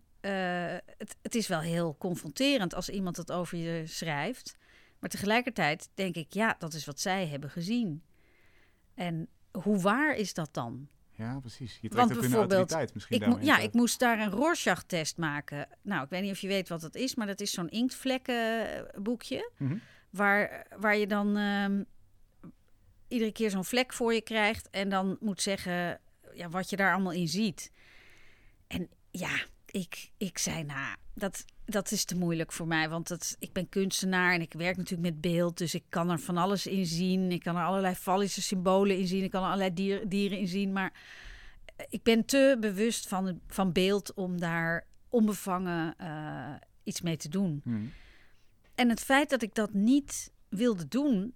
het, 0.97 1.15
het 1.21 1.35
is 1.35 1.47
wel 1.47 1.59
heel 1.59 1.95
confronterend 1.97 2.73
als 2.73 2.89
iemand 2.89 3.17
het 3.17 3.31
over 3.31 3.57
je 3.57 3.87
schrijft. 3.87 4.55
Maar 4.99 5.09
tegelijkertijd 5.09 5.89
denk 5.93 6.15
ik, 6.15 6.33
ja, 6.33 6.55
dat 6.59 6.73
is 6.73 6.85
wat 6.85 6.99
zij 6.99 7.27
hebben 7.27 7.49
gezien. 7.49 8.03
En 8.95 9.27
hoe 9.51 9.79
waar 9.79 10.15
is 10.15 10.33
dat 10.33 10.49
dan? 10.51 10.87
Ja, 11.11 11.39
precies. 11.39 11.73
Je 11.73 11.89
trekt 11.89 11.95
Want 11.95 12.11
ook 12.11 12.19
bijvoorbeeld, 12.19 12.51
autoriteit 12.51 12.93
misschien 12.93 13.21
Ik 13.21 13.43
ja, 13.43 13.57
ik 13.57 13.73
moest 13.73 13.99
daar 13.99 14.19
een 14.19 14.31
Rorschach-test 14.31 15.17
maken. 15.17 15.67
Nou, 15.81 16.03
ik 16.03 16.09
weet 16.09 16.21
niet 16.21 16.31
of 16.31 16.39
je 16.39 16.47
weet 16.47 16.69
wat 16.69 16.81
dat 16.81 16.95
is, 16.95 17.15
maar 17.15 17.27
dat 17.27 17.39
is 17.39 17.51
zo'n 17.51 17.69
inktvlekkenboekje. 17.69 19.51
Mhm. 19.57 19.77
Waar, 20.09 20.67
waar 20.77 20.97
je 20.97 21.07
dan 21.07 21.37
ehm, 21.37 21.83
iedere 23.07 23.31
keer 23.31 23.49
zo'n 23.49 23.65
vlek 23.65 23.93
voor 23.93 24.13
je 24.13 24.21
krijgt 24.21 24.69
en 24.69 24.89
dan 24.89 25.17
moet 25.19 25.41
zeggen 25.41 25.99
ja, 26.33 26.49
wat 26.49 26.69
je 26.69 26.75
daar 26.75 26.93
allemaal 26.93 27.11
in 27.11 27.27
ziet. 27.27 27.71
En 28.67 28.89
ja, 29.11 29.45
ik, 29.75 30.11
ik 30.17 30.37
zei, 30.37 30.63
nou, 30.63 30.95
dat, 31.13 31.45
dat 31.65 31.91
is 31.91 32.05
te 32.05 32.15
moeilijk 32.15 32.51
voor 32.51 32.67
mij. 32.67 32.89
Want 32.89 33.07
dat, 33.07 33.35
ik 33.39 33.53
ben 33.53 33.69
kunstenaar 33.69 34.33
en 34.33 34.41
ik 34.41 34.53
werk 34.53 34.77
natuurlijk 34.77 35.11
met 35.11 35.21
beeld. 35.21 35.57
Dus 35.57 35.75
ik 35.75 35.83
kan 35.89 36.09
er 36.09 36.19
van 36.19 36.37
alles 36.37 36.67
in 36.67 36.85
zien. 36.85 37.31
Ik 37.31 37.43
kan 37.43 37.55
er 37.55 37.63
allerlei 37.63 37.95
fallische 37.95 38.41
symbolen 38.41 38.97
in 38.97 39.07
zien. 39.07 39.23
Ik 39.23 39.31
kan 39.31 39.41
er 39.41 39.47
allerlei 39.47 39.73
dier, 39.73 40.09
dieren 40.09 40.37
in 40.37 40.47
zien. 40.47 40.71
Maar 40.71 40.93
ik 41.89 42.03
ben 42.03 42.25
te 42.25 42.57
bewust 42.59 43.07
van, 43.07 43.39
van 43.47 43.71
beeld 43.71 44.13
om 44.13 44.39
daar 44.39 44.87
onbevangen 45.09 45.95
eh, 45.97 46.53
iets 46.83 47.01
mee 47.01 47.17
te 47.17 47.29
doen. 47.29 47.61
Mhm. 47.63 47.85
En 48.75 48.89
het 48.89 48.99
feit 48.99 49.29
dat 49.29 49.41
ik 49.41 49.55
dat 49.55 49.73
niet 49.73 50.31
wilde 50.49 50.87
doen, 50.87 51.33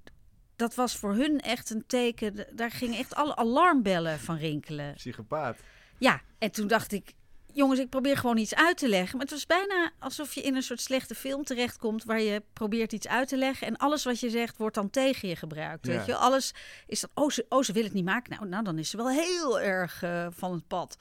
dat 0.56 0.76
was 0.76 0.96
voor 0.96 1.14
hun 1.14 1.40
echt 1.40 1.70
een 1.70 1.84
teken. 1.88 2.48
Daar 2.56 2.72
gingen 2.72 3.00
echt 3.00 3.16
alle 3.16 3.36
alarmbellen 3.36 4.20
van 4.20 4.36
rinkelen. 4.36 4.94
Psychopaat. 4.94 5.58
Ja, 5.98 6.22
en 6.38 6.52
toen 6.52 6.68
dacht 6.68 6.92
ik, 6.92 7.14
jongens, 7.54 7.80
ik 7.80 7.90
probeer 7.90 8.18
gewoon 8.18 8.38
iets 8.38 8.56
uit 8.56 8.78
te 8.78 8.90
leggen. 8.90 9.18
Maar 9.18 9.26
het 9.26 9.36
was 9.36 9.46
bijna 9.46 9.92
alsof 10.00 10.34
je 10.34 10.42
in 10.42 10.56
een 10.56 10.64
soort 10.64 10.82
slechte 10.82 11.16
film 11.16 11.44
terechtkomt 11.44 12.04
waar 12.04 12.22
je 12.22 12.44
probeert 12.54 12.94
iets 12.94 13.08
uit 13.08 13.28
te 13.28 13.38
leggen. 13.38 13.68
En 13.68 13.78
alles 13.78 14.04
wat 14.04 14.20
je 14.20 14.30
zegt 14.30 14.58
wordt 14.58 14.76
dan 14.76 14.90
tegen 14.90 15.30
je 15.30 15.36
gebruikt. 15.36 15.86
Ja. 15.86 15.94
Weet 15.94 16.06
je, 16.06 16.16
alles 16.16 16.54
is 16.88 17.00
dan, 17.00 17.10
oh 17.14 17.30
ze, 17.30 17.46
oh, 17.50 17.64
ze 17.64 17.74
wil 17.74 17.84
het 17.84 17.94
niet 17.94 18.06
maken. 18.06 18.34
Nou, 18.34 18.48
nou, 18.48 18.64
dan 18.64 18.78
is 18.78 18.90
ze 18.90 18.98
wel 18.98 19.10
heel 19.10 19.60
erg 19.60 20.04
eh, 20.04 20.28
van 20.32 20.52
het 20.54 20.68
pad. 20.68 20.98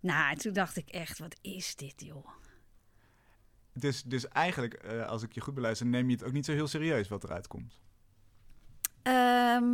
Nou, 0.00 0.30
en 0.30 0.38
toen 0.38 0.52
dacht 0.52 0.76
ik 0.76 0.88
echt, 0.88 1.18
wat 1.18 1.36
is 1.40 1.76
dit, 1.76 1.94
joh? 1.96 2.28
Dus, 3.74 4.02
dus 4.02 4.28
eigenlijk, 4.28 4.74
eh, 4.74 5.06
als 5.06 5.22
ik 5.22 5.32
je 5.32 5.40
goed 5.40 5.54
beluister, 5.54 5.86
neem 5.86 6.08
je 6.08 6.16
het 6.16 6.24
ook 6.24 6.32
niet 6.32 6.44
zo 6.44 6.52
heel 6.52 6.68
serieus 6.68 7.08
wat 7.08 7.24
eruit 7.24 7.46
komt. 7.46 7.80
Ehm, 9.02 9.66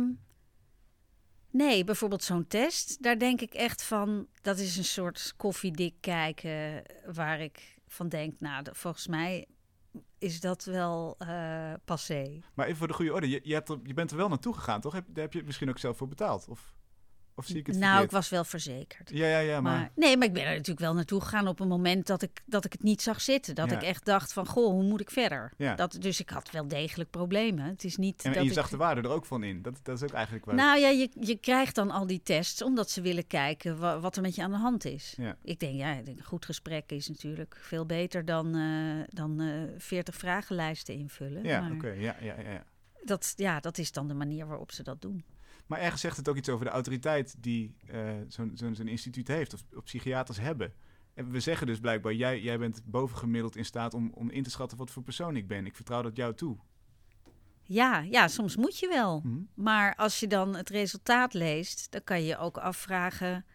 nee, 1.51 1.83
bijvoorbeeld 1.83 2.23
zo'n 2.23 2.47
test. 2.47 3.03
Daar 3.03 3.19
denk 3.19 3.41
ik 3.41 3.53
echt 3.53 3.83
van, 3.83 4.27
dat 4.41 4.57
is 4.57 4.77
een 4.77 4.85
soort 4.85 5.33
koffiedik 5.37 5.93
kijken 5.99 6.83
waar 7.13 7.39
ik 7.39 7.77
van 7.87 8.09
denk, 8.09 8.39
nou, 8.39 8.65
volgens 8.71 9.07
mij 9.07 9.45
is 10.17 10.39
dat 10.39 10.63
wel 10.63 11.15
eh, 11.17 11.73
passé. 11.85 12.39
Maar 12.53 12.65
even 12.65 12.77
voor 12.77 12.87
de 12.87 12.93
goede 12.93 13.13
orde, 13.13 13.29
je, 13.29 13.39
je, 13.43 13.53
hebt 13.53 13.75
je 13.83 13.93
bent 13.93 14.11
er 14.11 14.17
wel 14.17 14.29
naartoe 14.29 14.53
gegaan, 14.53 14.81
toch? 14.81 14.93
Heb, 14.93 15.05
daar 15.07 15.23
heb 15.23 15.31
je 15.31 15.37
het 15.37 15.47
misschien 15.47 15.69
ook 15.69 15.77
zelf 15.77 15.97
voor 15.97 16.07
betaald? 16.07 16.47
Of, 16.47 16.73
of 17.39 17.45
zie 17.45 17.57
ik 17.57 17.67
het 17.67 17.77
Nou, 17.77 18.03
ik 18.03 18.11
was 18.11 18.29
wel 18.29 18.43
verzekerd. 18.43 19.09
Ja, 19.13 19.27
ja, 19.27 19.39
ja, 19.39 19.61
maar... 19.61 19.77
Maar, 19.79 19.91
nee, 19.95 20.17
maar 20.17 20.27
ik 20.27 20.33
ben 20.33 20.43
er 20.43 20.49
natuurlijk 20.51 20.79
wel 20.79 20.93
naartoe 20.93 21.21
gegaan 21.21 21.47
op 21.47 21.59
een 21.59 21.67
moment 21.67 22.07
dat 22.07 22.21
ik, 22.21 22.41
dat 22.45 22.65
ik 22.65 22.71
het 22.71 22.83
niet 22.83 23.01
zag 23.01 23.21
zitten. 23.21 23.55
Dat 23.55 23.69
Ja. 23.69 23.75
ik 23.75 23.81
echt 23.81 24.05
dacht 24.05 24.33
van, 24.33 24.45
goh, 24.47 24.71
hoe 24.71 24.83
moet 24.83 25.01
ik 25.01 25.11
verder? 25.11 25.51
Ja. 25.57 25.75
Dat, 25.75 25.97
dus 25.99 26.19
ik 26.19 26.29
had 26.29 26.51
wel 26.51 26.67
degelijk 26.67 27.09
problemen. 27.09 27.65
Het 27.65 27.83
is 27.83 27.97
niet 27.97 28.21
En, 28.23 28.29
dat 28.29 28.37
en 28.37 28.43
je 28.43 28.49
ik... 28.49 28.55
zag 28.55 28.69
de 28.69 28.77
waarde 28.77 29.01
er 29.01 29.09
ook 29.09 29.25
van 29.25 29.43
in. 29.43 29.61
Dat, 29.61 29.79
dat 29.83 29.95
is 29.97 30.03
ook 30.03 30.11
eigenlijk 30.13 30.45
waar. 30.45 30.55
Nou 30.55 30.79
ja, 30.79 30.89
je, 30.89 31.09
je 31.19 31.35
krijgt 31.37 31.75
dan 31.75 31.91
al 31.91 32.07
die 32.07 32.21
tests 32.23 32.61
omdat 32.63 32.89
ze 32.89 33.01
willen 33.01 33.27
kijken 33.27 33.77
wa- 33.79 33.99
wat 33.99 34.15
er 34.15 34.21
met 34.21 34.35
je 34.35 34.43
aan 34.43 34.51
de 34.51 34.57
hand 34.57 34.85
is. 34.85 35.13
Ja. 35.17 35.35
Ik 35.43 35.59
denk, 35.59 35.75
ja, 35.75 35.93
ik 35.93 36.05
denk, 36.05 36.17
een 36.17 36.23
goed 36.25 36.45
gesprek 36.45 36.91
is 36.91 37.07
natuurlijk 37.07 37.57
veel 37.61 37.85
beter 37.85 38.25
dan, 38.25 38.55
eh 38.55 39.07
dan 39.09 39.39
eh 39.41 39.47
40 39.77 40.15
vragenlijsten 40.15 40.93
invullen. 40.95 41.43
ja, 41.43 41.61
maar 41.61 41.71
oké. 41.71 41.89
Ja, 41.91 42.15
ja, 42.21 42.35
ja. 42.39 42.63
dat, 43.03 43.33
ja, 43.35 43.59
dat 43.59 43.77
is 43.77 43.91
dan 43.91 44.07
de 44.07 44.13
manier 44.13 44.47
waarop 44.47 44.71
ze 44.71 44.83
dat 44.83 45.01
doen. 45.01 45.23
Maar 45.69 45.79
ergens 45.79 46.01
zegt 46.01 46.17
het 46.17 46.29
ook 46.29 46.35
iets 46.35 46.49
over 46.49 46.65
de 46.65 46.71
autoriteit 46.71 47.35
die 47.39 47.75
eh, 47.87 47.99
zo'n 48.53 48.87
instituut 48.87 49.27
heeft, 49.27 49.53
of, 49.53 49.63
of 49.75 49.83
psychiaters 49.83 50.39
hebben. 50.39 50.73
En 51.13 51.31
we 51.31 51.39
zeggen 51.39 51.67
dus 51.67 51.79
blijkbaar, 51.79 52.13
jij, 52.13 52.41
jij 52.41 52.57
bent 52.57 52.81
bovengemiddeld 52.85 53.55
in 53.55 53.65
staat 53.65 53.93
om, 53.93 54.11
om 54.13 54.29
in 54.29 54.43
te 54.43 54.49
schatten 54.49 54.77
wat 54.77 54.91
voor 54.91 55.03
persoon 55.03 55.35
ik 55.35 55.47
ben. 55.47 55.65
Ik 55.65 55.75
vertrouw 55.75 56.01
dat 56.01 56.15
jou 56.15 56.33
toe. 56.33 56.57
Ja, 57.63 57.99
ja, 57.99 58.27
soms 58.27 58.55
moet 58.55 58.79
je 58.79 58.87
wel. 58.87 59.21
Mhm. 59.23 59.39
Maar 59.53 59.95
als 59.95 60.19
je 60.19 60.27
dan 60.27 60.55
het 60.55 60.69
resultaat 60.69 61.33
leest, 61.33 61.91
dan 61.91 62.03
kan 62.03 62.23
je 62.23 62.37
ook 62.37 62.57
afvragen. 62.57 63.45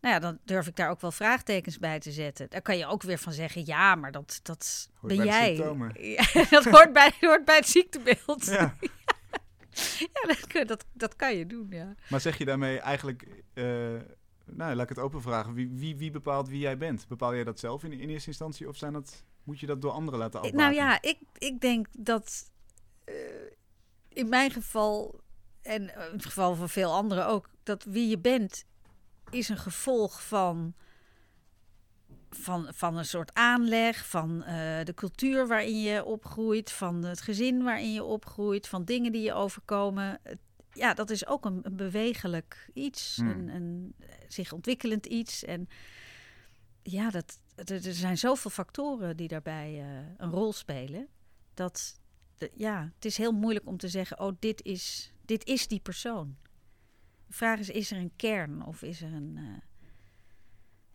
Nou 0.00 0.14
ja, 0.14 0.20
dan 0.20 0.38
durf 0.44 0.66
ik 0.66 0.76
daar 0.76 0.90
ook 0.90 1.00
wel 1.00 1.12
vraagtekens 1.12 1.78
bij 1.78 1.98
te 1.98 2.12
zetten. 2.12 2.50
Daar 2.50 2.62
kan 2.62 2.78
je 2.78 2.86
ook 2.86 3.02
weer 3.02 3.18
van 3.18 3.32
zeggen, 3.32 3.66
ja, 3.66 3.94
maar 3.94 4.12
dat, 4.12 4.40
dat 4.42 4.90
Hoort 4.94 5.16
ben 5.16 5.26
jij. 5.26 5.56
Ja, 6.34 6.44
dat 6.50 6.64
hoort 6.64 6.92
bij, 6.92 7.12
hoort 7.20 7.44
bij 7.44 7.56
het 7.56 7.68
ziektebeeld. 7.68 8.44
Ja. 8.44 8.76
Ja, 10.12 10.34
dat, 10.34 10.68
dat, 10.68 10.84
dat 10.92 11.16
kan 11.16 11.36
je 11.36 11.46
doen, 11.46 11.66
ja. 11.70 11.94
Maar 12.08 12.20
zeg 12.20 12.38
je 12.38 12.44
daarmee 12.44 12.78
eigenlijk, 12.78 13.42
eh, 13.52 13.64
nou 14.44 14.74
laat 14.74 14.82
ik 14.82 14.96
het 14.96 14.98
open 14.98 15.22
vragen, 15.22 15.54
wie, 15.54 15.68
wie, 15.72 15.96
wie 15.96 16.10
bepaalt 16.10 16.48
wie 16.48 16.58
jij 16.58 16.78
bent? 16.78 17.08
Bepaal 17.08 17.34
jij 17.34 17.44
dat 17.44 17.58
zelf 17.58 17.84
in, 17.84 17.92
in 17.92 18.08
eerste 18.08 18.28
instantie 18.28 18.68
of 18.68 18.76
zijn 18.76 18.92
dat, 18.92 19.24
moet 19.42 19.60
je 19.60 19.66
dat 19.66 19.82
door 19.82 19.90
anderen 19.90 20.18
laten 20.18 20.40
afbaken? 20.40 20.58
Nou 20.58 20.74
ja, 20.74 21.02
ik, 21.02 21.18
ik 21.38 21.60
denk 21.60 21.86
dat 21.98 22.50
eh, 23.04 23.14
in 24.08 24.28
mijn 24.28 24.50
geval, 24.50 25.20
en 25.62 25.82
in 25.82 26.12
het 26.12 26.26
geval 26.26 26.54
van 26.54 26.68
veel 26.68 26.92
anderen 26.92 27.26
ook, 27.26 27.50
dat 27.62 27.84
wie 27.84 28.08
je 28.08 28.18
bent 28.18 28.64
is 29.30 29.48
een 29.48 29.58
gevolg 29.58 30.22
van, 30.22 30.74
van, 32.30 32.66
van 32.74 32.96
een 32.96 33.04
soort 33.04 33.34
aanleg, 33.34 34.06
van 34.06 34.42
eh, 34.44 34.84
de 34.84 34.94
cultuur 34.94 35.46
waarin 35.46 35.80
je 35.82 36.04
opgroeit, 36.04 36.70
van 36.72 37.02
het 37.04 37.20
gezin 37.20 37.62
waarin 37.62 37.92
je 37.92 38.04
opgroeit, 38.04 38.68
van 38.68 38.84
dingen 38.84 39.12
die 39.12 39.22
je 39.22 39.32
overkomen. 39.32 40.20
Ja, 40.72 40.94
dat 40.94 41.10
is 41.10 41.26
ook 41.26 41.44
een, 41.44 41.60
een 41.62 41.76
bewegelijk 41.76 42.70
iets, 42.74 43.16
Hmm. 43.16 43.28
een, 43.30 43.48
een 43.48 43.94
zich 44.28 44.52
ontwikkelend 44.52 45.06
iets. 45.06 45.44
En 45.44 45.68
ja, 46.82 47.10
dat, 47.10 47.40
er, 47.54 47.86
er 47.86 47.94
zijn 47.94 48.18
zoveel 48.18 48.50
factoren 48.50 49.16
die 49.16 49.28
daarbij 49.28 49.80
eh, 49.80 49.86
een 50.16 50.30
rol 50.30 50.52
spelen. 50.52 51.06
Dat 51.54 52.00
de- 52.38 52.50
ja, 52.54 52.90
het 52.94 53.04
is 53.04 53.16
heel 53.16 53.32
moeilijk 53.32 53.66
om 53.66 53.76
te 53.76 53.88
zeggen: 53.88 54.20
oh, 54.20 54.32
dit 54.38 54.62
is, 54.64 55.12
dit 55.24 55.44
is 55.46 55.68
die 55.68 55.80
persoon. 55.80 56.36
De 57.26 57.32
vraag 57.34 57.58
is: 57.58 57.68
is 57.70 57.90
er 57.90 57.98
een 57.98 58.12
kern 58.16 58.64
of 58.66 58.82
is 58.82 59.02
er 59.02 59.12
een. 59.12 59.34
eh, 59.36 59.44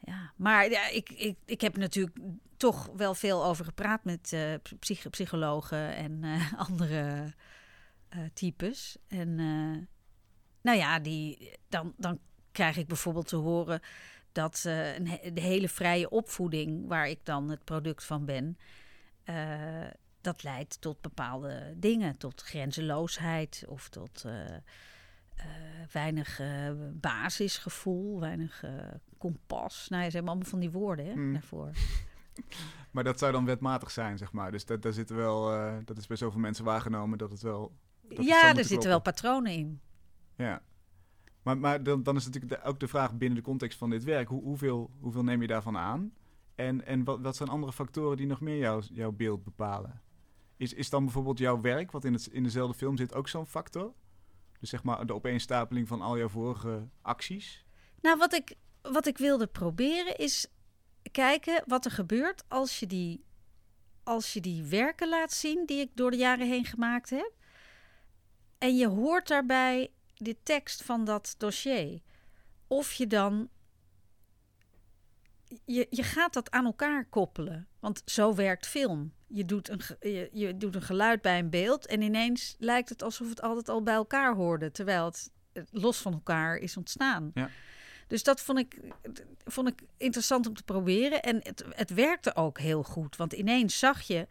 ja, 0.03 0.33
maar 0.35 0.69
ja, 0.69 0.87
ik, 0.89 1.09
ik, 1.09 1.37
ik 1.45 1.61
heb 1.61 1.77
natuurlijk 1.77 2.17
toch 2.57 2.89
wel 2.95 3.15
veel 3.15 3.45
over 3.45 3.65
gepraat 3.65 4.03
met 4.03 4.33
eh, 4.33 4.53
psych- 4.79 5.09
psychologen 5.09 5.95
en 5.95 6.23
eh, 6.23 6.53
andere 6.67 7.33
eh, 8.09 8.19
types. 8.33 8.97
En 9.07 9.35
nou 10.61 10.77
ja, 10.77 10.99
die, 10.99 11.51
dan, 11.69 11.93
dan 11.97 12.19
krijg 12.51 12.77
ik 12.77 12.87
bijvoorbeeld 12.87 13.27
te 13.27 13.35
horen 13.35 13.79
dat 14.31 14.63
een 14.65 15.33
de 15.33 15.41
hele 15.41 15.69
vrije 15.69 16.09
opvoeding, 16.09 16.87
waar 16.87 17.09
ik 17.09 17.25
dan 17.25 17.49
het 17.49 17.63
product 17.63 18.03
van 18.03 18.25
ben, 18.25 18.57
dat 20.21 20.43
leidt 20.43 20.81
tot 20.81 21.01
bepaalde 21.01 21.73
dingen, 21.77 22.17
tot 22.17 22.41
grenzeloosheid 22.41 23.63
of 23.67 23.89
tot. 23.89 24.25
Eh, 25.35 25.45
weinig 25.91 26.39
eh, 26.39 26.69
basisgevoel, 26.93 28.19
weinig 28.19 28.63
eh, 28.63 28.71
kompas. 29.17 29.87
Nou 29.89 30.01
ja, 30.03 30.09
ze 30.09 30.15
hebben 30.15 30.31
allemaal 30.31 30.49
van 30.51 30.59
die 30.59 30.71
woorden 30.71 31.05
hè, 31.05 31.11
Hmm. 31.13 31.33
daarvoor. 31.33 31.69
Maar 32.91 33.03
dat 33.03 33.19
zou 33.19 33.31
dan 33.31 33.45
wetmatig 33.45 33.91
zijn, 33.91 34.17
zeg 34.17 34.31
maar. 34.31 34.51
Dus 34.51 34.65
dat, 34.65 34.81
daar 34.81 34.93
zitten 34.93 35.15
wel, 35.15 35.45
dat 35.85 35.97
is 35.97 36.07
bij 36.07 36.17
zoveel 36.17 36.39
mensen 36.39 36.65
waargenomen 36.65 37.17
dat 37.17 37.31
het 37.31 37.41
wel... 37.41 37.75
dat 38.01 38.25
ja, 38.25 38.55
er 38.55 38.65
zitten 38.65 38.89
wel 38.89 39.01
patronen 39.01 39.51
in. 39.51 39.79
Ja. 40.35 40.61
Maar, 41.43 41.57
maar 41.57 41.83
dan, 41.83 42.03
dan 42.03 42.15
is 42.15 42.25
natuurlijk 42.25 42.53
de- 42.61 42.67
ook 42.67 42.79
de 42.79 42.87
vraag 42.87 43.13
binnen 43.13 43.37
de 43.37 43.43
context 43.43 43.77
van 43.77 43.89
dit 43.89 44.03
werk. 44.03 44.27
Hoe, 44.27 44.43
hoeveel, 44.43 44.91
hoeveel 44.99 45.23
neem 45.23 45.41
je 45.41 45.47
daarvan 45.47 45.77
aan? 45.77 46.13
En, 46.55 46.85
en 46.85 47.03
wat, 47.03 47.19
wat 47.21 47.35
zijn 47.35 47.49
andere 47.49 47.73
factoren 47.73 48.17
die 48.17 48.27
nog 48.27 48.41
meer 48.41 48.57
jouw, 48.57 48.81
jouw 48.91 49.11
beeld 49.11 49.43
bepalen? 49.43 50.01
Is, 50.57 50.73
is 50.73 50.89
dan 50.89 51.03
bijvoorbeeld 51.03 51.37
jouw 51.37 51.61
werk, 51.61 51.91
wat 51.91 52.05
in, 52.05 52.13
het, 52.13 52.27
in 52.27 52.43
dezelfde 52.43 52.77
film 52.77 52.97
zit, 52.97 53.13
ook 53.13 53.27
zo'n 53.27 53.45
factor? 53.47 53.93
Dus 54.63 54.71
zeg 54.71 54.83
maar 54.83 55.05
de 55.05 55.13
opeenstapeling 55.13 55.87
van 55.87 56.01
al 56.01 56.17
jouw 56.17 56.29
vorige 56.29 56.87
acties? 57.01 57.65
Nou, 58.01 58.17
wat 58.17 58.33
ik, 58.33 58.55
wat 58.81 59.05
ik 59.05 59.17
wilde 59.17 59.47
proberen 59.47 60.17
is 60.17 60.47
kijken 61.11 61.63
wat 61.65 61.85
er 61.85 61.91
gebeurt 61.91 62.43
als 62.47 62.79
je, 62.79 62.87
die, 62.87 63.23
als 64.03 64.33
je 64.33 64.41
die 64.41 64.63
werken 64.63 65.09
laat 65.09 65.33
zien 65.33 65.65
die 65.65 65.79
ik 65.79 65.89
door 65.93 66.11
de 66.11 66.17
jaren 66.17 66.47
heen 66.47 66.65
gemaakt 66.65 67.09
heb. 67.09 67.31
En 68.57 68.77
je 68.77 68.87
hoort 68.87 69.27
daarbij 69.27 69.91
de 70.15 70.37
tekst 70.43 70.83
van 70.83 71.05
dat 71.05 71.35
dossier. 71.37 72.01
Of 72.67 72.93
je 72.93 73.07
dan. 73.07 73.49
Je, 75.65 75.87
je 75.89 76.03
gaat 76.03 76.33
dat 76.33 76.51
aan 76.51 76.65
elkaar 76.65 77.05
koppelen. 77.05 77.67
Want 77.79 78.01
zo 78.05 78.35
werkt 78.35 78.67
film. 78.67 79.13
Je 79.27 79.45
doet, 79.45 79.69
een, 79.69 79.81
je, 79.99 80.29
je 80.31 80.57
doet 80.57 80.75
een 80.75 80.81
geluid 80.81 81.21
bij 81.21 81.39
een 81.39 81.49
beeld. 81.49 81.85
En 81.85 82.01
ineens 82.01 82.55
lijkt 82.59 82.89
het 82.89 83.03
alsof 83.03 83.29
het 83.29 83.41
altijd 83.41 83.69
al 83.69 83.83
bij 83.83 83.93
elkaar 83.93 84.35
hoorde. 84.35 84.71
Terwijl 84.71 85.05
het 85.05 85.31
los 85.71 85.97
van 85.97 86.13
elkaar 86.13 86.57
is 86.57 86.77
ontstaan. 86.77 87.31
Ja. 87.33 87.49
Dus 88.07 88.23
dat 88.23 88.41
vond 88.41 88.59
ik, 88.59 88.79
vond 89.45 89.67
ik 89.67 89.81
interessant 89.97 90.47
om 90.47 90.53
te 90.53 90.63
proberen. 90.63 91.21
En 91.21 91.39
het, 91.43 91.65
het 91.69 91.89
werkte 91.89 92.35
ook 92.35 92.59
heel 92.59 92.83
goed. 92.83 93.15
Want 93.15 93.33
ineens 93.33 93.79
zag 93.79 94.01
je 94.01 94.27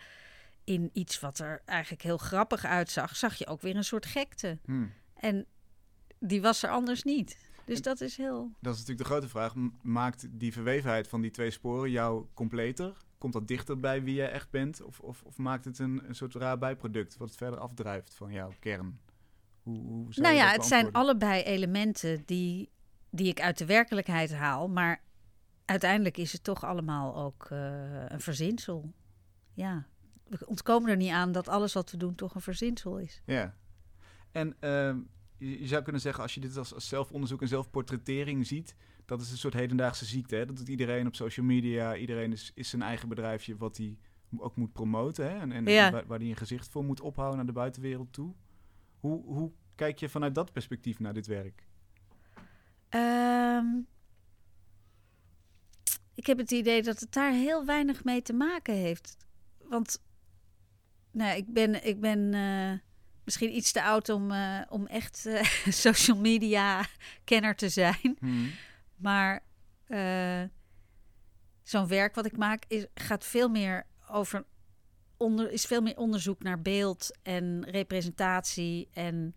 in 0.64 0.91
iets 0.93 1.20
wat 1.20 1.39
er 1.39 1.62
eigenlijk 1.64 2.03
heel 2.03 2.18
grappig 2.18 2.64
uitzag, 2.64 3.16
zag 3.16 3.35
je 3.35 3.47
ook 3.47 3.61
weer 3.61 3.77
een 3.77 3.85
soort 3.85 4.07
gekte. 4.07 4.59
Hm. 4.64 4.87
En 5.14 5.47
die 6.18 6.43
was 6.43 6.62
er 6.62 6.70
anders 6.70 7.03
niet. 7.03 7.37
Dus 7.65 7.83
dat 7.83 8.01
is 8.01 8.17
heel. 8.17 8.51
Dat 8.61 8.75
is 8.75 8.79
natuurlijk 8.79 9.09
de 9.09 9.13
grote 9.15 9.29
vraag. 9.29 9.55
Maakt 9.83 10.27
die 10.31 10.53
verwevenheid 10.53 11.09
van 11.09 11.21
die 11.21 11.31
twee 11.31 11.51
sporen 11.51 11.91
jou 11.91 12.27
completer? 12.35 12.97
Komt 13.19 13.33
dat 13.33 13.49
dichter 13.49 13.81
bij 13.81 14.03
wie 14.03 14.15
jij 14.15 14.31
echt 14.31 14.51
bent? 14.51 14.83
Of, 14.83 15.01
of, 15.01 15.23
of 15.23 15.37
maakt 15.37 15.65
het 15.65 15.79
een, 15.79 16.03
een 16.09 16.15
soort 16.15 16.35
raar 16.35 16.59
bijproduct 16.59 17.17
wat 17.17 17.37
verder 17.37 17.59
afdrijft 17.59 18.15
van 18.15 18.33
jouw 18.33 18.53
kern? 18.61 19.01
Hoe, 19.63 19.79
hoe 19.79 20.15
zou 20.15 20.27
Nou 20.27 20.39
ja, 20.39 20.51
het 20.51 20.65
zijn 20.65 20.93
allebei 20.93 21.43
elementen 21.43 22.23
die, 22.27 22.71
die 23.11 23.29
ik 23.29 23.41
uit 23.41 23.59
de 23.59 23.67
werkelijkheid 23.67 24.35
haal. 24.35 24.69
Maar 24.69 25.03
uiteindelijk 25.65 26.17
is 26.17 26.33
het 26.33 26.45
toch 26.45 26.65
allemaal 26.65 27.17
ook 27.17 27.47
eh, 27.51 28.05
een 28.09 28.21
verzinsel. 28.21 28.93
Ja, 29.55 29.87
we 30.39 30.47
ontkomen 30.47 30.91
er 30.91 30.97
niet 30.97 31.11
aan 31.11 31.33
dat 31.33 31.49
alles 31.49 31.73
wat 31.73 31.91
we 31.91 31.97
doen 31.97 32.15
toch 32.15 32.35
een 32.35 32.41
verzinsel 32.41 32.99
is. 32.99 33.23
Ja. 33.27 33.55
En 34.33 34.57
ehm, 34.61 34.99
je, 35.43 35.61
je 35.61 35.66
zou 35.66 35.82
kunnen 35.82 36.01
zeggen, 36.01 36.22
als 36.22 36.34
je 36.34 36.40
dit 36.40 36.57
als, 36.57 36.74
als 36.74 36.88
zelfonderzoek 36.88 37.40
en 37.40 37.49
zelfportrettering 37.49 38.47
ziet, 38.47 38.74
dat 39.05 39.20
is 39.20 39.30
een 39.30 39.36
soort 39.38 39.55
hedendaagse 39.55 40.05
ziekte. 40.05 40.36
Hè? 40.36 40.47
Dat 40.47 40.57
doet 40.57 40.68
iedereen 40.68 41.07
op 41.07 41.14
social 41.14 41.47
media. 41.47 41.97
Iedereen 41.97 42.32
is, 42.32 42.53
is 42.55 42.68
zijn 42.68 42.82
eigen 42.82 43.09
bedrijfje 43.09 43.57
wat 43.57 43.76
hij 43.76 43.99
ook 44.36 44.57
moet 44.57 44.72
promoten. 44.72 45.30
Hè? 45.30 45.38
En, 45.38 45.53
en 45.53 45.66
Ja. 45.66 45.90
waar, 45.90 46.07
waar 46.07 46.18
hij 46.18 46.28
een 46.28 46.36
gezicht 46.36 46.68
voor 46.68 46.84
moet 46.84 47.01
ophouden 47.01 47.36
naar 47.36 47.47
de 47.47 47.53
buitenwereld 47.53 48.12
toe. 48.12 48.34
Hoe, 48.99 49.24
hoe 49.24 49.53
kijk 49.74 49.99
je 49.99 50.09
vanuit 50.09 50.34
dat 50.34 50.53
perspectief 50.53 50.99
naar 50.99 51.14
dit 51.14 51.26
werk? 51.26 51.66
Ehm, 52.88 53.66
ik 56.14 56.26
heb 56.26 56.38
het 56.38 56.51
idee 56.51 56.82
dat 56.82 57.01
het 57.01 57.12
daar 57.12 57.32
heel 57.32 57.64
weinig 57.64 58.05
mee 58.05 58.22
te 58.22 58.32
maken 58.32 58.74
heeft. 58.74 59.16
Want 59.59 60.03
nou, 61.11 61.36
ik 61.36 61.53
ben, 61.53 61.86
ik 61.86 62.01
ben 62.01 62.34
eh, 62.34 62.78
misschien 63.25 63.57
iets 63.57 63.73
te 63.73 63.83
oud 63.83 64.09
om, 64.09 64.31
eh, 64.31 64.61
om 64.68 64.87
echt 64.87 65.27
eh, 65.27 65.45
social 65.87 66.16
media 66.16 66.87
kenner 67.25 67.57
te 67.57 67.68
zijn. 67.68 68.16
Hm. 68.18 68.47
Maar 68.97 69.43
eh, 69.87 70.43
zo'n 71.62 71.89
werk 71.89 72.14
wat 72.14 72.27
ik 72.27 72.37
maak 72.37 72.64
is, 72.68 72.87
gaat 72.95 73.25
veel 73.25 73.49
meer 73.49 73.87
over 74.11 74.45
onder, 75.16 75.51
is 75.51 75.64
veel 75.64 75.81
meer 75.81 75.97
onderzoek 75.97 76.43
naar 76.43 76.62
beeld 76.62 77.18
en 77.23 77.64
representatie 77.70 78.89
en 78.93 79.37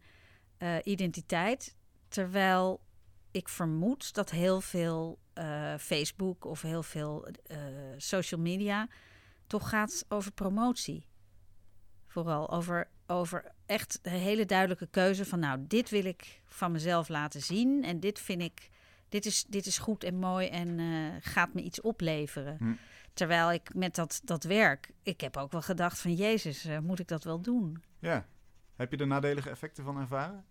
identiteit. 0.83 1.75
Terwijl 2.07 2.81
ik 3.31 3.49
vermoed 3.49 4.13
dat 4.13 4.29
heel 4.29 4.61
veel 4.61 5.19
Facebook 5.79 6.45
of 6.45 6.61
heel 6.61 6.83
veel 6.83 7.27
social 7.97 8.41
media 8.41 8.87
toch 9.47 9.69
gaat 9.69 10.05
over 10.07 10.31
promotie. 10.31 11.07
Vooral 12.15 12.49
over, 12.49 12.87
over 13.07 13.51
echt 13.65 13.99
een 14.01 14.11
hele 14.11 14.45
duidelijke 14.45 14.87
keuze 14.87 15.25
van 15.25 15.39
nou, 15.39 15.59
dit 15.67 15.89
wil 15.89 16.05
ik 16.05 16.41
van 16.45 16.71
mezelf 16.71 17.09
laten 17.09 17.41
zien 17.41 17.83
en 17.83 17.99
dit 17.99 18.19
vind 18.19 18.41
ik, 18.41 18.69
dit 19.09 19.25
is, 19.25 19.45
dit 19.47 19.65
is 19.65 19.77
goed 19.77 20.03
en 20.03 20.15
mooi 20.15 20.47
en 20.47 20.79
eh, 20.79 20.85
gaat 21.19 21.53
me 21.53 21.61
iets 21.61 21.81
opleveren. 21.81 22.57
Hm. 22.57 22.73
Terwijl 23.13 23.51
ik 23.51 23.73
met 23.73 23.95
dat, 23.95 24.21
dat 24.23 24.43
werk, 24.43 24.91
ik 25.03 25.21
heb 25.21 25.37
ook 25.37 25.51
wel 25.51 25.61
gedacht 25.61 25.99
van 25.99 26.13
Jezus, 26.13 26.65
eh, 26.65 26.79
moet 26.79 26.99
ik 26.99 27.07
dat 27.07 27.23
wel 27.23 27.41
doen? 27.41 27.83
Ja. 27.99 28.25
Heb 28.75 28.91
je 28.91 28.97
er 28.97 29.07
nadelige 29.07 29.49
effecten 29.49 29.83
van 29.83 29.99
ervaren? 29.99 30.45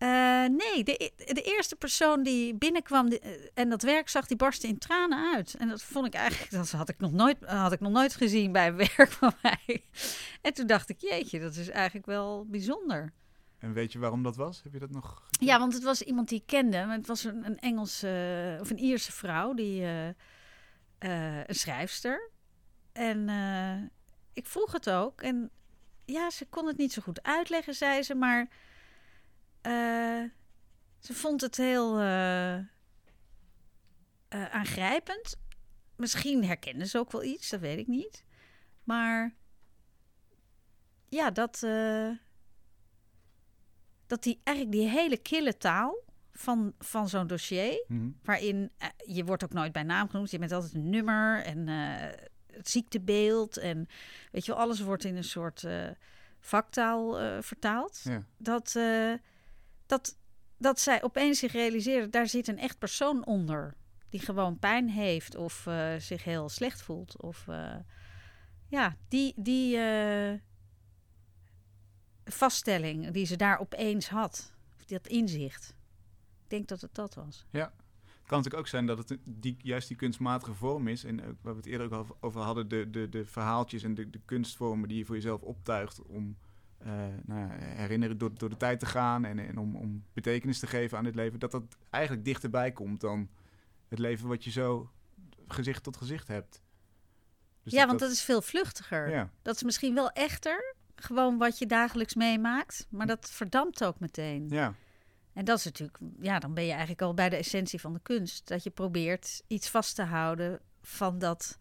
Eh, 0.00 0.08
nee, 0.44 0.84
de, 0.84 1.12
de 1.16 1.42
eerste 1.42 1.76
persoon 1.76 2.22
die 2.22 2.54
binnenkwam 2.54 3.08
die- 3.08 3.18
eh, 3.18 3.30
en 3.54 3.68
dat 3.68 3.82
werk 3.82 4.08
zag, 4.08 4.26
die 4.26 4.36
barstte 4.36 4.66
in 4.66 4.78
tranen 4.78 5.34
uit. 5.34 5.54
En 5.58 5.68
dat 5.68 5.82
vond 5.82 6.06
ik 6.06 6.14
eigenlijk, 6.14 6.50
dat 6.50 6.70
had 6.70 6.88
ik 6.88 6.98
nog 6.98 7.12
nooit, 7.12 7.36
had 7.46 7.72
ik 7.72 7.80
nog 7.80 7.92
nooit 7.92 8.14
gezien 8.14 8.52
bij 8.52 8.66
een 8.66 8.76
werk 8.96 9.10
van 9.10 9.32
mij. 9.42 9.84
En 10.42 10.52
toen 10.54 10.66
dacht 10.66 10.88
ik, 10.88 11.00
jeetje, 11.00 11.40
dat 11.40 11.54
is 11.54 11.68
eigenlijk 11.68 12.06
wel 12.06 12.46
bijzonder. 12.48 13.12
En 13.58 13.72
weet 13.72 13.92
je 13.92 13.98
waarom 13.98 14.22
dat 14.22 14.36
was? 14.36 14.60
Heb 14.62 14.72
je 14.72 14.78
dat 14.78 14.90
nog? 14.90 15.22
Ja, 15.30 15.58
want 15.58 15.72
het 15.74 15.82
was 15.82 16.02
iemand 16.02 16.28
die 16.28 16.38
ik 16.38 16.46
kende. 16.46 16.84
maar 16.86 16.96
Het 16.96 17.06
was 17.06 17.24
een, 17.24 17.44
een 17.46 17.58
Engelse 17.58 18.58
of 18.60 18.70
een 18.70 18.78
Ierse 18.78 19.12
vrouw, 19.12 19.54
die, 19.54 19.82
eh, 19.82 20.08
eh, 20.98 21.44
een 21.46 21.54
schrijfster. 21.54 22.30
En 22.92 23.28
eh, 23.28 23.76
ik 24.32 24.46
vroeg 24.46 24.72
het 24.72 24.90
ook. 24.90 25.22
En 25.22 25.50
ja, 26.04 26.30
ze 26.30 26.46
kon 26.46 26.66
het 26.66 26.76
niet 26.76 26.92
zo 26.92 27.02
goed 27.02 27.22
uitleggen, 27.22 27.74
zei 27.74 28.02
ze. 28.02 28.14
Maar 28.14 28.48
eh, 29.60 30.22
ze 30.98 31.14
vond 31.14 31.40
het 31.40 31.56
heel 31.56 31.98
eh, 31.98 32.56
eh, 32.56 32.64
aangrijpend. 34.28 35.36
Misschien 35.96 36.44
herkende 36.44 36.86
ze 36.86 36.98
ook 36.98 37.12
wel 37.12 37.22
iets, 37.22 37.50
dat 37.50 37.60
weet 37.60 37.78
ik 37.78 37.86
niet. 37.86 38.24
Maar 38.84 39.34
ja, 41.08 41.30
dat. 41.30 41.60
dat 44.06 44.22
die 44.22 44.40
eigenlijk 44.44 44.76
die 44.76 44.88
hele 44.88 45.18
kille 45.18 45.56
taal 45.56 46.04
van, 46.32 46.74
van 46.78 47.08
zo'n 47.08 47.26
dossier, 47.26 47.84
Hm. 47.86 48.10
waarin 48.22 48.70
je 49.06 49.24
wordt 49.24 49.44
ook 49.44 49.52
nooit 49.52 49.72
bij 49.72 49.82
naam 49.82 50.08
genoemd, 50.08 50.30
je 50.30 50.38
bent 50.38 50.52
altijd 50.52 50.74
een 50.74 50.90
nummer 50.90 51.42
en 51.44 51.66
het 52.52 52.68
ziektebeeld 52.68 53.56
en 53.56 53.86
weet 54.32 54.44
je 54.44 54.52
wel, 54.52 54.60
alles 54.60 54.80
wordt 54.80 55.04
in 55.04 55.16
een 55.16 55.24
soort 55.24 55.66
vaktaal 56.40 57.14
vertaald. 57.42 58.00
Ja. 58.04 58.24
Dat, 58.36 58.76
dat, 59.90 60.18
dat 60.56 60.80
zij 60.80 61.02
opeens 61.02 61.38
zich 61.38 61.52
realiseerde, 61.52 62.08
daar 62.08 62.28
zit 62.28 62.48
een 62.48 62.58
echt 62.58 62.78
persoon 62.78 63.24
onder. 63.26 63.74
Die 64.08 64.20
gewoon 64.20 64.58
pijn 64.58 64.88
heeft 64.88 65.36
of 65.36 65.66
eh, 65.66 65.94
zich 65.96 66.24
heel 66.24 66.48
slecht 66.48 66.82
voelt. 66.82 67.22
Of 67.22 67.48
eh, 67.48 67.76
ja, 68.68 68.96
die, 69.08 69.32
die 69.36 69.76
eh, 69.76 70.38
vaststelling 72.24 73.10
die 73.10 73.26
ze 73.26 73.36
daar 73.36 73.58
opeens 73.58 74.08
had. 74.08 74.52
Of 74.76 74.84
dat 74.84 75.06
inzicht. 75.06 75.74
Ik 76.42 76.50
denk 76.50 76.68
dat 76.68 76.80
het 76.80 76.94
dat 76.94 77.14
was. 77.14 77.46
Het 78.04 78.28
kan 78.28 78.38
natuurlijk 78.38 78.56
ook 78.56 78.66
zijn 78.66 78.86
dat 78.86 79.08
het 79.08 79.18
die, 79.24 79.56
juist 79.62 79.88
die 79.88 79.96
kunstmatige 79.96 80.54
vorm 80.54 80.88
is. 80.88 81.04
En 81.04 81.16
waar 81.16 81.52
we 81.52 81.60
het 81.60 81.66
eerder 81.66 81.92
ook 81.92 82.16
over 82.20 82.40
hadden, 82.40 82.68
de, 82.68 82.90
de, 82.90 83.08
de 83.08 83.24
verhaaltjes 83.24 83.82
en 83.82 83.94
de, 83.94 84.10
de 84.10 84.20
kunstvormen 84.24 84.88
die 84.88 84.98
je 84.98 85.04
voor 85.04 85.14
jezelf 85.14 85.42
optuigt 85.42 86.02
om 86.02 86.36
nou 87.24 87.40
ja, 87.40 87.48
herinneren 87.58 88.18
door, 88.18 88.34
door 88.34 88.48
de 88.48 88.56
tijd 88.56 88.80
te 88.80 88.86
gaan 88.86 89.24
en, 89.24 89.38
en 89.38 89.58
om, 89.58 89.76
om 89.76 90.04
betekenis 90.12 90.58
te 90.58 90.66
geven 90.66 90.98
aan 90.98 91.04
dit 91.04 91.14
leven. 91.14 91.38
Dat 91.38 91.50
dat 91.50 91.76
eigenlijk 91.90 92.24
dichterbij 92.24 92.72
komt 92.72 93.00
dan 93.00 93.28
het 93.88 93.98
leven 93.98 94.28
wat 94.28 94.44
je 94.44 94.50
zo 94.50 94.90
gezicht 95.48 95.82
tot 95.82 95.96
gezicht 95.96 96.28
hebt. 96.28 96.62
Dus 97.62 97.72
ja, 97.72 97.86
want 97.86 97.98
dat 97.98 98.10
is 98.10 98.22
veel 98.22 98.42
vluchtiger. 98.42 99.10
Ja, 99.10 99.30
Dat 99.42 99.54
is 99.54 99.62
misschien 99.62 99.94
wel 99.94 100.10
echter. 100.10 100.74
Gewoon 100.94 101.38
wat 101.38 101.58
je 101.58 101.66
dagelijks 101.66 102.14
meemaakt. 102.14 102.86
Maar 102.90 103.06
dat 103.06 103.30
verdampt 103.30 103.84
ook 103.84 104.00
meteen. 104.00 104.48
ja, 104.48 104.74
En 105.32 105.44
dat 105.44 105.58
is 105.58 105.64
natuurlijk, 105.64 105.98
ja, 106.20 106.38
dan 106.38 106.54
ben 106.54 106.64
je 106.64 106.70
eigenlijk 106.70 107.02
al 107.02 107.14
bij 107.14 107.28
de 107.28 107.36
essentie 107.36 107.80
van 107.80 107.92
de 107.92 108.00
kunst. 108.02 108.48
Dat 108.48 108.62
je 108.62 108.70
probeert 108.70 109.42
iets 109.46 109.68
vast 109.70 109.94
te 109.94 110.02
houden 110.02 110.60
van 110.82 111.18
dat, 111.18 111.58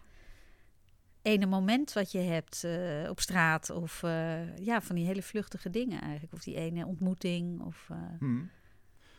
ene 1.21 1.45
moment 1.45 1.93
wat 1.93 2.11
je 2.11 2.19
hebt 2.19 2.63
eh, 2.63 3.09
op 3.09 3.19
straat. 3.19 3.69
Of 3.69 4.03
eh, 4.03 4.57
ja, 4.57 4.81
van 4.81 4.95
die 4.95 5.05
hele 5.05 5.21
vluchtige 5.21 5.69
dingen 5.69 6.01
eigenlijk. 6.01 6.33
Of 6.33 6.43
die 6.43 6.55
ene 6.55 6.85
ontmoeting. 6.85 7.61
Of, 7.61 7.87
eh, 7.91 7.97
Hmm. 8.19 8.49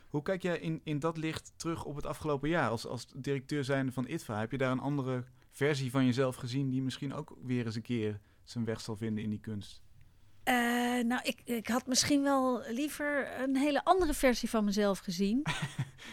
Hoe 0.09 0.21
kijk 0.21 0.41
jij 0.41 0.59
in, 0.59 0.81
in 0.83 0.99
dat 0.99 1.17
licht 1.17 1.53
terug 1.55 1.83
op 1.83 1.95
het 1.95 2.05
afgelopen 2.05 2.49
jaar 2.49 2.69
als, 2.69 2.87
als 2.87 3.07
directeur 3.15 3.63
zijnde 3.63 3.91
van 3.91 4.07
ITVA? 4.07 4.39
Heb 4.39 4.51
je 4.51 4.57
daar 4.57 4.71
een 4.71 4.79
andere 4.79 5.23
versie 5.51 5.91
van 5.91 6.05
jezelf 6.05 6.35
gezien 6.35 6.69
die 6.69 6.81
misschien 6.81 7.13
ook 7.13 7.37
weer 7.43 7.65
eens 7.65 7.75
een 7.75 7.81
keer 7.81 8.19
zijn 8.43 8.65
weg 8.65 8.81
zal 8.81 8.95
vinden 8.95 9.23
in 9.23 9.29
die 9.29 9.39
kunst? 9.39 9.81
Eh, 10.43 10.53
nou, 11.03 11.21
ik, 11.23 11.41
ik 11.45 11.67
had 11.67 11.87
misschien 11.87 12.23
wel 12.23 12.63
liever 12.69 13.41
een 13.41 13.55
hele 13.55 13.83
andere 13.83 14.13
versie 14.13 14.49
van 14.49 14.65
mezelf 14.65 14.99
gezien. 14.99 15.41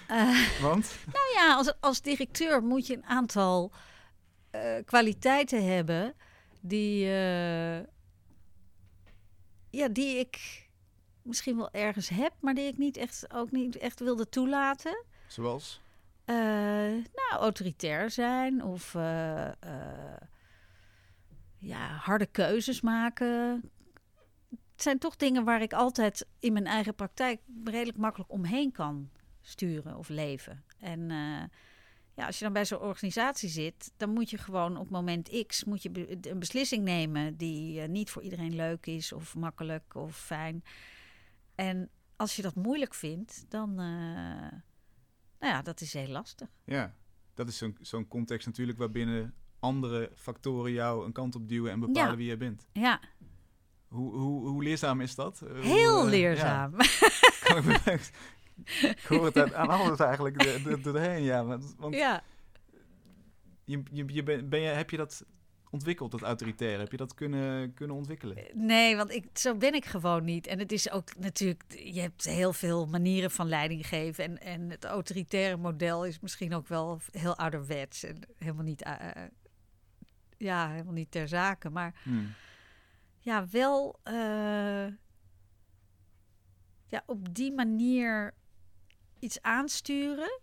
Eh, 0.08 0.60
Want? 0.60 0.96
nou 1.16 1.32
ja, 1.34 1.54
als, 1.54 1.72
als 1.80 2.00
directeur 2.00 2.62
moet 2.62 2.86
je 2.86 2.96
een 2.96 3.04
aantal 3.04 3.72
eh, 4.50 4.76
kwaliteiten 4.84 5.64
hebben 5.64 6.14
die, 6.60 7.04
eh, 7.04 7.78
ja, 9.70 9.88
die 9.90 10.18
ik 10.18 10.66
misschien 11.22 11.56
wel 11.56 11.70
ergens 11.70 12.08
heb, 12.08 12.32
maar 12.40 12.54
die 12.54 12.66
ik 12.66 12.78
niet 12.78 12.96
echt, 12.96 13.32
ook 13.34 13.50
niet 13.50 13.76
echt 13.76 14.00
wilde 14.00 14.28
toelaten. 14.28 15.04
Zoals? 15.26 15.80
Eh, 16.24 16.36
nou, 16.36 17.30
autoritair 17.30 18.10
zijn 18.10 18.62
of 18.64 18.92
ja, 21.58 21.88
harde 21.88 22.26
keuzes 22.26 22.80
maken. 22.80 23.70
Het 24.50 24.82
zijn 24.82 24.98
toch 24.98 25.16
dingen 25.16 25.44
waar 25.44 25.62
ik 25.62 25.72
altijd 25.72 26.26
in 26.38 26.52
mijn 26.52 26.66
eigen 26.66 26.94
praktijk 26.94 27.40
redelijk 27.64 27.98
makkelijk 27.98 28.30
omheen 28.30 28.72
kan 28.72 29.10
sturen 29.40 29.96
of 29.96 30.08
leven. 30.08 30.64
En 30.80 31.10
ja, 32.18 32.26
als 32.26 32.38
je 32.38 32.44
dan 32.44 32.52
bij 32.52 32.64
zo'n 32.64 32.80
organisatie 32.80 33.48
zit, 33.48 33.92
dan 33.96 34.10
moet 34.10 34.30
je 34.30 34.38
gewoon 34.38 34.76
op 34.76 34.90
moment 34.90 35.44
X 35.46 35.64
moet 35.64 35.82
je 35.82 36.18
een 36.30 36.38
beslissing 36.38 36.84
nemen 36.84 37.36
die 37.36 37.80
eh, 37.80 37.88
niet 37.88 38.10
voor 38.10 38.22
iedereen 38.22 38.54
leuk 38.56 38.86
is 38.86 39.12
of 39.12 39.34
makkelijk 39.34 39.94
of 39.94 40.16
fijn. 40.16 40.64
En 41.54 41.88
als 42.16 42.36
je 42.36 42.42
dat 42.42 42.54
moeilijk 42.54 42.94
vindt, 42.94 43.44
dan, 43.48 43.70
eh, 43.70 43.76
nou 45.38 45.52
ja, 45.54 45.62
dat 45.62 45.80
is 45.80 45.92
heel 45.92 46.08
lastig. 46.08 46.48
Ja, 46.64 46.94
dat 47.34 47.48
is 47.48 47.56
zo'n 47.58 47.76
zo'n 47.80 48.08
context 48.08 48.46
natuurlijk 48.46 48.78
waarbinnen 48.78 49.34
andere 49.60 50.10
factoren 50.14 50.72
jou 50.72 51.04
een 51.06 51.12
kant 51.12 51.34
op 51.34 51.48
duwen 51.48 51.72
en 51.72 51.80
bepalen 51.80 52.10
Ja. 52.10 52.16
wie 52.16 52.26
jij 52.26 52.38
bent. 52.38 52.68
Ja, 52.72 53.00
Hoe, 53.88 54.14
hoe, 54.14 54.46
hoe 54.48 54.62
leerzaam 54.62 55.00
is 55.00 55.14
dat? 55.14 55.42
Eh, 55.42 55.50
hoe, 55.50 55.60
heel 55.62 56.06
leerzaam. 56.06 56.74
ja, 56.78 56.86
kan 57.44 57.56
ik, 57.58 57.64
me- 57.64 57.98
ik 58.80 59.04
hoor 59.08 59.24
het 59.24 59.38
aan, 59.38 59.54
aan 59.54 59.68
alles 59.68 59.98
eigenlijk 59.98 60.82
doorheen, 60.84 61.22
ja. 61.22 61.44
Want, 61.44 61.74
want 61.78 61.94
Ja. 61.94 62.22
je, 63.64 63.82
je, 63.92 64.04
je 64.06 64.22
ben, 64.22 64.48
ben 64.48 64.60
je, 64.60 64.68
heb 64.68 64.90
je 64.90 64.96
dat 64.96 65.24
ontwikkeld, 65.70 66.10
dat 66.10 66.22
autoritaire? 66.22 66.78
Heb 66.82 66.90
je 66.90 66.96
dat 66.96 67.14
kunnen, 67.14 67.74
kunnen 67.74 67.96
ontwikkelen? 67.96 68.36
Nee, 68.54 68.96
want 68.96 69.10
ik, 69.10 69.26
zo 69.32 69.56
ben 69.56 69.74
ik 69.74 69.84
gewoon 69.84 70.24
niet. 70.24 70.46
En 70.46 70.58
het 70.58 70.72
is 70.72 70.90
ook 70.90 71.16
natuurlijk, 71.16 71.64
je 71.68 72.00
hebt 72.00 72.24
heel 72.24 72.52
veel 72.52 72.86
manieren 72.86 73.30
van 73.30 73.48
leiding 73.48 73.86
geven. 73.86 74.24
En, 74.24 74.38
en 74.38 74.70
het 74.70 74.84
autoritaire 74.84 75.56
model 75.56 76.04
is 76.06 76.20
misschien 76.20 76.54
ook 76.54 76.68
wel 76.68 77.00
heel 77.10 77.36
ouderwets. 77.36 78.02
En 78.04 78.20
helemaal 78.38 78.64
niet, 78.64 78.82
eh, 78.82 79.16
eh, 79.16 79.30
ja, 80.36 80.70
helemaal 80.70 80.92
niet 80.92 81.10
ter 81.10 81.28
zake. 81.28 81.70
Maar 81.70 82.00
Hmm. 82.02 82.32
ja, 83.18 83.46
wel 83.50 83.98
eh, 84.02 84.86
ja, 86.86 87.02
op 87.06 87.34
die 87.34 87.52
manier 87.52 88.34
iets 89.20 89.42
aansturen. 89.42 90.40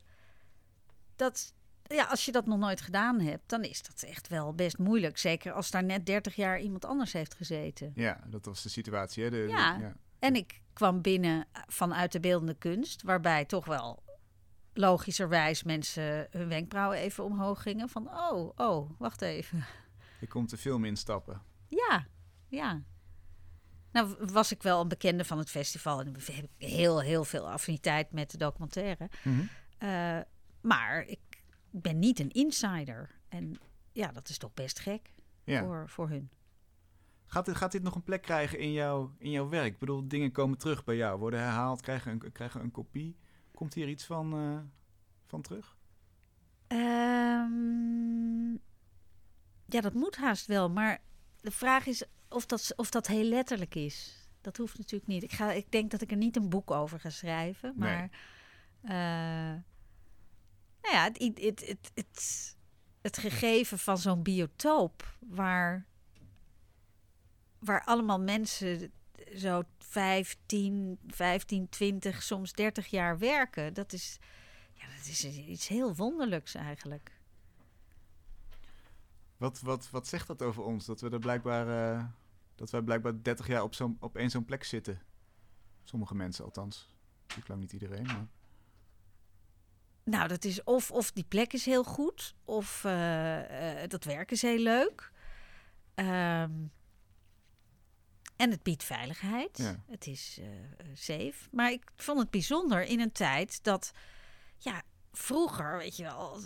Dat, 1.15 1.53
ja, 1.83 2.05
als 2.05 2.25
je 2.25 2.31
dat 2.31 2.45
nog 2.45 2.57
nooit 2.59 2.81
gedaan 2.81 3.19
hebt, 3.19 3.49
dan 3.49 3.63
is 3.63 3.81
dat 3.83 4.03
echt 4.03 4.27
wel 4.27 4.53
best 4.53 4.77
moeilijk. 4.77 5.17
Zeker 5.17 5.51
als 5.51 5.71
daar 5.71 5.83
net 5.83 6.05
30 6.05 6.35
jaar 6.35 6.59
iemand 6.59 6.85
anders 6.85 7.13
heeft 7.13 7.35
gezeten. 7.35 7.91
Ja, 7.95 8.23
dat 8.27 8.45
was 8.45 8.61
de 8.63 8.69
situatie. 8.69 9.23
Hè? 9.23 9.29
De, 9.29 9.35
de- 9.37 9.47
Ja. 9.47 9.77
ja. 9.77 9.93
En 10.19 10.35
ik 10.35 10.61
kwam 10.73 11.01
binnen 11.01 11.47
vanuit 11.67 12.11
de 12.11 12.19
beeldende 12.19 12.53
kunst, 12.57 13.03
waarbij 13.03 13.45
toch 13.45 13.65
wel 13.65 14.03
logischerwijs 14.73 15.63
mensen 15.63 16.27
hun 16.31 16.47
wenkbrauwen 16.49 16.97
even 16.97 17.23
omhoog 17.23 17.61
gingen. 17.61 17.89
Van, 17.89 18.09
oh, 18.09 18.51
oh, 18.55 18.89
wacht 18.99 19.21
even. 19.21 19.65
Je 20.19 20.27
komt 20.27 20.49
de 20.49 20.57
film 20.57 20.85
instappen. 20.85 21.41
Ja, 21.67 22.07
ja. 22.47 22.81
Nou 23.95 24.15
was 24.31 24.51
ik 24.51 24.63
wel 24.63 24.81
een 24.81 24.87
bekende 24.87 25.25
van 25.25 25.37
het 25.37 25.49
festival 25.49 25.99
en 25.99 26.07
heb 26.13 26.49
ik 26.57 26.67
heel, 26.67 27.01
heel 27.01 27.23
veel 27.23 27.49
affiniteit 27.49 28.11
met 28.11 28.31
de 28.31 28.37
documentaire. 28.37 29.09
Eh, 29.77 30.19
maar 30.61 31.05
ik 31.05 31.19
ben 31.69 31.99
niet 31.99 32.19
een 32.19 32.31
insider. 32.31 33.09
En 33.29 33.59
ja, 33.91 34.11
dat 34.11 34.29
is 34.29 34.37
toch 34.37 34.53
best 34.53 34.79
gek 34.79 35.11
Ja. 35.43 35.63
voor, 35.63 35.89
voor 35.89 36.09
hun. 36.09 36.29
Gaat, 37.25 37.45
dit, 37.45 37.55
gaat 37.55 37.71
dit 37.71 37.83
nog 37.83 37.95
een 37.95 38.03
plek 38.03 38.21
krijgen 38.21 38.59
in, 38.59 38.71
jouw 38.71 39.15
in 39.17 39.31
jouw 39.31 39.49
werk? 39.49 39.73
Ik 39.73 39.79
bedoel, 39.79 40.07
dingen 40.07 40.31
komen 40.31 40.57
terug 40.57 40.83
bij 40.83 40.95
jou, 40.95 41.19
worden 41.19 41.39
herhaald, 41.39 41.81
krijgen 41.81 42.11
een, 42.11 42.31
krijgen 42.31 42.61
een 42.61 42.71
kopie. 42.71 43.15
Komt 43.53 43.73
hier 43.73 43.87
iets 43.87 44.05
van, 44.05 44.33
eh, 44.33 44.59
van 45.25 45.41
terug? 45.41 45.77
Ehm, 46.67 48.51
ja, 49.65 49.81
dat 49.81 49.93
moet 49.93 50.15
haast 50.15 50.45
wel. 50.45 50.69
Maar 50.69 51.01
de 51.41 51.51
vraag 51.51 51.85
is 51.85 52.03
of 52.35 52.45
dat, 52.45 52.73
of 52.75 52.89
dat 52.89 53.07
heel 53.07 53.23
letterlijk 53.23 53.75
is. 53.75 54.27
Dat 54.41 54.57
hoeft 54.57 54.77
natuurlijk 54.77 55.07
niet. 55.07 55.23
Ik, 55.23 55.31
ga, 55.31 55.51
ik 55.51 55.71
denk 55.71 55.91
dat 55.91 56.01
ik 56.01 56.11
er 56.11 56.17
niet 56.17 56.35
een 56.35 56.49
boek 56.49 56.71
over 56.71 56.99
ga 56.99 57.09
schrijven. 57.09 57.73
Nee. 57.75 57.89
Maar 57.89 58.09
eh, 58.81 59.61
nou 60.81 60.95
ja, 60.95 61.03
het, 61.03 61.17
het, 61.17 61.39
het, 61.39 61.67
het, 61.67 61.91
het, 61.93 62.55
het 63.01 63.17
gegeven 63.17 63.79
van 63.79 63.97
zo'n 63.97 64.23
biotoop 64.23 65.17
waar, 65.19 65.85
waar 67.59 67.83
allemaal 67.83 68.19
mensen 68.19 68.91
zo 69.35 69.63
15, 69.79 70.99
15, 71.07 71.69
20, 71.69 72.23
soms 72.23 72.53
30 72.53 72.87
jaar 72.87 73.17
werken. 73.17 73.73
Dat 73.73 73.93
is, 73.93 74.19
ja, 74.73 74.85
dat 74.97 75.07
is 75.07 75.23
iets 75.25 75.67
heel 75.67 75.95
wonderlijks 75.95 76.55
eigenlijk. 76.55 77.11
Wat, 79.37 79.61
wat, 79.61 79.89
wat 79.89 80.07
zegt 80.07 80.27
dat 80.27 80.41
over 80.41 80.63
ons? 80.63 80.85
Dat 80.85 81.01
we 81.01 81.09
er 81.09 81.19
blijkbaar, 81.19 81.93
eh, 81.95 82.03
dat 82.55 82.69
wij 82.69 82.81
blijkbaar 82.81 83.23
30 83.23 83.47
jaar 83.47 83.63
op, 83.63 83.75
zo'n 83.75 83.97
op 83.99 84.17
één 84.17 84.29
zo'n 84.29 84.45
plek 84.45 84.63
zitten. 84.63 85.01
Sommige 85.83 86.15
mensen 86.15 86.45
althans. 86.45 86.95
Ik 87.37 87.47
lang 87.47 87.59
niet 87.59 87.73
iedereen, 87.73 88.05
maar... 88.05 88.27
Nou, 90.03 90.27
dat 90.27 90.43
is 90.43 90.63
of, 90.63 90.91
of 90.91 91.11
die 91.11 91.23
plek 91.23 91.53
is 91.53 91.65
heel 91.65 91.83
goed, 91.83 92.35
of 92.43 92.83
eh, 92.83 93.83
eh, 93.83 93.89
dat 93.89 94.03
werk 94.03 94.31
is 94.31 94.41
heel 94.41 94.59
leuk. 94.59 95.11
Ehm, 95.95 96.51
en 98.35 98.51
het 98.51 98.63
biedt 98.63 98.83
veiligheid. 98.83 99.57
Ja. 99.57 99.83
Het 99.87 100.07
is 100.07 100.39
eh, 100.41 100.85
safe. 100.93 101.49
Maar 101.51 101.71
ik 101.71 101.91
vond 101.95 102.19
het 102.19 102.29
bijzonder 102.29 102.83
in 102.83 102.99
een 102.99 103.11
tijd 103.11 103.63
dat, 103.63 103.91
ja, 104.57 104.81
vroeger, 105.11 105.77
weet 105.77 105.97
je 105.97 106.03
wel, 106.03 106.39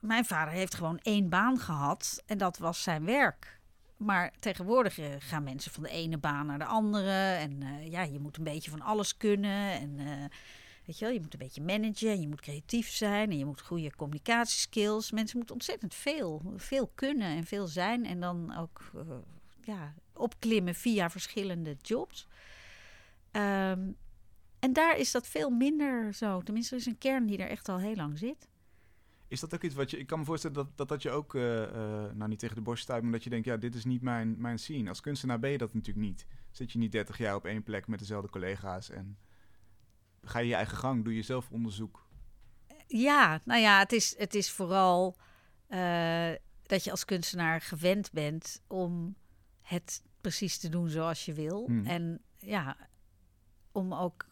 mijn 0.00 0.24
vader 0.24 0.54
heeft 0.54 0.74
gewoon 0.74 0.98
één 0.98 1.28
baan 1.28 1.58
gehad 1.58 2.22
en 2.26 2.38
dat 2.38 2.58
was 2.58 2.82
zijn 2.82 3.04
werk. 3.04 3.59
Maar 4.00 4.32
tegenwoordig 4.38 4.98
eh, 4.98 5.08
gaan 5.18 5.42
mensen 5.42 5.72
van 5.72 5.82
de 5.82 5.88
ene 5.88 6.18
baan 6.18 6.46
naar 6.46 6.58
de 6.58 6.64
andere. 6.64 7.32
En 7.32 7.62
eh, 7.62 7.90
ja, 7.90 8.02
je 8.02 8.18
moet 8.18 8.36
een 8.36 8.44
beetje 8.44 8.70
van 8.70 8.80
alles 8.80 9.16
kunnen. 9.16 9.72
En 9.80 9.98
eh, 9.98 10.24
weet 10.84 10.98
je 10.98 11.04
wel, 11.04 11.14
je 11.14 11.20
moet 11.20 11.32
een 11.32 11.38
beetje 11.38 11.62
managen. 11.62 12.10
En 12.10 12.20
je 12.20 12.28
moet 12.28 12.40
creatief 12.40 12.90
zijn. 12.90 13.30
En 13.30 13.38
je 13.38 13.44
moet 13.44 13.60
goede 13.60 13.96
communicatieskills. 13.96 15.10
Mensen 15.10 15.36
moeten 15.36 15.54
ontzettend 15.54 15.94
veel, 15.94 16.42
veel 16.56 16.90
kunnen 16.94 17.28
en 17.28 17.44
veel 17.44 17.66
zijn. 17.66 18.06
En 18.06 18.20
dan 18.20 18.56
ook 18.56 18.90
ja, 19.62 19.94
opklimmen 20.12 20.74
via 20.74 21.10
verschillende 21.10 21.76
jobs. 21.82 22.26
Ehm, 23.30 23.90
en 24.58 24.72
daar 24.72 24.98
is 24.98 25.10
dat 25.10 25.26
veel 25.26 25.50
minder 25.50 26.14
zo. 26.14 26.42
Tenminste, 26.42 26.74
er 26.74 26.80
is 26.80 26.86
een 26.86 26.98
kern 26.98 27.26
die 27.26 27.38
er 27.38 27.48
echt 27.48 27.68
al 27.68 27.78
heel 27.78 27.96
lang 27.96 28.18
zit. 28.18 28.48
Is 29.30 29.40
dat 29.40 29.54
ook 29.54 29.62
iets 29.62 29.74
wat 29.74 29.90
je... 29.90 29.98
Ik 29.98 30.06
kan 30.06 30.18
me 30.18 30.24
voorstellen 30.24 30.56
dat 30.56 30.76
dat, 30.76 30.88
dat 30.88 31.02
je 31.02 31.10
ook... 31.10 31.34
eh, 31.34 31.62
eh, 31.62 32.12
nou, 32.14 32.28
niet 32.28 32.38
tegen 32.38 32.54
de 32.54 32.62
borst 32.62 32.82
stuit, 32.82 33.02
maar 33.02 33.12
dat 33.12 33.24
je 33.24 33.30
denkt... 33.30 33.46
Ja, 33.46 33.56
dit 33.56 33.74
is 33.74 33.84
niet 33.84 34.02
mijn, 34.02 34.40
mijn 34.40 34.58
scene. 34.58 34.88
Als 34.88 35.00
kunstenaar 35.00 35.38
ben 35.38 35.50
je 35.50 35.58
dat 35.58 35.74
natuurlijk 35.74 36.06
niet. 36.06 36.26
Zit 36.50 36.72
je 36.72 36.78
niet 36.78 36.92
30 36.92 37.18
jaar 37.18 37.34
op 37.34 37.44
één 37.44 37.62
plek 37.62 37.86
met 37.86 37.98
dezelfde 37.98 38.30
collega's 38.30 38.90
en... 38.90 39.18
Ga 40.22 40.38
je 40.38 40.48
je 40.48 40.54
eigen 40.54 40.76
gang, 40.76 41.04
doe 41.04 41.14
je 41.14 41.22
zelf 41.22 41.50
onderzoek. 41.50 42.06
Ja, 42.86 43.40
nou 43.44 43.60
ja, 43.60 43.78
het 43.78 43.92
is, 43.92 44.18
het 44.18 44.34
is 44.34 44.50
vooral 44.50 45.16
eh, 45.66 46.30
dat 46.62 46.84
je 46.84 46.90
als 46.90 47.04
kunstenaar 47.04 47.60
gewend 47.60 48.12
bent 48.12 48.62
om 48.66 49.16
het 49.62 50.02
precies 50.20 50.58
te 50.58 50.68
doen 50.68 50.88
zoals 50.88 51.24
je 51.24 51.32
wil. 51.32 51.66
Hmm. 51.66 51.86
En 51.86 52.20
ja, 52.38 52.76
om 53.72 53.94
ook 53.94 54.26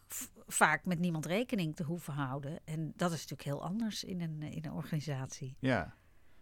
vaak 0.53 0.85
met 0.85 0.99
niemand 0.99 1.25
rekening 1.25 1.75
te 1.75 1.83
hoeven 1.83 2.13
houden. 2.13 2.59
En 2.65 2.93
dat 2.95 3.11
is 3.11 3.17
natuurlijk 3.27 3.43
heel 3.49 3.63
anders 3.63 4.03
in 4.03 4.21
een, 4.21 4.41
in 4.43 4.65
een 4.65 4.71
organisatie. 4.73 5.55
Ja, 5.59 5.95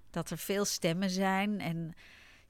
Dat 0.10 0.30
er 0.30 0.38
veel 0.38 0.66
stemmen 0.66 1.10
zijn 1.10 1.60
en 1.60 1.94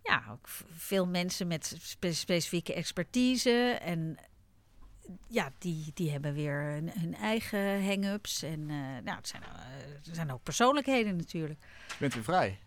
ja, 0.04 0.24
ook 0.32 0.48
veel 0.76 1.08
mensen 1.08 1.48
met 1.48 1.76
spe- 1.82 2.14
specifieke 2.14 2.74
expertise. 2.74 3.78
En 3.82 4.18
ja, 5.28 5.52
die, 5.58 5.92
die 5.94 6.12
hebben 6.12 6.34
weer 6.34 6.62
hun, 6.64 6.92
hun 7.00 7.16
eigen 7.16 7.86
hang-ups. 7.86 8.42
En 8.44 8.60
eh, 8.70 8.78
nou, 9.04 9.18
het 9.18 9.28
zijn, 9.28 9.44
eh, 9.44 9.50
er 10.10 10.16
zijn 10.16 10.32
ook 10.32 10.44
persoonlijkheden 10.44 11.16
natuurlijk. 11.16 11.60
je 11.88 11.96
bent 12.00 12.14
weer 12.14 12.24
vrij. 12.24 12.60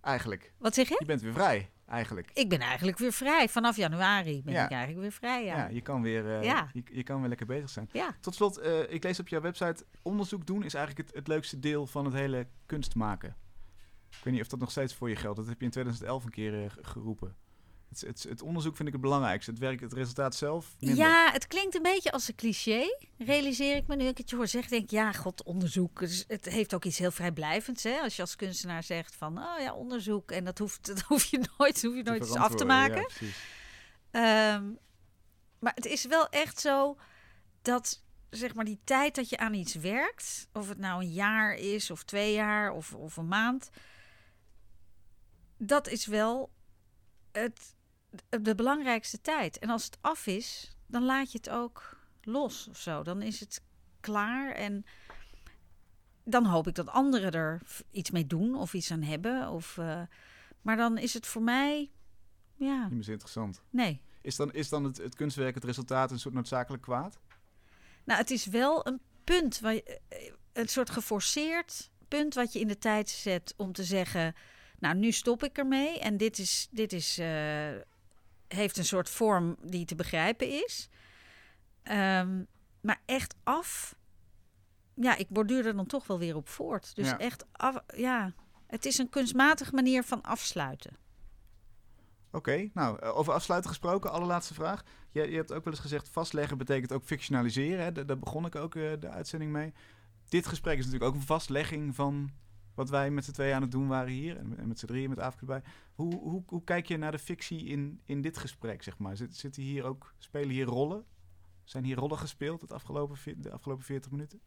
eigenlijk. 0.00 0.52
Wat 0.58 0.74
zeg 0.74 0.88
je? 0.88 0.96
Je 0.98 1.04
bent 1.06 1.20
weer 1.20 1.32
vrij, 1.32 1.70
eigenlijk. 1.92 2.30
Ik 2.34 2.48
ben 2.48 2.60
eigenlijk 2.60 2.98
weer 2.98 3.12
vrij. 3.12 3.48
Vanaf 3.48 3.76
januari 3.76 4.42
ben 4.42 4.54
Ja. 4.54 4.64
ik 4.64 4.70
eigenlijk 4.70 5.00
weer 5.00 5.12
vrij, 5.12 5.44
Ja, 5.44 5.56
ja. 5.56 5.68
je, 5.68 5.80
kan 5.80 6.02
weer, 6.02 6.36
eh, 6.38 6.42
Ja. 6.42 6.70
je, 6.72 6.82
je 6.92 7.02
kan 7.02 7.18
weer 7.20 7.28
lekker 7.28 7.46
bezig 7.46 7.70
zijn. 7.70 7.88
Ja. 7.92 8.14
Tot 8.20 8.34
slot, 8.34 8.58
eh, 8.58 8.92
ik 8.92 9.02
lees 9.04 9.20
op 9.20 9.28
jouw 9.28 9.40
website... 9.40 9.84
onderzoek 10.02 10.46
doen 10.46 10.64
is 10.64 10.74
eigenlijk 10.74 11.06
het, 11.08 11.16
het 11.16 11.28
leukste 11.28 11.58
deel 11.58 11.86
van 11.86 12.04
het 12.04 12.14
hele 12.14 12.46
kunst 12.66 12.94
maken. 12.94 13.36
Ik 14.10 14.24
weet 14.24 14.32
niet 14.32 14.42
of 14.42 14.48
dat 14.48 14.58
nog 14.60 14.70
steeds 14.70 14.94
voor 14.94 15.08
je 15.08 15.16
geldt. 15.16 15.36
Dat 15.36 15.46
heb 15.46 15.58
je 15.58 15.64
in 15.64 15.70
2011 15.70 16.24
een 16.24 16.30
keer 16.30 16.64
eh, 16.64 16.70
ge- 16.70 16.84
geroepen. 16.84 17.36
Het, 17.92 18.00
het, 18.00 18.22
het 18.22 18.42
onderzoek 18.42 18.76
vind 18.76 18.88
ik 18.88 18.94
het 18.94 19.02
belangrijkste. 19.02 19.50
Het 19.50 19.60
werk, 19.60 19.80
het 19.80 19.92
resultaat 19.92 20.34
zelf 20.34 20.74
minder. 20.78 20.98
Ja, 20.98 21.30
het 21.32 21.46
klinkt 21.46 21.74
een 21.74 21.82
beetje 21.82 22.12
als 22.12 22.28
een 22.28 22.34
cliché, 22.34 22.96
realiseer 23.18 23.76
ik 23.76 23.86
me 23.86 23.96
nu 23.96 24.06
ik 24.06 24.18
het 24.18 24.30
je 24.30 24.36
hoor 24.36 24.46
zeggen. 24.46 24.70
Denk 24.70 24.82
ik, 24.82 24.90
ja, 24.90 25.12
god, 25.12 25.42
onderzoek. 25.42 25.98
Dus 25.98 26.24
het 26.28 26.44
heeft 26.44 26.74
ook 26.74 26.84
iets 26.84 26.98
heel 26.98 27.10
vrijblijvends, 27.10 27.82
hè? 27.82 27.98
Als 28.00 28.16
je 28.16 28.22
als 28.22 28.36
kunstenaar 28.36 28.82
zegt 28.82 29.14
van, 29.14 29.38
oh 29.38 29.60
ja, 29.60 29.74
onderzoek. 29.74 30.30
En 30.30 30.44
dat, 30.44 30.58
hoeft, 30.58 30.86
dat 30.94 31.00
hoef 31.00 31.24
je 31.24 31.48
nooit, 31.58 31.82
hoef 31.82 31.94
je 31.94 32.02
nooit 32.02 32.22
eens 32.22 32.36
af 32.36 32.54
te 32.54 32.64
maken. 32.64 33.08
Ja. 33.20 33.28
Ehm, 34.10 34.70
maar 35.58 35.72
het 35.74 35.86
is 35.86 36.04
wel 36.04 36.28
echt 36.28 36.60
zo 36.60 36.96
dat 37.62 38.02
zeg 38.30 38.54
maar 38.54 38.64
die 38.64 38.80
tijd 38.84 39.14
dat 39.14 39.28
je 39.28 39.36
aan 39.36 39.54
iets 39.54 39.74
werkt, 39.74 40.48
of 40.52 40.68
het 40.68 40.78
nou 40.78 41.02
een 41.02 41.12
jaar 41.12 41.54
is 41.54 41.90
of 41.90 42.02
twee 42.02 42.32
jaar 42.32 42.72
of, 42.72 42.94
of 42.94 43.16
een 43.16 43.28
maand, 43.28 43.70
dat 45.56 45.88
is 45.88 46.06
wel 46.06 46.50
het, 47.32 47.74
de 48.40 48.54
belangrijkste 48.54 49.20
tijd. 49.20 49.58
En 49.58 49.70
als 49.70 49.84
het 49.84 49.98
af 50.00 50.26
is, 50.26 50.76
dan 50.86 51.02
laat 51.02 51.32
je 51.32 51.38
het 51.38 51.50
ook 51.50 51.96
los 52.22 52.68
of 52.68 52.78
zo. 52.78 53.02
Dan 53.02 53.22
is 53.22 53.40
het 53.40 53.62
klaar 54.00 54.52
en 54.52 54.84
dan 56.24 56.44
hoop 56.44 56.66
ik 56.66 56.74
dat 56.74 56.88
anderen 56.88 57.32
er 57.32 57.62
iets 57.90 58.10
mee 58.10 58.26
doen 58.26 58.54
of 58.54 58.74
iets 58.74 58.90
aan 58.90 59.02
hebben. 59.02 59.48
Of, 59.48 59.78
eh, 59.78 60.02
maar 60.62 60.76
dan 60.76 60.98
is 60.98 61.14
het 61.14 61.26
voor 61.26 61.42
mij, 61.42 61.90
ja, 62.56 62.82
Niet 62.82 62.92
meer 62.92 63.02
zo 63.02 63.10
interessant. 63.10 63.62
nee. 63.70 64.00
Is 64.20 64.36
dan, 64.36 64.52
is 64.52 64.68
dan 64.68 64.84
het, 64.84 64.96
het 64.96 65.14
kunstwerk, 65.14 65.54
het 65.54 65.64
resultaat, 65.64 66.10
een 66.10 66.18
soort 66.18 66.34
noodzakelijk 66.34 66.82
kwaad? 66.82 67.18
Nou, 68.04 68.20
het 68.20 68.30
is 68.30 68.46
wel 68.46 68.86
een 68.86 69.00
punt, 69.24 69.60
waar 69.60 69.74
je, 69.74 70.00
eh, 70.08 70.32
een 70.52 70.68
soort 70.68 70.90
geforceerd 70.90 71.90
punt 72.08 72.34
wat 72.34 72.52
je 72.52 72.60
in 72.60 72.68
de 72.68 72.78
tijd 72.78 73.08
zet 73.08 73.54
om 73.56 73.72
te 73.72 73.84
zeggen, 73.84 74.34
nou, 74.78 74.96
nu 74.96 75.12
stop 75.12 75.44
ik 75.44 75.58
ermee 75.58 75.98
en 75.98 76.16
dit 76.16 76.38
is, 76.38 76.68
dit 76.70 76.92
is, 76.92 77.18
eh, 77.18 77.70
heeft 78.54 78.76
een 78.76 78.84
soort 78.84 79.08
vorm 79.10 79.56
die 79.62 79.84
te 79.84 79.94
begrijpen 79.94 80.48
is. 80.64 80.88
Ehm, 81.82 82.42
maar 82.80 83.00
echt 83.06 83.34
af, 83.44 83.94
ja, 84.94 85.16
ik 85.16 85.28
borduur 85.28 85.66
er 85.66 85.76
dan 85.76 85.86
toch 85.86 86.06
wel 86.06 86.18
weer 86.18 86.36
op 86.36 86.48
voort. 86.48 86.94
Dus 86.96 87.08
Ja. 87.08 87.18
echt 87.18 87.44
af, 87.52 87.76
ja, 87.96 88.32
het 88.66 88.84
is 88.84 88.98
een 88.98 89.08
kunstmatige 89.08 89.74
manier 89.74 90.02
van 90.04 90.22
afsluiten. 90.22 90.96
Oké, 92.30 92.68
nou, 92.74 92.98
eh, 92.98 93.16
over 93.16 93.32
afsluiten 93.32 93.70
gesproken, 93.70 94.10
allerlaatste 94.12 94.54
vraag. 94.54 94.82
Je, 95.10 95.30
je 95.30 95.36
hebt 95.36 95.52
ook 95.52 95.64
wel 95.64 95.72
eens 95.72 95.82
gezegd, 95.82 96.08
vastleggen 96.08 96.58
betekent 96.58 96.92
ook 96.92 97.04
fictionaliseren. 97.04 97.84
Hè? 97.84 97.92
Da- 97.92 98.02
Daar 98.02 98.18
begon 98.18 98.46
ik 98.46 98.54
ook 98.54 98.74
eh, 98.74 98.92
de 99.00 99.08
uitzending 99.08 99.52
mee. 99.52 99.72
Dit 100.28 100.46
gesprek 100.46 100.78
is 100.78 100.84
natuurlijk 100.84 101.10
ook 101.14 101.20
een 101.20 101.26
vastlegging 101.26 101.94
van 101.94 102.30
wat 102.74 102.90
wij 102.90 103.10
met 103.10 103.24
z'n 103.24 103.32
tweeën 103.32 103.54
aan 103.54 103.62
het 103.62 103.70
doen 103.70 103.88
waren 103.88 104.12
hier. 104.12 104.36
En, 104.36 104.68
met 104.68 104.78
z'n 104.78 104.86
drieën 104.86 105.08
met 105.08 105.18
Afrika 105.18 105.52
erbij. 105.52 105.70
Hoe, 105.94 106.14
hoe, 106.14 106.42
hoe 106.46 106.64
kijk 106.64 106.86
je 106.86 106.96
naar 106.96 107.12
de 107.12 107.18
fictie 107.18 107.64
in, 107.64 108.00
in 108.04 108.20
dit 108.22 108.38
gesprek, 108.38 108.82
zeg 108.82 108.98
maar? 108.98 109.16
Zit, 109.16 109.36
zitten 109.36 109.62
hier 109.62 109.84
ook, 109.84 110.14
spelen 110.18 110.48
hier 110.50 110.64
rollen? 110.66 111.04
Zijn 111.64 111.84
hier 111.84 111.96
rollen 111.96 112.18
gespeeld 112.18 112.60
het 112.60 112.72
afgelopen, 112.72 113.16
de 113.36 113.50
afgelopen 113.50 113.84
40 113.84 114.10
minuten? 114.10 114.40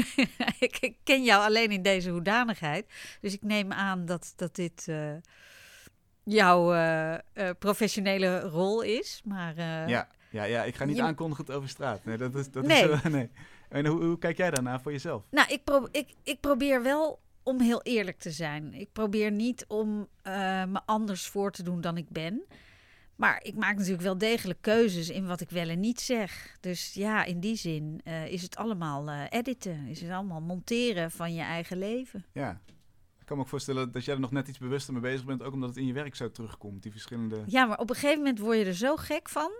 ik, 0.58 0.94
ken 1.04 1.24
jou 1.24 1.44
alleen 1.44 1.70
in 1.70 1.82
deze 1.82 2.10
hoedanigheid. 2.10 2.92
Dus 3.20 3.32
ik 3.34 3.42
neem 3.42 3.72
aan 3.72 4.04
dat, 4.04 4.32
dat 4.36 4.54
dit 4.54 4.88
eh, 4.88 5.14
jouw 6.22 6.72
eh, 6.74 7.14
eh, 7.14 7.20
professionele 7.58 8.40
rol 8.40 8.82
is. 8.82 9.22
Maar 9.24 9.56
ja, 9.88 10.08
ja, 10.30 10.44
ja, 10.44 10.64
ik 10.64 10.74
ga 10.76 10.84
niet 10.84 10.96
je- 10.96 11.02
aankondigen 11.02 11.44
het 11.44 11.54
over 11.54 11.68
straat. 11.68 12.04
Nee, 12.04 12.16
dat 12.16 12.34
is, 12.34 12.50
dat 12.50 12.66
Nee. 12.66 12.90
is, 12.90 13.02
nee. 13.18 13.30
En 13.68 13.86
hoe, 13.86 14.04
hoe 14.04 14.18
kijk 14.18 14.36
jij 14.36 14.50
daarnaar 14.50 14.80
voor 14.80 14.92
jezelf? 14.92 15.24
Nou, 15.30 15.52
ik, 15.52 15.64
pro 15.64 15.88
ik, 15.90 16.14
ik 16.22 16.40
probeer 16.40 16.82
wel 16.82 17.20
om 17.46 17.60
heel 17.60 17.82
eerlijk 17.82 18.18
te 18.18 18.30
zijn. 18.30 18.74
Ik 18.74 18.92
probeer 18.92 19.30
niet 19.30 19.64
om 19.68 20.08
eh, 20.22 20.32
me 20.64 20.80
anders 20.84 21.26
voor 21.26 21.52
te 21.52 21.62
doen 21.62 21.80
dan 21.80 21.96
ik 21.96 22.08
ben. 22.08 22.42
Maar 23.16 23.42
ik 23.42 23.54
maak 23.54 23.76
natuurlijk 23.76 24.02
wel 24.02 24.18
degelijk 24.18 24.60
keuzes 24.60 25.08
in 25.08 25.26
wat 25.26 25.40
ik 25.40 25.50
wel 25.50 25.68
en 25.68 25.80
niet 25.80 26.00
zeg. 26.00 26.56
Dus 26.60 26.94
ja, 26.94 27.24
in 27.24 27.40
die 27.40 27.56
zin 27.56 28.00
eh, 28.04 28.26
is 28.26 28.42
het 28.42 28.56
allemaal 28.56 29.10
eh, 29.10 29.22
editen. 29.28 29.86
Is 29.86 30.00
het 30.00 30.10
allemaal 30.10 30.40
monteren 30.40 31.10
van 31.10 31.34
je 31.34 31.42
eigen 31.42 31.78
leven. 31.78 32.24
Ja. 32.32 32.60
Ik 33.18 33.26
kan 33.26 33.36
me 33.36 33.42
ook 33.42 33.48
voorstellen 33.48 33.92
dat 33.92 34.04
jij 34.04 34.14
er 34.14 34.20
nog 34.20 34.30
net 34.30 34.48
iets 34.48 34.58
bewuster 34.58 34.92
mee 34.92 35.02
bezig 35.02 35.24
bent, 35.24 35.42
ook 35.42 35.52
omdat 35.52 35.68
het 35.68 35.78
in 35.78 35.86
je 35.86 35.92
werk 35.92 36.14
zo 36.14 36.30
terugkomt, 36.30 36.82
die 36.82 36.92
verschillende... 36.92 37.42
Ja, 37.46 37.66
maar 37.66 37.78
op 37.78 37.90
een 37.90 37.96
gegeven 37.96 38.18
moment 38.18 38.38
word 38.38 38.58
je 38.58 38.64
er 38.64 38.74
zo 38.74 38.96
gek 38.96 39.28
van 39.28 39.50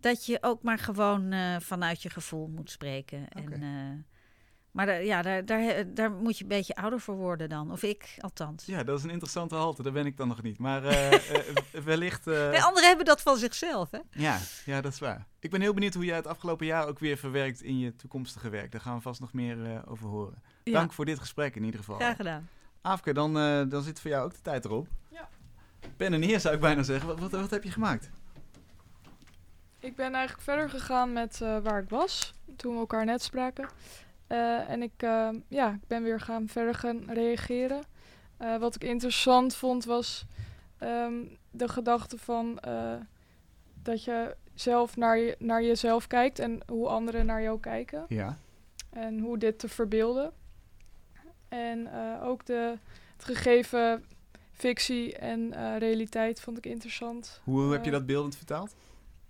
dat 0.00 0.26
je 0.26 0.38
ook 0.40 0.62
maar 0.62 0.78
gewoon 0.78 1.34
vanuit 1.60 2.02
je 2.02 2.10
gevoel 2.10 2.48
moet 2.48 2.70
spreken. 2.70 3.28
En, 3.28 4.06
maar 4.72 4.86
daar, 4.86 5.04
ja, 5.04 5.22
daar, 5.22 5.44
daar, 5.44 5.94
daar 5.94 6.10
moet 6.10 6.36
je 6.38 6.42
een 6.42 6.48
beetje 6.48 6.74
ouder 6.74 7.00
voor 7.00 7.14
worden 7.16 7.48
dan. 7.48 7.72
Of 7.72 7.82
ik 7.82 8.14
althans. 8.18 8.66
Ja, 8.66 8.82
dat 8.84 8.98
is 8.98 9.04
een 9.04 9.10
interessante 9.10 9.54
halte, 9.54 9.82
daar 9.82 9.92
ben 9.92 10.06
ik 10.06 10.16
dan 10.16 10.28
nog 10.28 10.42
niet. 10.42 10.58
Maar 10.58 10.84
eh, 10.84 11.12
eh, 11.14 11.54
wellicht... 11.84 12.26
eh, 12.26 12.34
Nee, 12.50 12.62
anderen 12.62 12.88
hebben 12.88 13.06
dat 13.06 13.20
van 13.22 13.36
zichzelf, 13.36 13.90
hè? 13.90 13.98
ja, 14.10 14.38
ja, 14.64 14.80
dat 14.80 14.92
is 14.92 14.98
waar. 14.98 15.26
Ik 15.38 15.50
ben 15.50 15.60
heel 15.60 15.74
benieuwd 15.74 15.94
hoe 15.94 16.04
jij 16.04 16.16
het 16.16 16.26
afgelopen 16.26 16.66
jaar 16.66 16.86
ook 16.88 16.98
weer 16.98 17.16
verwerkt 17.16 17.62
in 17.62 17.78
je 17.78 17.96
toekomstige 17.96 18.48
werk. 18.48 18.72
Daar 18.72 18.80
gaan 18.80 18.96
we 18.96 19.02
vast 19.02 19.20
nog 19.20 19.32
meer 19.32 19.64
eh, 19.64 19.78
over 19.90 20.06
horen. 20.08 20.42
Ja. 20.64 20.72
Dank 20.72 20.92
voor 20.92 21.04
dit 21.04 21.18
gesprek 21.18 21.56
in 21.56 21.64
ieder 21.64 21.80
geval. 21.80 21.96
Graag 21.96 22.16
gedaan. 22.16 22.48
Afke, 22.82 23.12
dan, 23.12 23.38
eh, 23.38 23.62
dan 23.68 23.82
zit 23.82 24.00
voor 24.00 24.10
jou 24.10 24.24
ook 24.24 24.32
de 24.34 24.40
tijd 24.42 24.64
erop. 24.64 24.86
Ja. 25.08 25.28
Pen 25.96 26.12
en 26.12 26.20
neer 26.20 26.40
zou 26.40 26.54
ik 26.54 26.60
bijna 26.60 26.82
zeggen. 26.82 27.08
Wat, 27.08 27.18
wat, 27.18 27.30
wat 27.30 27.50
heb 27.50 27.64
je 27.64 27.70
gemaakt? 27.70 28.10
Ik 29.78 29.96
ben 29.96 30.12
eigenlijk 30.14 30.42
verder 30.44 30.70
gegaan 30.70 31.12
met 31.12 31.40
eh, 31.40 31.58
waar 31.58 31.82
ik 31.82 31.88
was, 31.88 32.34
toen 32.56 32.72
we 32.74 32.78
elkaar 32.80 33.04
net 33.04 33.22
spraken. 33.22 33.68
Eh, 34.30 34.70
en 34.70 34.82
ik, 34.82 34.92
eh, 35.02 35.28
ja, 35.48 35.70
ik 35.70 35.86
ben 35.86 36.02
weer 36.02 36.20
gaan 36.20 36.48
verder 36.48 36.74
gaan 36.74 37.10
reageren. 37.10 37.82
Eh, 38.36 38.56
wat 38.56 38.74
ik 38.74 38.84
interessant 38.84 39.56
vond 39.56 39.84
was 39.84 40.24
ehm, 40.78 41.14
de 41.50 41.68
gedachte 41.68 42.18
van 42.18 42.60
dat 43.82 44.04
je 44.04 44.36
zelf 44.54 44.96
naar, 44.96 45.18
je, 45.18 45.36
naar 45.38 45.62
jezelf 45.62 46.06
kijkt 46.06 46.38
en 46.38 46.60
hoe 46.66 46.88
anderen 46.88 47.26
naar 47.26 47.42
jou 47.42 47.60
kijken. 47.60 48.04
Ja. 48.08 48.36
En 48.90 49.18
hoe 49.18 49.38
dit 49.38 49.58
te 49.58 49.68
verbeelden. 49.68 50.32
En 51.48 51.88
ook 52.22 52.46
de, 52.46 52.76
het 53.16 53.24
gegeven 53.24 54.04
fictie 54.52 55.16
en 55.16 55.78
realiteit 55.78 56.40
vond 56.40 56.58
ik 56.58 56.66
interessant. 56.66 57.40
Hoe, 57.44 57.72
heb 57.72 57.84
je 57.84 57.90
dat 57.90 58.06
beeldend 58.06 58.36
vertaald? 58.36 58.74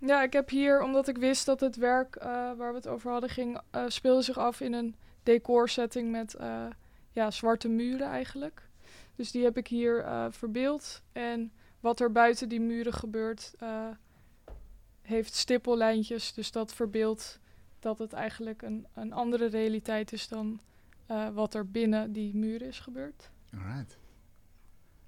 Ja, 0.01 0.23
ik 0.23 0.33
heb 0.33 0.49
hier, 0.49 0.83
omdat 0.83 1.09
ik 1.09 1.17
wist 1.17 1.47
dat 1.47 1.61
het 1.61 1.77
werk 1.77 2.17
eh, 2.17 2.27
waar 2.29 2.71
we 2.71 2.75
het 2.75 2.87
over 2.87 3.11
hadden 3.11 3.31
ging, 3.31 3.61
eh, 3.71 3.85
speelde 3.89 4.23
zich 4.23 4.39
af 4.39 4.61
in 4.61 4.73
een 4.73 4.95
decorsetting 5.23 6.11
met 6.11 6.35
eh, 6.35 6.67
ja, 7.11 7.31
zwarte 7.31 7.69
muren 7.69 8.07
eigenlijk. 8.07 8.69
Dus 9.17 9.31
die 9.31 9.45
heb 9.45 9.57
ik 9.57 9.67
hier 9.67 10.05
verbeeld. 10.31 11.03
En 11.13 11.53
wat 11.81 12.01
er 12.01 12.13
buiten 12.13 12.49
die 12.49 12.61
muren 12.61 12.93
gebeurt, 12.93 13.55
heeft 15.03 15.35
stippellijntjes. 15.35 16.33
Dus 16.33 16.51
dat 16.51 16.75
verbeeldt 16.75 17.41
dat 17.79 17.99
het 17.99 18.13
eigenlijk 18.13 18.63
een, 18.63 18.87
een 18.95 19.13
andere 19.13 19.47
realiteit 19.47 20.13
is 20.13 20.29
dan 20.29 20.61
wat 21.33 21.55
er 21.55 21.71
binnen 21.71 22.13
die 22.13 22.37
muren 22.37 22.67
is 22.67 22.79
gebeurd. 22.79 23.31
Alright. 23.53 24.00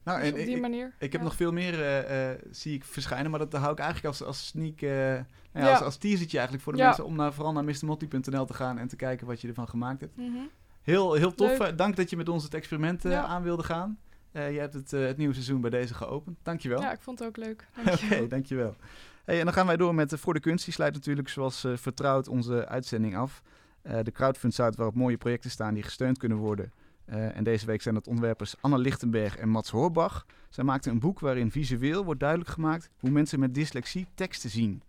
Nou, 0.05 0.20
Dus 0.20 0.30
op 0.30 0.36
die 0.36 0.55
ik, 0.55 0.61
manier. 0.61 0.94
ik 0.98 1.12
heb 1.12 1.20
ja. 1.20 1.26
nog 1.26 1.36
veel 1.36 1.53
meer, 1.53 1.74
eh, 1.80 2.30
eh, 2.30 2.38
zie 2.50 2.74
ik 2.74 2.84
verschijnen, 2.84 3.30
maar 3.30 3.40
dat 3.40 3.53
hou 3.53 3.72
ik 3.72 3.78
eigenlijk 3.78 4.09
als, 4.09 4.22
als 4.22 4.46
sneak, 4.46 4.80
nou 4.80 4.90
ja, 4.90 5.26
Ja. 5.53 5.70
als, 5.70 5.80
als 5.80 5.96
teasertje 5.96 6.36
eigenlijk 6.36 6.64
voor 6.64 6.76
de 6.76 6.82
mensen 6.82 7.05
om 7.05 7.16
naar, 7.16 7.32
vooral 7.32 7.53
naar 7.53 7.64
mrmotti.nl 7.64 8.44
te 8.44 8.55
gaan 8.55 8.78
en 8.78 8.88
te 8.88 8.96
kijken 8.96 9.26
wat 9.26 9.40
je 9.40 9.48
ervan 9.48 9.68
gemaakt 9.68 10.00
hebt. 10.00 10.16
Mhm. 10.16 10.36
Heel, 10.82 11.14
heel 11.14 11.34
tof. 11.34 11.59
Leuk. 11.59 11.78
Dank 11.78 11.96
dat 11.96 12.11
je 12.11 12.16
met 12.16 12.28
ons 12.28 12.44
het 12.44 12.55
experiment 12.55 13.05
aan 13.07 13.42
wilde 13.42 13.62
gaan. 13.62 13.98
Je 14.32 14.38
hebt 14.40 14.74
het, 14.74 14.90
het 14.90 15.16
nieuwe 15.16 15.34
seizoen 15.34 15.61
bij 15.61 15.70
deze 15.70 15.94
geopend. 15.94 16.38
Dankjewel. 16.42 16.80
Ja, 16.80 16.92
ik 16.92 17.00
vond 17.00 17.18
het 17.18 17.28
ook 17.28 17.36
leuk. 17.36 17.66
Oké, 17.78 17.84
Dankjewel. 17.84 18.28
dankjewel. 18.28 18.76
Hey, 19.24 19.38
en 19.38 19.44
dan 19.44 19.55
gaan 19.55 19.66
wij 19.66 19.76
door 19.76 19.94
met 19.94 20.14
Voor 20.18 20.34
de 20.34 20.40
Kunst. 20.40 20.64
Die 20.64 20.74
sluit 20.74 20.94
natuurlijk 20.94 21.28
zoals 21.28 21.66
vertrouwd 21.74 22.28
onze 22.28 22.66
uitzending 22.68 23.16
af. 23.16 23.42
De 23.82 24.12
crowdfund 24.12 24.55
site 24.55 24.72
waarop 24.76 24.94
mooie 24.94 25.16
projecten 25.16 25.50
staan 25.50 25.74
die 25.74 25.82
gesteund 25.82 26.18
kunnen 26.18 26.38
worden. 26.38 26.72
Eh, 27.05 27.36
en 27.36 27.44
deze 27.44 27.66
week 27.66 27.82
zijn 27.82 27.94
dat 27.94 28.07
ontwerpers 28.07 28.55
Anne 28.61 28.78
Lichtenberg 28.78 29.36
en 29.36 29.48
Mats 29.48 29.70
Hoorbach. 29.70 30.26
Zij 30.48 30.64
maakten 30.64 30.92
een 30.92 31.00
boek 31.00 31.20
waarin 31.20 31.50
visueel 31.50 32.05
wordt 32.05 32.20
duidelijk 32.20 32.50
gemaakt 32.50 32.90
hoe 32.98 33.11
mensen 33.11 33.40
met 33.40 33.55
dyslexie 33.55 34.07
teksten 34.14 34.50
zien. 34.50 34.82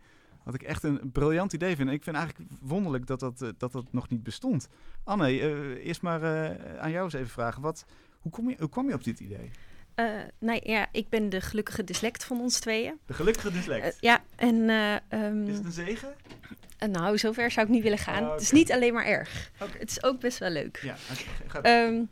Wat 0.43 0.53
ik 0.53 0.63
echt 0.63 0.83
een 0.83 1.11
briljant 1.11 1.53
idee 1.53 1.75
vind. 1.75 1.87
En 1.87 1.93
ik 1.93 2.03
vind 2.03 2.15
eigenlijk 2.15 2.49
wonderlijk 2.61 3.07
dat 3.07 3.19
dat, 3.19 3.41
eh, 3.41 3.49
dat, 3.57 3.71
dat 3.71 3.85
nog 3.91 4.09
niet 4.09 4.23
bestond. 4.23 4.67
Anne, 5.03 5.25
eh, 5.25 5.85
eerst 5.85 6.01
maar 6.01 6.23
aan 6.79 6.91
jou 6.91 7.03
eens 7.03 7.13
even 7.13 7.29
vragen. 7.29 7.61
Wat, 7.61 7.85
hoe, 8.19 8.31
kom 8.31 8.49
je, 8.49 8.55
hoe 8.59 8.69
kwam 8.69 8.87
je 8.87 8.93
op 8.93 9.03
dit 9.03 9.19
idee? 9.19 9.51
Nou 10.39 10.59
ja, 10.63 10.87
ik 10.91 11.09
ben 11.09 11.29
de 11.29 11.41
gelukkige 11.41 11.83
dyslect 11.83 12.23
van 12.23 12.39
ons 12.39 12.59
tweeën. 12.59 12.99
De 13.05 13.13
gelukkige 13.13 13.51
dyslect. 13.51 13.97
Ja, 13.99 14.23
en 14.35 14.69
eh, 14.69 14.95
ehm, 15.07 15.47
Is 15.47 15.55
het 15.55 15.65
een 15.65 15.71
zegen? 15.71 16.13
Eh, 16.83 16.89
nou, 16.89 17.17
zover 17.17 17.51
zou 17.51 17.65
ik 17.65 17.71
niet 17.71 17.83
willen 17.83 17.97
gaan. 17.97 18.23
Oh, 18.23 18.31
Het 18.31 18.41
is 18.41 18.51
niet 18.51 18.71
alleen 18.71 18.93
maar 18.93 19.05
erg. 19.05 19.51
Het 19.77 19.89
is 19.89 20.03
ook 20.03 20.19
best 20.19 20.37
wel 20.37 20.49
leuk. 20.49 20.79
Ja, 20.83 20.95
Ehm, 21.61 22.03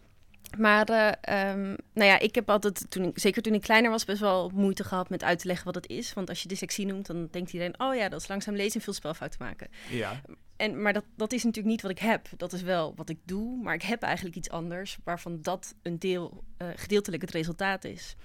Maar 0.57 0.89
eh, 0.89 1.11
ehm, 1.49 1.61
nou 1.93 2.09
ja, 2.09 2.19
ik 2.19 2.36
heb 2.36 2.49
altijd, 2.49 2.86
toen 2.89 3.03
ik, 3.03 3.19
zeker 3.19 3.41
toen 3.41 3.53
ik 3.53 3.61
kleiner 3.61 3.91
was, 3.91 4.05
best 4.05 4.19
wel 4.19 4.51
moeite 4.53 4.84
gehad 4.84 5.09
met 5.09 5.24
uit 5.24 5.39
te 5.39 5.47
leggen 5.47 5.65
wat 5.65 5.76
het 5.76 5.88
is. 5.88 6.13
Want 6.13 6.30
als 6.30 6.41
je 6.41 6.47
dyslexie 6.47 6.86
noemt, 6.86 7.05
dan 7.05 7.28
denkt 7.32 7.53
iedereen, 7.53 7.80
oh 7.80 7.95
ja, 7.95 8.09
dat 8.09 8.22
is 8.22 8.28
langzaam 8.28 8.55
lezen 8.55 8.76
en 8.76 8.82
veel 8.82 8.93
spelfouten 8.93 9.39
maken. 9.43 9.67
Ja. 9.89 10.22
En, 10.62 10.82
maar 10.82 10.93
dat, 10.93 11.03
dat 11.16 11.32
is 11.32 11.43
natuurlijk 11.43 11.74
niet 11.74 11.82
wat 11.82 11.91
ik 11.91 11.99
heb. 11.99 12.28
Dat 12.38 12.53
is 12.53 12.62
wel 12.62 12.93
wat 12.95 13.09
ik 13.09 13.18
doe, 13.24 13.62
maar 13.62 13.74
ik 13.74 13.82
heb 13.82 14.01
eigenlijk 14.01 14.36
iets 14.36 14.49
anders 14.49 14.97
waarvan 15.03 15.41
dat 15.41 15.76
een 15.82 15.99
deel, 15.99 16.43
eh, 16.57 16.68
gedeeltelijk 16.76 17.22
het 17.22 17.32
resultaat 17.32 17.84
is. 17.84 18.16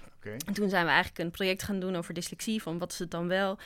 En 0.45 0.53
toen 0.53 0.69
zijn 0.69 0.85
we 0.85 0.91
eigenlijk 0.91 1.19
een 1.19 1.31
project 1.31 1.63
gaan 1.63 1.79
doen 1.79 1.95
over 1.95 2.13
dyslexie, 2.13 2.61
van 2.61 2.77
wat 2.77 2.91
is 2.91 2.99
het 2.99 3.11
dan 3.11 3.27
wel. 3.27 3.57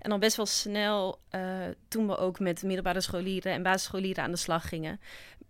En 0.00 0.12
al 0.12 0.18
best 0.18 0.36
wel 0.36 0.46
snel, 0.46 1.20
eh, 1.28 1.66
toen 1.88 2.06
we 2.06 2.16
ook 2.16 2.38
met 2.38 2.62
middelbare 2.62 3.00
scholieren 3.00 3.52
en 3.52 3.62
basisscholieren 3.62 4.24
aan 4.24 4.30
de 4.30 4.36
slag 4.36 4.68
gingen, 4.68 5.00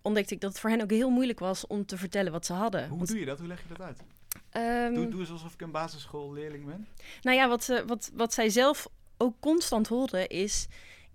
ontdekte 0.02 0.34
ik 0.34 0.40
dat 0.40 0.50
het 0.50 0.60
voor 0.60 0.70
hen 0.70 0.82
ook 0.82 0.90
heel 0.90 1.10
moeilijk 1.10 1.38
was 1.38 1.66
om 1.66 1.86
te 1.86 1.96
vertellen 1.96 2.32
wat 2.32 2.46
ze 2.46 2.52
hadden. 2.52 2.88
Hoe 2.88 2.96
Want, 2.96 3.08
doe 3.08 3.18
je 3.18 3.26
dat? 3.26 3.38
Hoe 3.38 3.48
leg 3.48 3.62
je 3.62 3.68
dat 3.68 3.86
uit? 3.86 4.02
ehm, 4.50 4.94
Doe, 4.94 5.08
doe 5.08 5.20
eens 5.20 5.30
alsof 5.30 5.52
ik 5.54 5.60
een 5.60 5.70
basisschoolleerling 5.70 6.64
ben. 6.64 6.86
Nou 7.22 7.36
ja, 7.36 7.48
wat, 7.48 7.64
ze, 7.64 7.84
wat, 7.86 8.10
wat 8.14 8.34
zij 8.34 8.48
zelf 8.48 8.88
ook 9.16 9.34
constant 9.40 9.88
horen 9.88 10.28
is... 10.28 10.66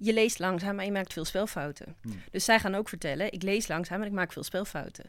je 0.02 0.14
leest 0.14 0.40
langzaam, 0.40 0.76
maar 0.76 0.86
je 0.86 0.92
maakt 0.92 1.14
veel 1.14 1.26
spelfouten. 1.26 1.96
Hmm. 2.02 2.22
Dus 2.32 2.46
zij 2.46 2.60
gaan 2.60 2.76
ook 2.76 2.90
vertellen, 2.90 3.32
ik 3.32 3.44
lees 3.44 3.68
langzaam 3.68 4.02
en 4.02 4.08
ik 4.08 4.14
maak 4.14 4.32
veel 4.32 4.44
spelfouten. 4.44 5.06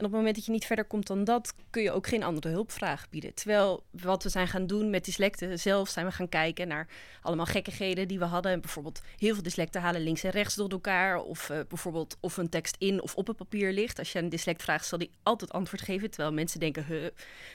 En 0.00 0.06
op 0.06 0.12
het 0.12 0.20
moment 0.20 0.36
dat 0.36 0.44
je 0.44 0.52
niet 0.52 0.66
verder 0.66 0.84
komt 0.84 1.06
dan 1.06 1.24
dat... 1.24 1.54
kun 1.70 1.82
je 1.82 1.92
ook 1.92 2.06
geen 2.06 2.22
andere 2.22 2.48
hulpvraag 2.48 3.08
bieden. 3.10 3.34
Terwijl 3.34 3.82
wat 3.90 4.22
we 4.22 4.28
zijn 4.28 4.48
gaan 4.48 4.66
doen 4.66 4.90
met 4.90 5.04
dyslecten... 5.04 5.58
zelf 5.58 5.88
zijn 5.88 6.06
we 6.06 6.12
gaan 6.12 6.28
kijken 6.28 6.68
naar 6.68 6.86
allemaal 7.22 7.46
gekkigheden 7.46 8.08
die 8.08 8.18
we 8.18 8.24
hadden. 8.24 8.60
Bijvoorbeeld 8.60 9.02
heel 9.18 9.34
veel 9.34 9.42
dyslecten 9.42 9.80
halen 9.80 10.02
links 10.02 10.22
en 10.22 10.30
rechts 10.30 10.54
door 10.54 10.68
elkaar... 10.68 11.18
of 11.18 11.50
eh, 11.50 11.58
bijvoorbeeld 11.68 12.16
of 12.20 12.36
een 12.36 12.48
tekst 12.48 12.76
in 12.78 13.02
of 13.02 13.14
op 13.14 13.26
het 13.26 13.36
papier 13.36 13.72
ligt. 13.72 13.98
Als 13.98 14.12
je 14.12 14.18
een 14.18 14.28
dyslect 14.28 14.62
vraagt, 14.62 14.86
zal 14.86 14.98
die 14.98 15.10
altijd 15.22 15.52
antwoord 15.52 15.82
geven... 15.82 16.10
terwijl 16.10 16.32
mensen 16.32 16.60
denken, 16.60 16.84
huh, 16.86 17.06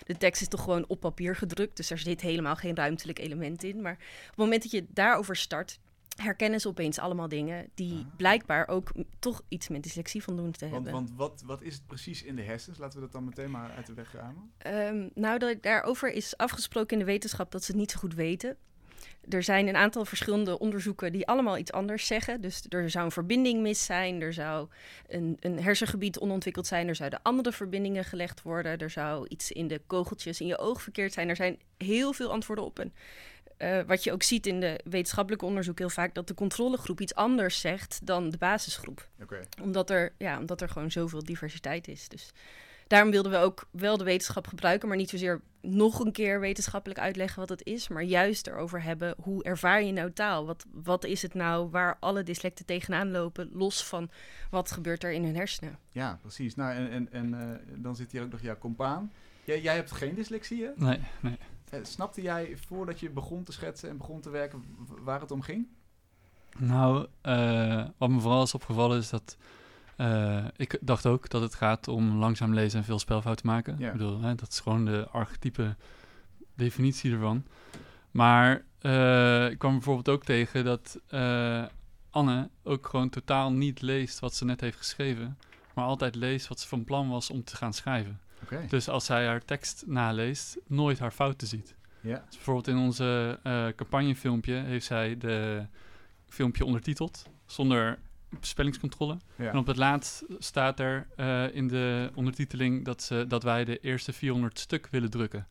de 0.03 0.17
tekst 0.17 0.41
is 0.41 0.47
toch 0.47 0.63
gewoon 0.63 0.85
op 0.87 0.99
papier 0.99 1.35
gedrukt... 1.35 1.77
dus 1.77 1.89
er 1.89 1.97
zit 1.97 2.21
helemaal 2.21 2.55
geen 2.55 2.75
ruimtelijk 2.75 3.19
element 3.19 3.63
in. 3.63 3.81
Maar 3.81 3.93
op 3.93 4.27
het 4.27 4.37
moment 4.37 4.61
dat 4.61 4.71
je 4.71 4.85
daarover 4.89 5.35
start... 5.35 5.79
herkennen 6.15 6.59
ze 6.59 6.67
opeens 6.67 6.99
allemaal 6.99 7.27
dingen... 7.27 7.69
die 7.73 7.93
Ah. 7.97 8.15
blijkbaar 8.17 8.67
ook 8.67 8.91
toch 9.19 9.41
iets 9.47 9.67
met 9.67 9.83
dyslexie 9.83 10.23
van 10.23 10.35
doen 10.35 10.51
te 10.51 10.69
Want, 10.69 10.73
hebben. 10.73 10.91
want 10.91 11.11
wat, 11.15 11.43
wat 11.45 11.61
is 11.61 11.73
het 11.73 11.87
precies 11.87 12.23
in 12.23 12.35
de 12.35 12.41
hersens? 12.41 12.77
Laten 12.77 12.95
we 12.99 13.03
dat 13.03 13.13
dan 13.13 13.23
meteen 13.23 13.51
maar 13.51 13.71
uit 13.71 13.85
de 13.85 13.93
weg 13.93 14.11
ruimen. 14.13 14.51
Ehm, 14.57 15.09
nou, 15.13 15.39
dat, 15.39 15.63
daarover 15.63 16.11
is 16.11 16.37
afgesproken 16.37 16.93
in 16.93 16.99
de 16.99 17.11
wetenschap 17.11 17.51
dat 17.51 17.63
ze 17.63 17.71
het 17.71 17.79
niet 17.79 17.91
zo 17.91 17.99
goed 17.99 18.13
weten. 18.13 18.57
Er 19.29 19.43
zijn 19.43 19.67
een 19.67 19.75
aantal 19.75 20.05
verschillende 20.05 20.59
onderzoeken 20.59 21.11
die 21.11 21.27
allemaal 21.27 21.57
iets 21.57 21.71
anders 21.71 22.07
zeggen. 22.07 22.41
Dus 22.41 22.65
er 22.69 22.89
zou 22.89 23.05
een 23.05 23.11
verbinding 23.11 23.61
mis 23.61 23.85
zijn, 23.85 24.21
er 24.21 24.33
zou 24.33 24.67
een, 25.07 25.37
een 25.39 25.59
hersengebied 25.63 26.19
onontwikkeld 26.19 26.67
zijn, 26.67 26.87
er 26.87 26.95
zouden 26.95 27.19
andere 27.21 27.51
verbindingen 27.51 28.03
gelegd 28.03 28.41
worden, 28.41 28.77
er 28.77 28.89
zou 28.89 29.27
iets 29.27 29.51
in 29.51 29.67
de 29.67 29.81
kogeltjes 29.87 30.41
in 30.41 30.47
je 30.47 30.57
oog 30.57 30.81
verkeerd 30.81 31.13
zijn. 31.13 31.29
Er 31.29 31.35
zijn 31.35 31.59
heel 31.77 32.13
veel 32.13 32.31
antwoorden 32.31 32.65
op. 32.65 32.79
En 32.79 32.93
eh, 33.57 33.79
wat 33.87 34.03
je 34.03 34.11
ook 34.11 34.23
ziet 34.23 34.47
in 34.47 34.59
de 34.59 34.79
wetenschappelijke 34.83 35.45
onderzoek 35.45 35.79
heel 35.79 35.89
vaak, 35.89 36.13
dat 36.13 36.27
de 36.27 36.33
controlegroep 36.33 37.01
iets 37.01 37.15
anders 37.15 37.59
zegt 37.59 37.99
dan 38.03 38.29
de 38.29 38.37
basisgroep 38.37 39.09
Oké. 39.21 39.39
omdat 39.61 39.89
er, 39.89 40.13
ja, 40.17 40.39
omdat 40.39 40.61
er 40.61 40.69
gewoon 40.69 40.91
zoveel 40.91 41.23
diversiteit 41.23 41.87
is. 41.87 42.09
Dus 42.09 42.31
daarom 42.87 43.11
wilden 43.11 43.31
we 43.31 43.37
ook 43.37 43.67
wel 43.71 43.97
de 43.97 44.03
wetenschap 44.03 44.47
gebruiken, 44.47 44.87
maar 44.87 44.97
niet 44.97 45.09
zozeer 45.09 45.41
nog 45.61 45.99
een 45.99 46.11
keer 46.11 46.39
wetenschappelijk 46.39 46.99
uitleggen 46.99 47.39
wat 47.39 47.49
het 47.49 47.65
is, 47.65 47.87
maar 47.87 48.03
juist 48.03 48.47
erover 48.47 48.83
hebben 48.83 49.15
hoe 49.21 49.43
ervaar 49.43 49.83
je 49.83 49.91
nou 49.91 50.11
taal? 50.13 50.45
Wat, 50.45 50.65
wat 50.71 51.03
is 51.05 51.21
het 51.21 51.33
nou 51.33 51.69
waar 51.69 51.97
alle 51.99 52.23
dyslecten 52.23 52.65
tegenaan 52.65 53.11
lopen, 53.11 53.49
los 53.53 53.85
van 53.85 54.09
wat 54.49 54.71
gebeurt 54.71 55.03
er 55.03 55.11
in 55.11 55.23
hun 55.23 55.35
hersenen? 55.35 55.79
Ja, 55.89 56.19
precies. 56.21 56.55
Nou, 56.55 56.73
en, 56.73 56.89
en, 56.89 57.11
en 57.11 57.33
eh, 57.33 57.59
dan 57.77 57.95
zit 57.95 58.11
hier 58.11 58.23
ook 58.23 58.31
nog 58.31 58.41
jouw 58.41 58.57
compaan. 58.57 59.11
Jij, 59.43 59.61
jij 59.61 59.75
hebt 59.75 59.91
geen 59.91 60.15
dyslexie, 60.15 60.63
hè? 60.63 60.71
Nee, 60.75 60.99
nee. 61.19 61.37
Eh, 61.75 61.83
snapte 61.83 62.21
jij 62.21 62.57
voordat 62.57 62.99
je 62.99 63.09
begon 63.09 63.43
te 63.43 63.51
schetsen 63.51 63.89
en 63.89 63.97
begon 63.97 64.21
te 64.21 64.29
werken 64.29 64.63
waar 65.03 65.19
het 65.19 65.31
om 65.31 65.41
ging? 65.41 65.67
Nou, 66.57 67.07
eh, 67.21 67.85
wat 67.97 68.09
me 68.09 68.19
vooral 68.19 68.43
is 68.43 68.53
opgevallen 68.53 68.97
is 68.97 69.09
dat... 69.09 69.37
eh, 69.95 70.45
ik 70.55 70.77
dacht 70.81 71.05
ook 71.05 71.29
dat 71.29 71.41
het 71.41 71.55
gaat 71.55 71.87
om 71.87 72.17
langzaam 72.17 72.53
lezen 72.53 72.79
en 72.79 72.85
veel 72.85 72.99
spelfouten 72.99 73.47
maken. 73.47 73.75
Ja. 73.79 73.87
Ik 73.87 73.91
bedoel, 73.91 74.21
hè, 74.21 74.35
dat 74.35 74.49
is 74.49 74.59
gewoon 74.59 74.85
de 74.85 75.07
archetype 75.11 75.75
definitie 76.55 77.11
ervan. 77.11 77.45
Maar 78.11 78.55
ik 79.51 79.57
kwam 79.57 79.73
bijvoorbeeld 79.73 80.09
ook 80.09 80.23
tegen 80.23 80.65
dat 80.65 80.99
Anne 82.09 82.49
ook 82.63 82.87
gewoon 82.87 83.09
totaal 83.09 83.51
niet 83.51 83.81
leest 83.81 84.19
wat 84.19 84.35
ze 84.35 84.45
net 84.45 84.61
heeft 84.61 84.77
geschreven. 84.77 85.37
Maar 85.73 85.85
altijd 85.85 86.15
leest 86.15 86.47
wat 86.47 86.59
ze 86.59 86.67
van 86.67 86.83
plan 86.83 87.09
was 87.09 87.29
om 87.29 87.43
te 87.43 87.55
gaan 87.55 87.73
schrijven. 87.73 88.19
Dus 88.67 88.89
als 88.89 89.05
zij 89.05 89.25
haar 89.25 89.45
tekst 89.45 89.83
naleest, 89.87 90.57
nooit 90.67 90.99
haar 90.99 91.11
fouten 91.11 91.47
ziet. 91.47 91.75
Ja. 92.01 92.23
Dus 92.25 92.35
bijvoorbeeld 92.35 92.67
in 92.67 92.77
onze 92.77 93.39
eh 93.43 93.67
campagnefilmpje 93.75 94.53
heeft 94.53 94.85
zij 94.85 95.17
de 95.17 95.65
filmpje 96.27 96.65
ondertiteld 96.65 97.29
zonder 97.45 97.99
spellingscontrole. 98.41 99.17
Ja. 99.35 99.51
En 99.51 99.57
op 99.57 99.67
het 99.67 99.77
laatst 99.77 100.23
staat 100.37 100.79
er 100.79 101.07
eh, 101.15 101.55
in 101.55 101.67
de 101.67 102.11
ondertiteling 102.15 102.85
dat, 102.85 103.03
ze, 103.03 103.25
dat 103.27 103.43
wij 103.43 103.65
de 103.65 103.79
eerste 103.79 104.13
400 104.13 104.59
stuk 104.59 104.87
willen 104.91 105.09
drukken. 105.09 105.47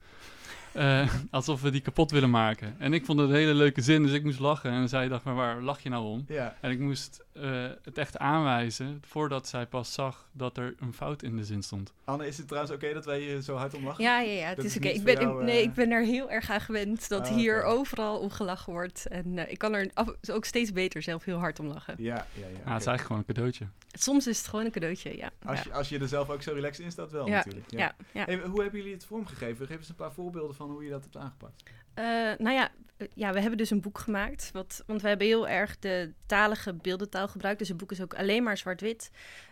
Eh, 0.74 1.14
alsof 1.30 1.62
we 1.62 1.70
die 1.70 1.80
kapot 1.80 2.10
willen 2.10 2.30
maken. 2.30 2.74
En 2.78 2.92
ik 2.92 3.04
vond 3.04 3.18
het 3.20 3.28
een 3.28 3.34
hele 3.34 3.54
leuke 3.54 3.80
zin, 3.80 4.02
dus 4.02 4.12
ik 4.12 4.24
moest 4.24 4.38
lachen. 4.38 4.70
En 4.70 4.88
zij 4.88 5.08
dacht, 5.08 5.24
maar 5.24 5.34
waar 5.34 5.62
lach 5.62 5.80
je 5.80 5.88
nou 5.88 6.04
om? 6.06 6.24
Ja. 6.28 6.56
En 6.60 6.70
ik 6.70 6.78
moest 6.78 7.22
eh, 7.32 7.64
het 7.82 7.98
echt 7.98 8.18
aanwijzen 8.18 9.02
voordat 9.06 9.48
zij 9.48 9.66
pas 9.66 9.92
zag 9.92 10.28
dat 10.32 10.56
er 10.56 10.74
een 10.80 10.92
fout 10.92 11.22
in 11.22 11.36
de 11.36 11.44
zin 11.44 11.62
stond. 11.62 11.92
Anne, 12.04 12.26
is 12.26 12.36
het 12.36 12.48
trouwens 12.48 12.74
oké 12.74 12.92
dat 12.92 13.04
wij 13.04 13.20
hier 13.20 13.40
zo 13.40 13.56
hard 13.56 13.74
om 13.74 13.84
lachen? 13.84 14.04
Ja, 14.04 14.20
ja, 14.20 14.32
ja, 14.32 14.46
het 14.46 14.56
Dat 14.56 14.64
is 14.64 14.70
is 14.70 14.76
oké. 14.76 14.88
Ik, 14.88 15.04
ben, 15.04 15.20
jou, 15.20 15.44
nee, 15.44 15.56
eh, 15.58 15.62
ik 15.62 15.72
ben 15.74 15.90
er 15.90 16.02
heel 16.04 16.30
erg 16.30 16.50
aan 16.50 16.60
gewend 16.60 17.08
dat 17.08 17.26
Ah, 17.28 17.34
hier 17.34 17.62
overal 17.62 18.18
om 18.18 18.30
gelachen 18.30 18.72
wordt. 18.72 19.06
En 19.06 19.38
eh, 19.38 19.52
ik 19.52 19.58
kan 19.58 19.74
er 19.74 19.90
af- 19.94 20.14
ook 20.30 20.44
steeds 20.44 20.72
beter 20.72 21.02
zelf 21.02 21.24
heel 21.24 21.38
hard 21.38 21.58
om 21.60 21.66
lachen. 21.66 21.94
Ja, 21.98 22.14
ja, 22.14 22.22
ja. 22.34 22.46
Ja, 22.46 22.48
het 22.52 22.58
is 22.80 22.86
eigenlijk 22.86 23.00
gewoon 23.00 23.18
een 23.26 23.34
cadeautje. 23.34 23.66
Soms 23.98 24.26
is 24.26 24.38
het 24.38 24.46
gewoon 24.48 24.64
een 24.64 24.70
cadeautje, 24.70 25.16
ja. 25.16 25.30
Als, 25.44 25.58
ja. 25.58 25.64
je, 25.64 25.72
als 25.72 25.88
je 25.88 25.98
er 25.98 26.08
zelf 26.08 26.30
ook 26.30 26.42
zo 26.42 26.52
relaxed 26.52 26.84
in 26.84 26.90
staat, 26.90 27.10
wel 27.10 27.26
Ja, 27.28 27.34
natuurlijk. 27.36 27.70
ja, 27.70 27.94
ja. 28.12 28.24
Hey, 28.24 28.40
hoe 28.44 28.62
hebben 28.62 28.80
jullie 28.80 28.94
het 28.94 29.04
vormgegeven? 29.04 29.66
Geef 29.66 29.76
eens 29.78 29.88
een 29.88 29.94
paar 29.94 30.12
voorbeelden 30.12 30.56
van 30.56 30.63
hoe 30.70 30.84
je 30.84 30.90
dat 30.90 31.02
hebt 31.02 31.16
aangepakt. 31.16 31.62
Eh, 31.94 32.04
nou 32.38 32.50
ja, 32.50 32.70
eh, 32.96 33.06
ja, 33.14 33.32
we 33.32 33.40
hebben 33.40 33.58
dus 33.58 33.70
een 33.70 33.80
boek 33.80 33.98
gemaakt. 33.98 34.50
Wat, 34.52 34.82
want 34.86 35.02
we 35.02 35.08
hebben 35.08 35.26
heel 35.26 35.48
erg 35.48 35.78
de 35.78 36.12
talige 36.26 36.74
beeldentaal 36.74 37.28
gebruikt. 37.28 37.58
Dus 37.58 37.68
het 37.68 37.76
boek 37.76 37.92
is 37.92 38.02
ook 38.02 38.14
alleen 38.14 38.42
maar 38.42 38.56
zwart-wit. 38.56 39.10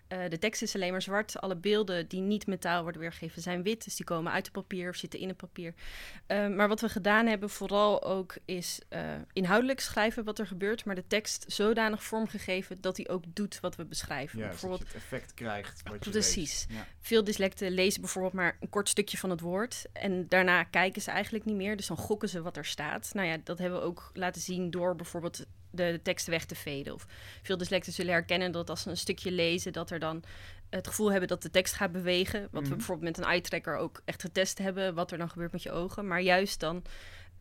Eh, 0.08 0.28
de 0.28 0.38
tekst 0.38 0.62
is 0.62 0.74
alleen 0.74 0.90
maar 0.90 1.02
zwart. 1.02 1.40
Alle 1.40 1.56
beelden 1.56 2.08
die 2.08 2.20
niet 2.20 2.46
met 2.46 2.60
taal 2.60 2.82
worden 2.82 3.00
weergegeven 3.00 3.42
zijn 3.42 3.62
wit. 3.62 3.84
Dus 3.84 3.96
die 3.96 4.04
komen 4.04 4.32
uit 4.32 4.44
het 4.44 4.54
papier 4.54 4.88
of 4.88 4.96
zitten 4.96 5.20
in 5.20 5.28
het 5.28 5.36
papier. 5.36 5.74
Maar 6.26 6.68
wat 6.68 6.80
we 6.80 6.88
gedaan 6.88 7.26
hebben 7.26 7.50
vooral 7.50 8.04
ook 8.04 8.36
is 8.44 8.80
inhoudelijk 9.32 9.80
schrijven 9.80 10.24
wat 10.24 10.38
er 10.38 10.46
gebeurt. 10.46 10.84
Maar 10.84 10.94
de 10.94 11.06
tekst 11.06 11.44
zodanig 11.48 12.02
vormgegeven 12.04 12.80
dat 12.80 12.96
hij 12.96 13.08
ook 13.08 13.24
doet 13.26 13.60
wat 13.60 13.76
we 13.76 13.84
beschrijven. 13.84 14.38
Ja, 14.38 14.48
bijvoorbeeld 14.48 14.80
zodat 14.80 14.92
je 14.94 14.98
het 14.98 15.12
effect 15.12 15.34
krijgt 15.34 15.82
wat 15.82 16.04
je 16.04 16.10
Precies. 16.10 16.66
Ja. 16.68 16.86
veel 17.00 17.24
dyslecten 17.24 17.70
lezen 17.70 18.00
bijvoorbeeld 18.00 18.34
maar 18.34 18.56
een 18.60 18.70
kort 18.70 18.88
stukje 18.88 19.18
van 19.18 19.30
het 19.30 19.40
woord. 19.40 19.86
En 19.92 20.28
daarna 20.28 20.64
kijken 20.64 21.02
ze 21.02 21.10
eigenlijk 21.10 21.44
niet 21.44 21.56
meer. 21.56 21.76
Dus 21.76 21.86
dan 21.86 21.96
gokken 21.96 22.28
ze 22.28 22.31
wat 22.40 22.56
er 22.56 22.64
staat. 22.64 23.10
Nou 23.14 23.26
ja, 23.28 23.36
dat 23.44 23.58
hebben 23.58 23.78
we 23.80 23.84
ook 23.86 24.10
laten 24.14 24.40
zien 24.40 24.70
door 24.70 24.96
bijvoorbeeld 24.96 25.36
de, 25.36 25.46
de 25.70 26.00
tekst 26.02 26.26
weg 26.26 26.44
te 26.44 26.54
veden. 26.54 26.94
Of 26.94 27.06
veel 27.42 27.56
dyslecten 27.56 27.92
zullen 27.92 28.12
herkennen 28.12 28.52
dat 28.52 28.70
als 28.70 28.82
ze 28.82 28.90
een 28.90 28.96
stukje 28.96 29.32
lezen, 29.32 29.72
dat 29.72 29.90
er 29.90 29.98
dan 29.98 30.22
het 30.70 30.86
gevoel 30.86 31.10
hebben 31.10 31.28
dat 31.28 31.42
de 31.42 31.50
tekst 31.50 31.74
gaat 31.74 31.92
bewegen. 31.92 32.40
Wat 32.50 32.60
Mhm. 32.62 32.70
we 32.70 32.76
bijvoorbeeld 32.76 33.16
met 33.16 33.24
een 33.24 33.30
eye-tracker 33.30 33.76
ook 33.76 34.02
echt 34.04 34.20
getest 34.20 34.58
hebben. 34.58 34.94
Wat 34.94 35.10
er 35.12 35.18
dan 35.18 35.28
gebeurt 35.30 35.52
met 35.52 35.62
je 35.62 35.70
ogen. 35.72 36.06
Maar 36.06 36.20
juist 36.20 36.60
dan 36.60 36.82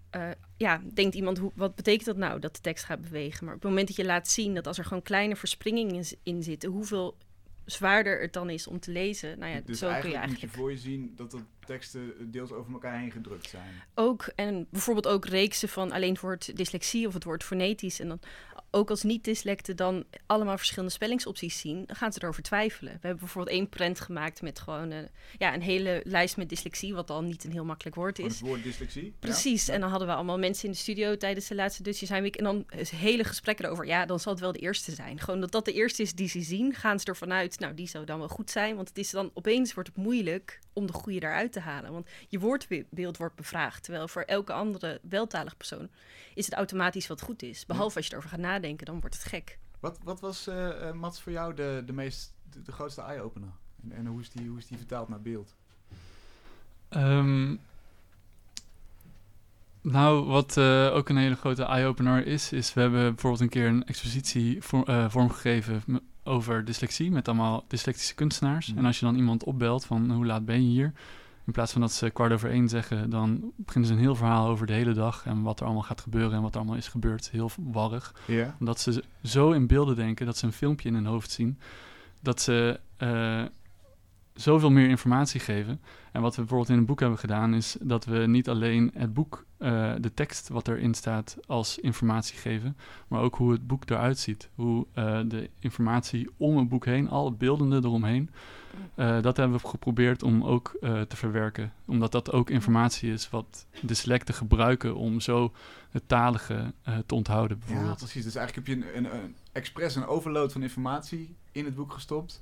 eh, 0.10 0.30
ja, 0.58 0.82
denkt 0.94 1.16
iemand, 1.16 1.38
hoe, 1.38 1.52
wat 1.56 1.76
betekent 1.76 2.06
dat 2.06 2.18
nou 2.18 2.40
dat 2.40 2.56
de 2.56 2.62
tekst 2.62 2.86
gaat 2.86 3.02
bewegen? 3.02 3.46
Maar 3.46 3.56
op 3.56 3.62
het 3.62 3.70
moment 3.70 3.88
dat 3.88 3.98
je 3.98 4.06
laat 4.06 4.28
zien 4.28 4.54
dat 4.54 4.68
als 4.68 4.78
er 4.78 4.84
gewoon 4.86 5.04
kleine 5.04 5.36
verspringingen 5.36 6.06
in 6.24 6.44
zitten, 6.44 6.70
hoeveel 6.70 7.18
zwaarder 7.66 8.22
het 8.22 8.34
dan 8.34 8.50
is 8.50 8.68
om 8.68 8.80
te 8.80 8.92
lezen. 8.92 9.40
Nou 9.40 9.52
ja, 9.52 9.62
dus 9.66 9.80
zo 9.80 9.86
kun 9.86 9.94
eigenlijk, 9.94 10.04
je 10.04 10.08
moet 10.08 10.12
je 10.12 10.28
eigenlijk 10.28 10.54
voor 10.54 10.72
je 10.72 10.78
zien 10.78 11.14
dat 11.16 11.32
de 11.32 11.40
teksten 11.66 12.32
deels 12.32 12.52
over 12.52 12.74
elkaar 12.74 13.00
heen 13.00 13.12
gedrukt 13.12 13.50
zijn. 13.50 13.82
ook, 13.96 14.32
en 14.36 14.68
bijvoorbeeld 14.70 15.08
ook 15.08 15.26
reeksen 15.26 15.70
van 15.70 15.92
alleen 15.92 16.12
het 16.12 16.22
woord 16.22 16.58
dyslexie 16.58 17.08
of 17.08 17.14
het 17.14 17.24
woord 17.24 17.44
fonetisch. 17.44 18.00
En 18.00 18.08
dan 18.08 18.20
ook 18.74 18.90
als 18.90 19.04
niet-dyslecten 19.04 19.76
dan 19.76 20.04
allemaal 20.26 20.58
verschillende 20.58 20.92
spellingsopties 20.92 21.60
zien, 21.60 21.84
dan 21.86 21.96
gaan 21.96 22.14
ze 22.14 22.20
erover 22.24 22.44
twijfelen. 22.44 22.94
We 22.94 23.00
hebben 23.02 23.20
bijvoorbeeld 23.20 23.56
één 23.56 23.70
prent 23.70 24.00
gemaakt 24.00 24.42
met 24.42 24.60
gewoon 24.60 24.92
een, 24.92 25.08
ja, 25.38 25.54
een 25.54 25.62
hele 25.62 26.02
lijst 26.06 26.38
met 26.38 26.50
dyslexie, 26.50 26.94
wat 26.94 27.10
al 27.10 27.22
niet 27.22 27.44
een 27.44 27.52
heel 27.52 27.66
makkelijk 27.66 27.96
woord 27.96 28.20
is. 28.20 28.26
het 28.34 28.40
woord 28.48 28.64
dyslexie. 28.64 29.14
Precies, 29.20 29.66
Ja. 29.66 29.74
en 29.74 29.80
dan 29.80 29.90
hadden 29.90 30.08
we 30.08 30.14
allemaal 30.14 30.40
mensen 30.40 30.66
in 30.66 30.72
de 30.72 30.78
studio 30.78 31.18
tijdens 31.18 31.48
de 31.48 31.56
laatste 31.56 31.84
Dutch 31.84 32.00
Design 32.00 32.22
Week. 32.22 32.36
En 32.36 32.44
dan 32.44 32.66
is 32.70 32.90
hele 32.90 33.24
gesprekken 33.24 33.66
erover, 33.66 33.86
ja, 33.86 34.06
dan 34.06 34.20
zal 34.20 34.32
het 34.32 34.42
wel 34.42 34.52
de 34.52 34.60
eerste 34.60 34.92
zijn. 34.92 35.20
Gewoon 35.20 35.40
dat 35.40 35.52
dat 35.52 35.66
de 35.66 35.74
eerste 35.74 36.02
is 36.02 36.14
die 36.14 36.28
ze 36.28 36.42
zien, 36.42 36.74
gaan 36.74 37.00
ze 37.00 37.06
ervan 37.06 37.32
uit, 37.34 37.60
nou, 37.60 37.74
die 37.74 37.88
zou 37.88 38.06
dan 38.06 38.20
wel 38.20 38.28
goed 38.30 38.52
zijn. 38.52 38.76
Want 38.76 38.88
het 38.88 38.98
is 38.98 39.10
dan, 39.10 39.32
opeens 39.34 39.74
wordt 39.74 39.90
het 39.90 39.98
moeilijk 39.98 40.60
om 40.74 40.86
de 40.88 40.94
goede 40.94 41.20
eruit 41.24 41.52
te 41.52 41.60
halen. 41.60 41.92
Want 41.92 42.08
je 42.30 42.40
woordbeeld 42.40 43.18
wordt 43.18 43.36
bevraagd. 43.36 43.84
Terwijl 43.84 44.08
voor 44.08 44.22
elke 44.22 44.54
andere 44.54 45.00
weltalig 45.10 45.58
persoon 45.58 45.90
is 46.34 46.46
het 46.46 46.56
automatisch 46.56 47.08
wat 47.08 47.22
goed 47.22 47.44
is. 47.44 47.66
Behalve 47.66 47.96
als 47.96 48.06
je 48.06 48.12
erover 48.12 48.30
gaat 48.30 48.40
nadenken, 48.40 48.60
dan 48.62 49.00
wordt 49.00 49.16
het 49.16 49.24
gek. 49.24 49.60
Wat, 49.80 50.00
wat 50.04 50.20
was, 50.20 50.48
eh, 50.48 50.88
eh, 50.88 50.96
Mats, 50.96 51.22
voor 51.22 51.32
jou 51.32 51.54
de, 51.54 51.84
de, 51.86 51.94
meest, 51.94 52.34
de, 52.50 52.62
de 52.62 52.72
grootste 52.72 53.02
eye-opener? 53.02 53.52
En, 53.84 53.92
en 53.92 54.06
hoe, 54.06 54.22
is 54.22 54.30
die, 54.30 54.48
hoe 54.48 54.58
is 54.58 54.68
die 54.68 54.78
vertaald 54.78 55.10
naar 55.10 55.22
beeld? 55.22 55.56
Ehm, 56.90 57.56
nou, 59.82 60.26
wat 60.26 60.58
eh, 60.58 60.94
ook 60.94 61.10
een 61.10 61.18
hele 61.18 61.36
grote 61.36 61.64
eye-opener 61.64 62.28
is, 62.28 62.52
is 62.52 62.74
we 62.74 62.82
hebben 62.82 63.02
bijvoorbeeld 63.02 63.42
een 63.42 63.50
keer 63.50 63.68
een 63.68 63.86
expositie 63.86 64.62
voor, 64.62 64.84
eh, 64.86 65.10
vormgegeven 65.10 65.84
over 66.24 66.66
dyslexie 66.66 67.12
met 67.12 67.28
allemaal 67.28 67.66
dyslectische 67.68 68.16
kunstenaars. 68.16 68.68
Mhm. 68.68 68.78
En 68.78 68.86
als 68.86 69.00
je 69.00 69.06
dan 69.06 69.16
iemand 69.16 69.44
opbelt 69.44 69.86
van 69.86 70.12
hoe 70.12 70.26
laat 70.26 70.46
ben 70.46 70.64
je 70.64 70.70
hier, 70.70 70.94
in 71.52 71.58
plaats 71.58 71.72
van 71.72 71.82
dat 71.82 71.92
ze 71.92 72.10
kwart 72.10 72.32
over 72.32 72.50
één 72.50 72.70
zeggen, 72.70 73.10
dan 73.10 73.52
beginnen 73.56 73.90
ze 73.90 73.96
een 73.96 74.02
heel 74.02 74.16
verhaal 74.16 74.48
over 74.48 74.68
de 74.68 74.74
hele 74.74 74.94
dag 74.94 75.26
en 75.26 75.42
wat 75.42 75.60
er 75.60 75.66
allemaal 75.66 75.84
gaat 75.84 76.02
gebeuren 76.02 76.34
en 76.34 76.42
wat 76.42 76.52
er 76.54 76.60
allemaal 76.60 76.78
is 76.78 76.88
gebeurd. 76.88 77.30
Heel 77.32 77.52
warrig 77.58 78.16
omdat 78.60 78.80
ze 78.80 79.04
zo 79.24 79.52
in 79.52 79.68
beelden 79.68 79.96
denken, 79.96 80.26
dat 80.26 80.38
ze 80.38 80.46
een 80.46 80.54
filmpje 80.54 80.90
in 80.90 80.96
hun 80.96 81.06
hoofd 81.06 81.32
zien, 81.32 81.60
dat 82.22 82.42
ze 82.42 82.80
eh, 82.98 83.44
zoveel 84.34 84.72
meer 84.72 84.90
informatie 84.90 85.40
geven. 85.40 85.82
En 86.12 86.22
wat 86.22 86.36
we 86.36 86.42
bijvoorbeeld 86.42 86.70
in 86.70 86.78
een 86.78 86.86
boek 86.86 87.00
hebben 87.00 87.20
gedaan, 87.20 87.54
is 87.54 87.78
dat 87.82 88.06
we 88.06 88.18
niet 88.18 88.50
alleen 88.50 88.92
het 88.94 89.14
boek, 89.14 89.46
eh, 89.58 89.94
de 90.00 90.14
tekst 90.14 90.50
wat 90.50 90.68
erin 90.68 90.94
staat, 90.94 91.38
als 91.48 91.80
informatie 91.80 92.38
geven, 92.38 92.78
maar 93.08 93.22
ook 93.22 93.36
hoe 93.36 93.52
het 93.52 93.68
boek 93.68 93.90
eruit 93.90 94.18
ziet. 94.18 94.50
Hoe 94.56 94.86
eh, 94.94 95.20
de 95.26 95.50
informatie 95.60 96.30
om 96.38 96.58
het 96.58 96.70
boek 96.70 96.86
heen, 96.86 97.10
al 97.10 97.26
het 97.26 97.38
beeldende 97.38 97.76
eromheen, 97.76 98.30
eh, 98.96 99.22
dat 99.22 99.38
hebben 99.38 99.58
we 99.62 99.68
geprobeerd 99.68 100.24
om 100.24 100.44
ook 100.46 100.76
eh, 100.82 101.02
te 101.02 101.16
verwerken. 101.16 101.74
Omdat 101.86 102.12
dat 102.12 102.32
ook 102.32 102.50
informatie 102.50 103.12
is 103.14 103.30
wat 103.30 103.66
dyslecten 103.82 104.34
gebruiken 104.34 104.96
om 104.96 105.20
zo 105.20 105.52
het 105.92 106.04
talige 106.08 106.74
eh, 106.84 106.98
te 107.06 107.16
onthouden, 107.16 107.58
ja, 107.60 107.66
bijvoorbeeld. 107.66 107.98
precies. 107.98 108.24
Dus 108.24 108.36
eigenlijk 108.36 108.68
heb 108.68 108.78
je 108.78 108.86
een, 108.86 108.98
een, 109.06 109.16
een 109.16 109.36
expres 109.52 109.96
een 109.96 110.06
overload 110.06 110.52
van 110.52 110.62
informatie 110.64 111.36
in 111.52 111.66
het 111.66 111.76
boek 111.76 111.94
gestopt. 111.94 112.42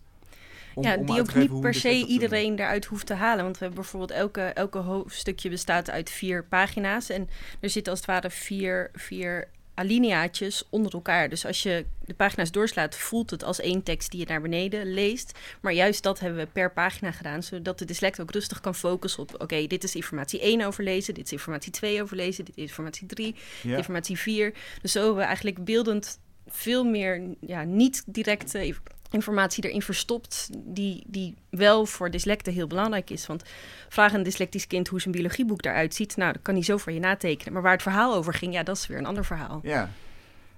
om- 0.74 0.84
ja, 0.84 0.96
om 0.96 1.06
die 1.06 1.20
ook 1.20 1.34
niet 1.36 1.60
per 1.62 1.74
se 1.74 2.06
iedereen 2.06 2.60
eruit 2.60 2.86
hoeft 2.86 3.06
te 3.08 3.14
halen. 3.14 3.44
Want 3.44 3.58
we 3.58 3.64
hebben 3.66 3.82
bijvoorbeeld 3.82 4.12
elke, 4.20 4.42
elke 4.42 4.78
hoofdstukje 4.78 5.50
bestaat 5.50 5.90
uit 5.90 6.10
vier 6.10 6.44
pagina's. 6.46 7.10
En 7.10 7.30
er 7.60 7.70
zitten 7.70 7.92
als 7.92 8.02
het 8.02 8.10
ware 8.10 8.30
vier, 8.30 8.90
vier 8.94 9.48
alineaatjes 9.80 10.64
onder 10.70 10.94
elkaar. 10.94 11.30
Dus 11.30 11.46
als 11.46 11.64
je 11.64 11.86
de 12.06 12.14
pagina's 12.14 12.52
doorslaat, 12.52 12.96
voelt 12.96 13.30
het 13.30 13.44
als 13.44 13.60
één 13.60 13.84
tekst 13.84 14.12
die 14.12 14.20
je 14.20 14.26
naar 14.26 14.42
beneden 14.42 14.94
leest. 14.94 15.40
Maar 15.62 15.74
juist 15.74 16.04
dat 16.04 16.20
hebben 16.20 16.40
we 16.40 16.48
per 16.52 16.74
pagina 16.74 17.12
gedaan, 17.12 17.44
zodat 17.44 17.80
de 17.80 17.86
dyslect 17.86 18.22
ook 18.22 18.32
rustig 18.32 18.60
kan 18.60 18.76
focussen 18.76 19.24
op... 19.24 19.42
oké, 19.42 19.68
dit 19.68 19.84
is 19.84 19.96
informatie 19.96 20.42
1 20.42 20.62
overlezen, 20.62 21.14
dit 21.14 21.26
is 21.26 21.32
informatie 21.32 21.72
2 21.72 22.02
overlezen, 22.02 22.46
dit 22.46 22.58
is 22.58 22.64
informatie 22.64 23.08
3, 23.08 23.36
Ja. 23.64 23.78
informatie 23.78 24.18
4. 24.18 24.54
Dus 24.82 24.92
zo 24.92 25.00
hebben 25.00 25.18
we 25.18 25.24
eigenlijk 25.24 25.64
beeldend 25.64 26.20
veel 26.48 26.84
meer 26.84 27.36
ja, 27.40 27.64
niet 27.64 28.04
directe 28.06 28.76
informatie 29.10 29.66
erin 29.66 29.82
verstopt... 29.82 30.50
Die, 30.58 31.04
die 31.08 31.36
wel 31.50 31.86
voor 31.86 32.12
dyslecten 32.12 32.54
heel 32.54 32.68
belangrijk 32.68 33.10
is. 33.10 33.28
Want 33.28 33.44
vraag 33.90 34.14
een 34.14 34.24
dyslectisch 34.24 34.68
kind 34.68 34.88
hoe 34.88 35.02
zijn 35.02 35.14
biologieboek 35.14 35.66
eruit 35.66 35.96
ziet... 35.96 36.18
nou, 36.18 36.34
dat 36.34 36.42
kan 36.42 36.54
hij 36.54 36.64
zo 36.64 36.78
voor 36.78 36.92
je 36.92 37.00
natekenen. 37.00 37.54
Maar 37.54 37.62
waar 37.62 37.72
het 37.72 37.82
verhaal 37.82 38.16
over 38.16 38.34
ging, 38.34 38.54
ja, 38.54 38.64
dat 38.64 38.78
is 38.78 38.88
weer 38.88 38.98
een 38.98 39.06
ander 39.06 39.26
verhaal. 39.26 39.60
Ja. 39.64 39.90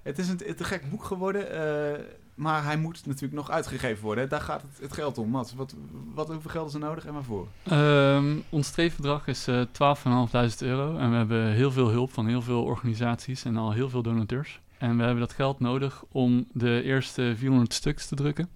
Het 0.02 0.18
is 0.18 0.28
een 0.28 0.36
te 0.36 0.54
te 0.54 0.64
gek 0.64 0.90
boek 0.90 1.04
geworden, 1.04 1.50
eh, 1.50 2.00
maar 2.34 2.64
hij 2.64 2.76
moet 2.76 3.06
natuurlijk 3.06 3.32
nog 3.32 3.50
uitgegeven 3.50 4.02
worden. 4.04 4.28
Daar 4.28 4.40
gaat 4.40 4.62
het, 4.62 4.78
het 4.80 4.92
geld 4.92 5.18
om. 5.18 5.28
Mats, 5.28 5.54
wat, 5.54 5.74
wat, 6.14 6.28
hoeveel 6.28 6.50
geld 6.50 6.68
is 6.68 6.74
er 6.74 6.80
nodig 6.80 7.06
en 7.06 7.12
waarvoor? 7.12 7.48
Ehm, 7.62 8.36
ons 8.48 8.66
streefbedrag 8.66 9.26
is 9.26 9.46
eh 9.46 9.60
12.500 9.60 10.58
euro. 10.58 10.96
En 10.96 11.10
we 11.10 11.16
hebben 11.16 11.52
heel 11.52 11.70
veel 11.70 11.88
hulp 11.90 12.12
van 12.12 12.26
heel 12.26 12.42
veel 12.42 12.62
organisaties 12.62 13.44
en 13.44 13.56
al 13.56 13.72
heel 13.72 13.90
veel 13.90 14.02
donateurs. 14.02 14.60
En 14.82 14.96
we 14.96 15.02
hebben 15.02 15.20
dat 15.20 15.32
geld 15.32 15.60
nodig 15.60 16.04
om 16.08 16.46
de 16.52 16.82
eerste 16.82 17.34
400 17.36 17.72
stuks 17.72 18.06
te 18.06 18.14
drukken. 18.14 18.48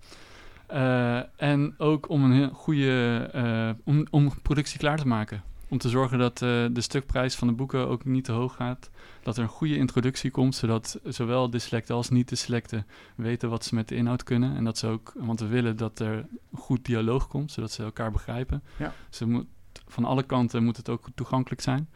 Eh, 0.66 1.40
en 1.40 1.74
ook 1.78 2.08
om 2.08 2.24
een 2.24 2.32
heel 2.32 2.48
goede 2.48 3.28
eh, 3.32 3.70
om, 3.84 4.06
om 4.10 4.32
productie 4.42 4.78
klaar 4.78 4.98
te 4.98 5.06
maken. 5.06 5.42
Om 5.68 5.78
te 5.78 5.88
zorgen 5.88 6.18
dat 6.18 6.42
eh, 6.42 6.66
de 6.70 6.80
stukprijs 6.80 7.34
van 7.34 7.48
de 7.48 7.54
boeken 7.54 7.88
ook 7.88 8.04
niet 8.04 8.24
te 8.24 8.32
hoog 8.32 8.54
gaat. 8.54 8.90
Dat 9.22 9.36
er 9.36 9.42
een 9.42 9.48
goede 9.48 9.76
introductie 9.76 10.30
komt, 10.30 10.54
zodat 10.54 11.00
zowel 11.04 11.50
dyslecten 11.50 11.94
als 11.94 12.08
niet-dyslecten 12.08 12.86
weten 13.16 13.50
wat 13.50 13.64
ze 13.64 13.74
met 13.74 13.88
de 13.88 13.94
inhoud 13.94 14.22
kunnen. 14.22 14.56
En 14.56 14.64
dat 14.64 14.78
ze 14.78 14.86
ook, 14.86 15.12
want 15.16 15.40
we 15.40 15.46
willen 15.46 15.76
dat 15.76 15.98
er 15.98 16.26
goed 16.52 16.84
dialoog 16.84 17.28
komt, 17.28 17.52
zodat 17.52 17.72
ze 17.72 17.82
elkaar 17.82 18.10
begrijpen. 18.10 18.62
Ja. 18.76 18.92
Ze 19.10 19.26
moet, 19.26 19.46
van 19.86 20.04
alle 20.04 20.22
kanten 20.22 20.64
moet 20.64 20.76
het 20.76 20.88
ook 20.88 21.06
toegankelijk 21.14 21.62
zijn. 21.62 21.88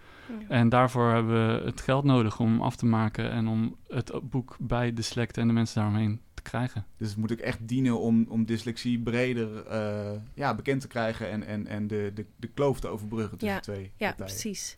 En 0.48 0.68
daarvoor 0.68 1.10
hebben 1.12 1.58
we 1.60 1.64
het 1.66 1.80
geld 1.80 2.04
nodig 2.04 2.40
om 2.40 2.60
af 2.62 2.76
te 2.76 2.86
maken 2.86 3.30
en 3.30 3.48
om 3.48 3.76
het 3.88 4.12
boek 4.22 4.56
bij 4.60 4.92
dyslecten 4.94 5.42
en 5.42 5.48
de 5.48 5.54
mensen 5.54 5.74
daaromheen 5.80 6.20
te 6.34 6.42
krijgen. 6.42 6.84
Dus 6.98 7.08
het 7.08 7.16
moet 7.16 7.32
ook 7.32 7.38
echt 7.38 7.58
dienen 7.68 8.00
om, 8.00 8.26
om 8.28 8.44
dyslexie 8.44 8.98
breder 9.00 9.66
eh, 9.66 10.10
ja, 10.34 10.54
bekend 10.54 10.80
te 10.80 10.88
krijgen 10.88 11.30
en, 11.30 11.46
en, 11.46 11.66
en 11.66 11.86
de, 11.86 12.10
de, 12.14 12.26
de 12.36 12.46
kloof 12.48 12.80
te 12.80 12.88
overbruggen 12.88 13.38
tussen 13.38 13.56
Ja, 13.56 13.62
twee 13.62 13.90
Ja, 13.96 14.06
partijen. 14.08 14.16
precies. 14.32 14.76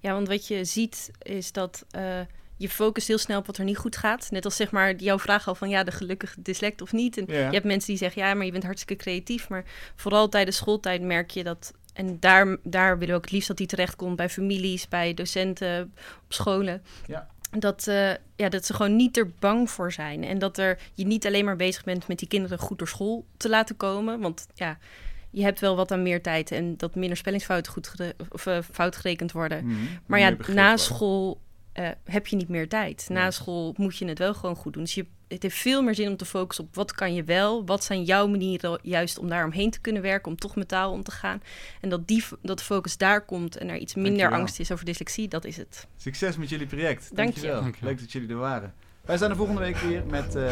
Ja, 0.00 0.12
want 0.12 0.28
wat 0.28 0.46
je 0.46 0.64
ziet 0.64 1.10
is 1.22 1.52
dat 1.52 1.86
eh, 1.90 2.20
je 2.56 2.68
focust 2.68 3.08
heel 3.08 3.18
snel 3.18 3.38
op 3.38 3.46
wat 3.46 3.58
er 3.58 3.64
niet 3.64 3.76
goed 3.76 3.96
gaat. 3.96 4.28
Net 4.30 4.44
als 4.44 4.56
zeg 4.56 4.70
maar 4.70 4.96
jouw 4.96 5.18
vraag 5.18 5.48
al 5.48 5.54
van 5.54 5.68
ja, 5.68 5.84
de 5.84 5.90
gelukkige 5.90 6.42
dyslect 6.42 6.80
of 6.82 6.92
niet. 6.92 7.16
En 7.18 7.24
Ja. 7.26 7.34
je 7.46 7.52
hebt 7.52 7.64
mensen 7.64 7.88
die 7.88 7.98
zeggen 7.98 8.22
ja, 8.22 8.34
maar 8.34 8.46
je 8.46 8.52
bent 8.52 8.64
hartstikke 8.64 9.02
creatief. 9.02 9.48
Maar 9.48 9.64
vooral 9.96 10.28
tijdens 10.28 10.56
schooltijd 10.56 11.02
merk 11.02 11.30
je 11.30 11.44
dat... 11.44 11.72
En 11.94 12.16
daar, 12.20 12.56
daar 12.62 12.98
willen 12.98 13.08
we 13.08 13.14
ook 13.14 13.24
het 13.24 13.32
liefst 13.32 13.48
dat 13.48 13.56
die 13.56 13.66
terechtkomt 13.66 14.16
bij 14.16 14.28
families, 14.28 14.88
bij 14.88 15.14
docenten, 15.14 15.92
op 16.24 16.32
scholen. 16.32 16.82
Ja. 17.06 17.28
Dat, 17.58 17.86
eh, 17.86 18.10
ja, 18.36 18.48
dat 18.48 18.66
ze 18.66 18.74
gewoon 18.74 18.96
niet 18.96 19.16
er 19.16 19.30
bang 19.38 19.70
voor 19.70 19.92
zijn. 19.92 20.24
En 20.24 20.38
dat 20.38 20.58
er, 20.58 20.78
je 20.94 21.06
niet 21.06 21.26
alleen 21.26 21.44
maar 21.44 21.56
bezig 21.56 21.84
bent 21.84 22.08
met 22.08 22.18
die 22.18 22.28
kinderen 22.28 22.58
goed 22.58 22.78
door 22.78 22.88
school 22.88 23.24
te 23.36 23.48
laten 23.48 23.76
komen. 23.76 24.20
Want 24.20 24.46
ja, 24.54 24.78
je 25.30 25.42
hebt 25.42 25.60
wel 25.60 25.76
wat 25.76 25.92
aan 25.92 26.02
meer 26.02 26.22
tijd 26.22 26.50
en 26.50 26.76
dat 26.76 26.94
minder 26.94 27.16
spellingsfouten 27.16 27.72
goed 27.72 27.88
gere- 27.88 28.14
of, 28.28 28.46
eh, 28.46 28.58
fout 28.72 28.96
gerekend 28.96 29.32
worden. 29.32 29.66
Mhm. 29.66 29.76
Maar 30.06 30.20
ja, 30.20 30.36
na 30.46 30.76
school 30.76 31.40
eh, 31.72 31.88
heb 32.04 32.26
je 32.26 32.36
niet 32.36 32.48
meer 32.48 32.68
tijd. 32.68 33.06
Na 33.08 33.30
school 33.30 33.74
moet 33.76 33.96
je 33.96 34.06
het 34.06 34.18
wel 34.18 34.34
gewoon 34.34 34.56
goed 34.56 34.72
doen. 34.72 34.82
Dus 34.82 34.94
je, 34.94 35.06
het 35.34 35.42
heeft 35.42 35.56
veel 35.56 35.82
meer 35.82 35.94
zin 35.94 36.08
om 36.08 36.16
te 36.16 36.24
focussen 36.24 36.64
op 36.64 36.74
wat 36.74 36.92
kan 36.92 37.14
je 37.14 37.24
wel. 37.24 37.64
Wat 37.66 37.84
zijn 37.84 38.02
jouw 38.02 38.26
manieren 38.26 38.78
juist 38.82 39.18
om 39.18 39.28
daar 39.28 39.44
omheen 39.44 39.70
te 39.70 39.80
kunnen 39.80 40.02
werken. 40.02 40.30
Om 40.30 40.36
toch 40.36 40.56
met 40.56 40.68
taal 40.68 40.92
om 40.92 41.02
te 41.02 41.10
gaan. 41.10 41.42
En 41.80 41.88
dat, 41.88 42.06
die, 42.08 42.24
dat 42.42 42.58
de 42.58 42.64
focus 42.64 42.96
daar 42.96 43.24
komt 43.24 43.56
en 43.56 43.68
er 43.68 43.76
iets 43.76 43.94
minder 43.94 44.12
Dankjewel. 44.12 44.38
angst 44.38 44.60
is 44.60 44.72
over 44.72 44.84
dyslexie. 44.84 45.28
Dat 45.28 45.44
is 45.44 45.56
het. 45.56 45.86
Succes 45.96 46.36
met 46.36 46.48
jullie 46.48 46.66
project. 46.66 47.00
Dank 47.00 47.16
je. 47.16 47.34
Dankjewel. 47.34 47.60
Dankjewel. 47.60 47.90
Leuk 47.90 48.00
dat 48.00 48.12
jullie 48.12 48.28
er 48.28 48.36
waren. 48.36 48.74
Wij 49.04 49.16
zijn 49.16 49.30
er 49.30 49.36
volgende 49.36 49.60
week 49.60 49.76
weer 49.76 50.06
met 50.06 50.34
een, 50.34 50.48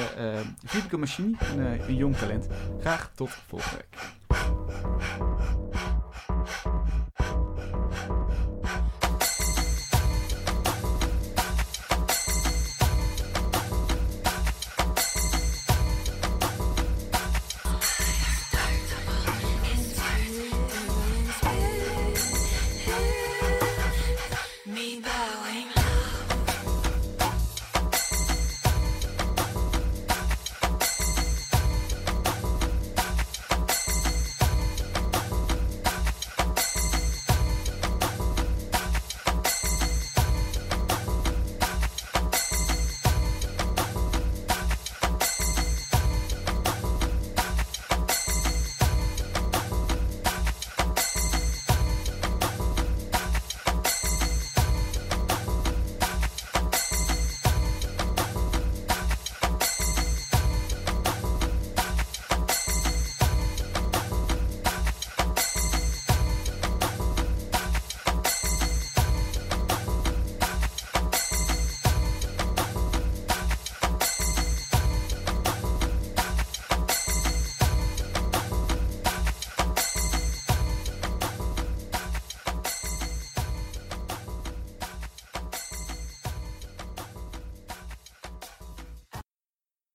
eh, 1.58 1.88
een 1.88 1.96
jong 1.96 2.16
talent. 2.16 2.46
Graag 2.80 3.10
tot 3.14 3.30
volgende 3.30 3.76
week. 3.76 4.00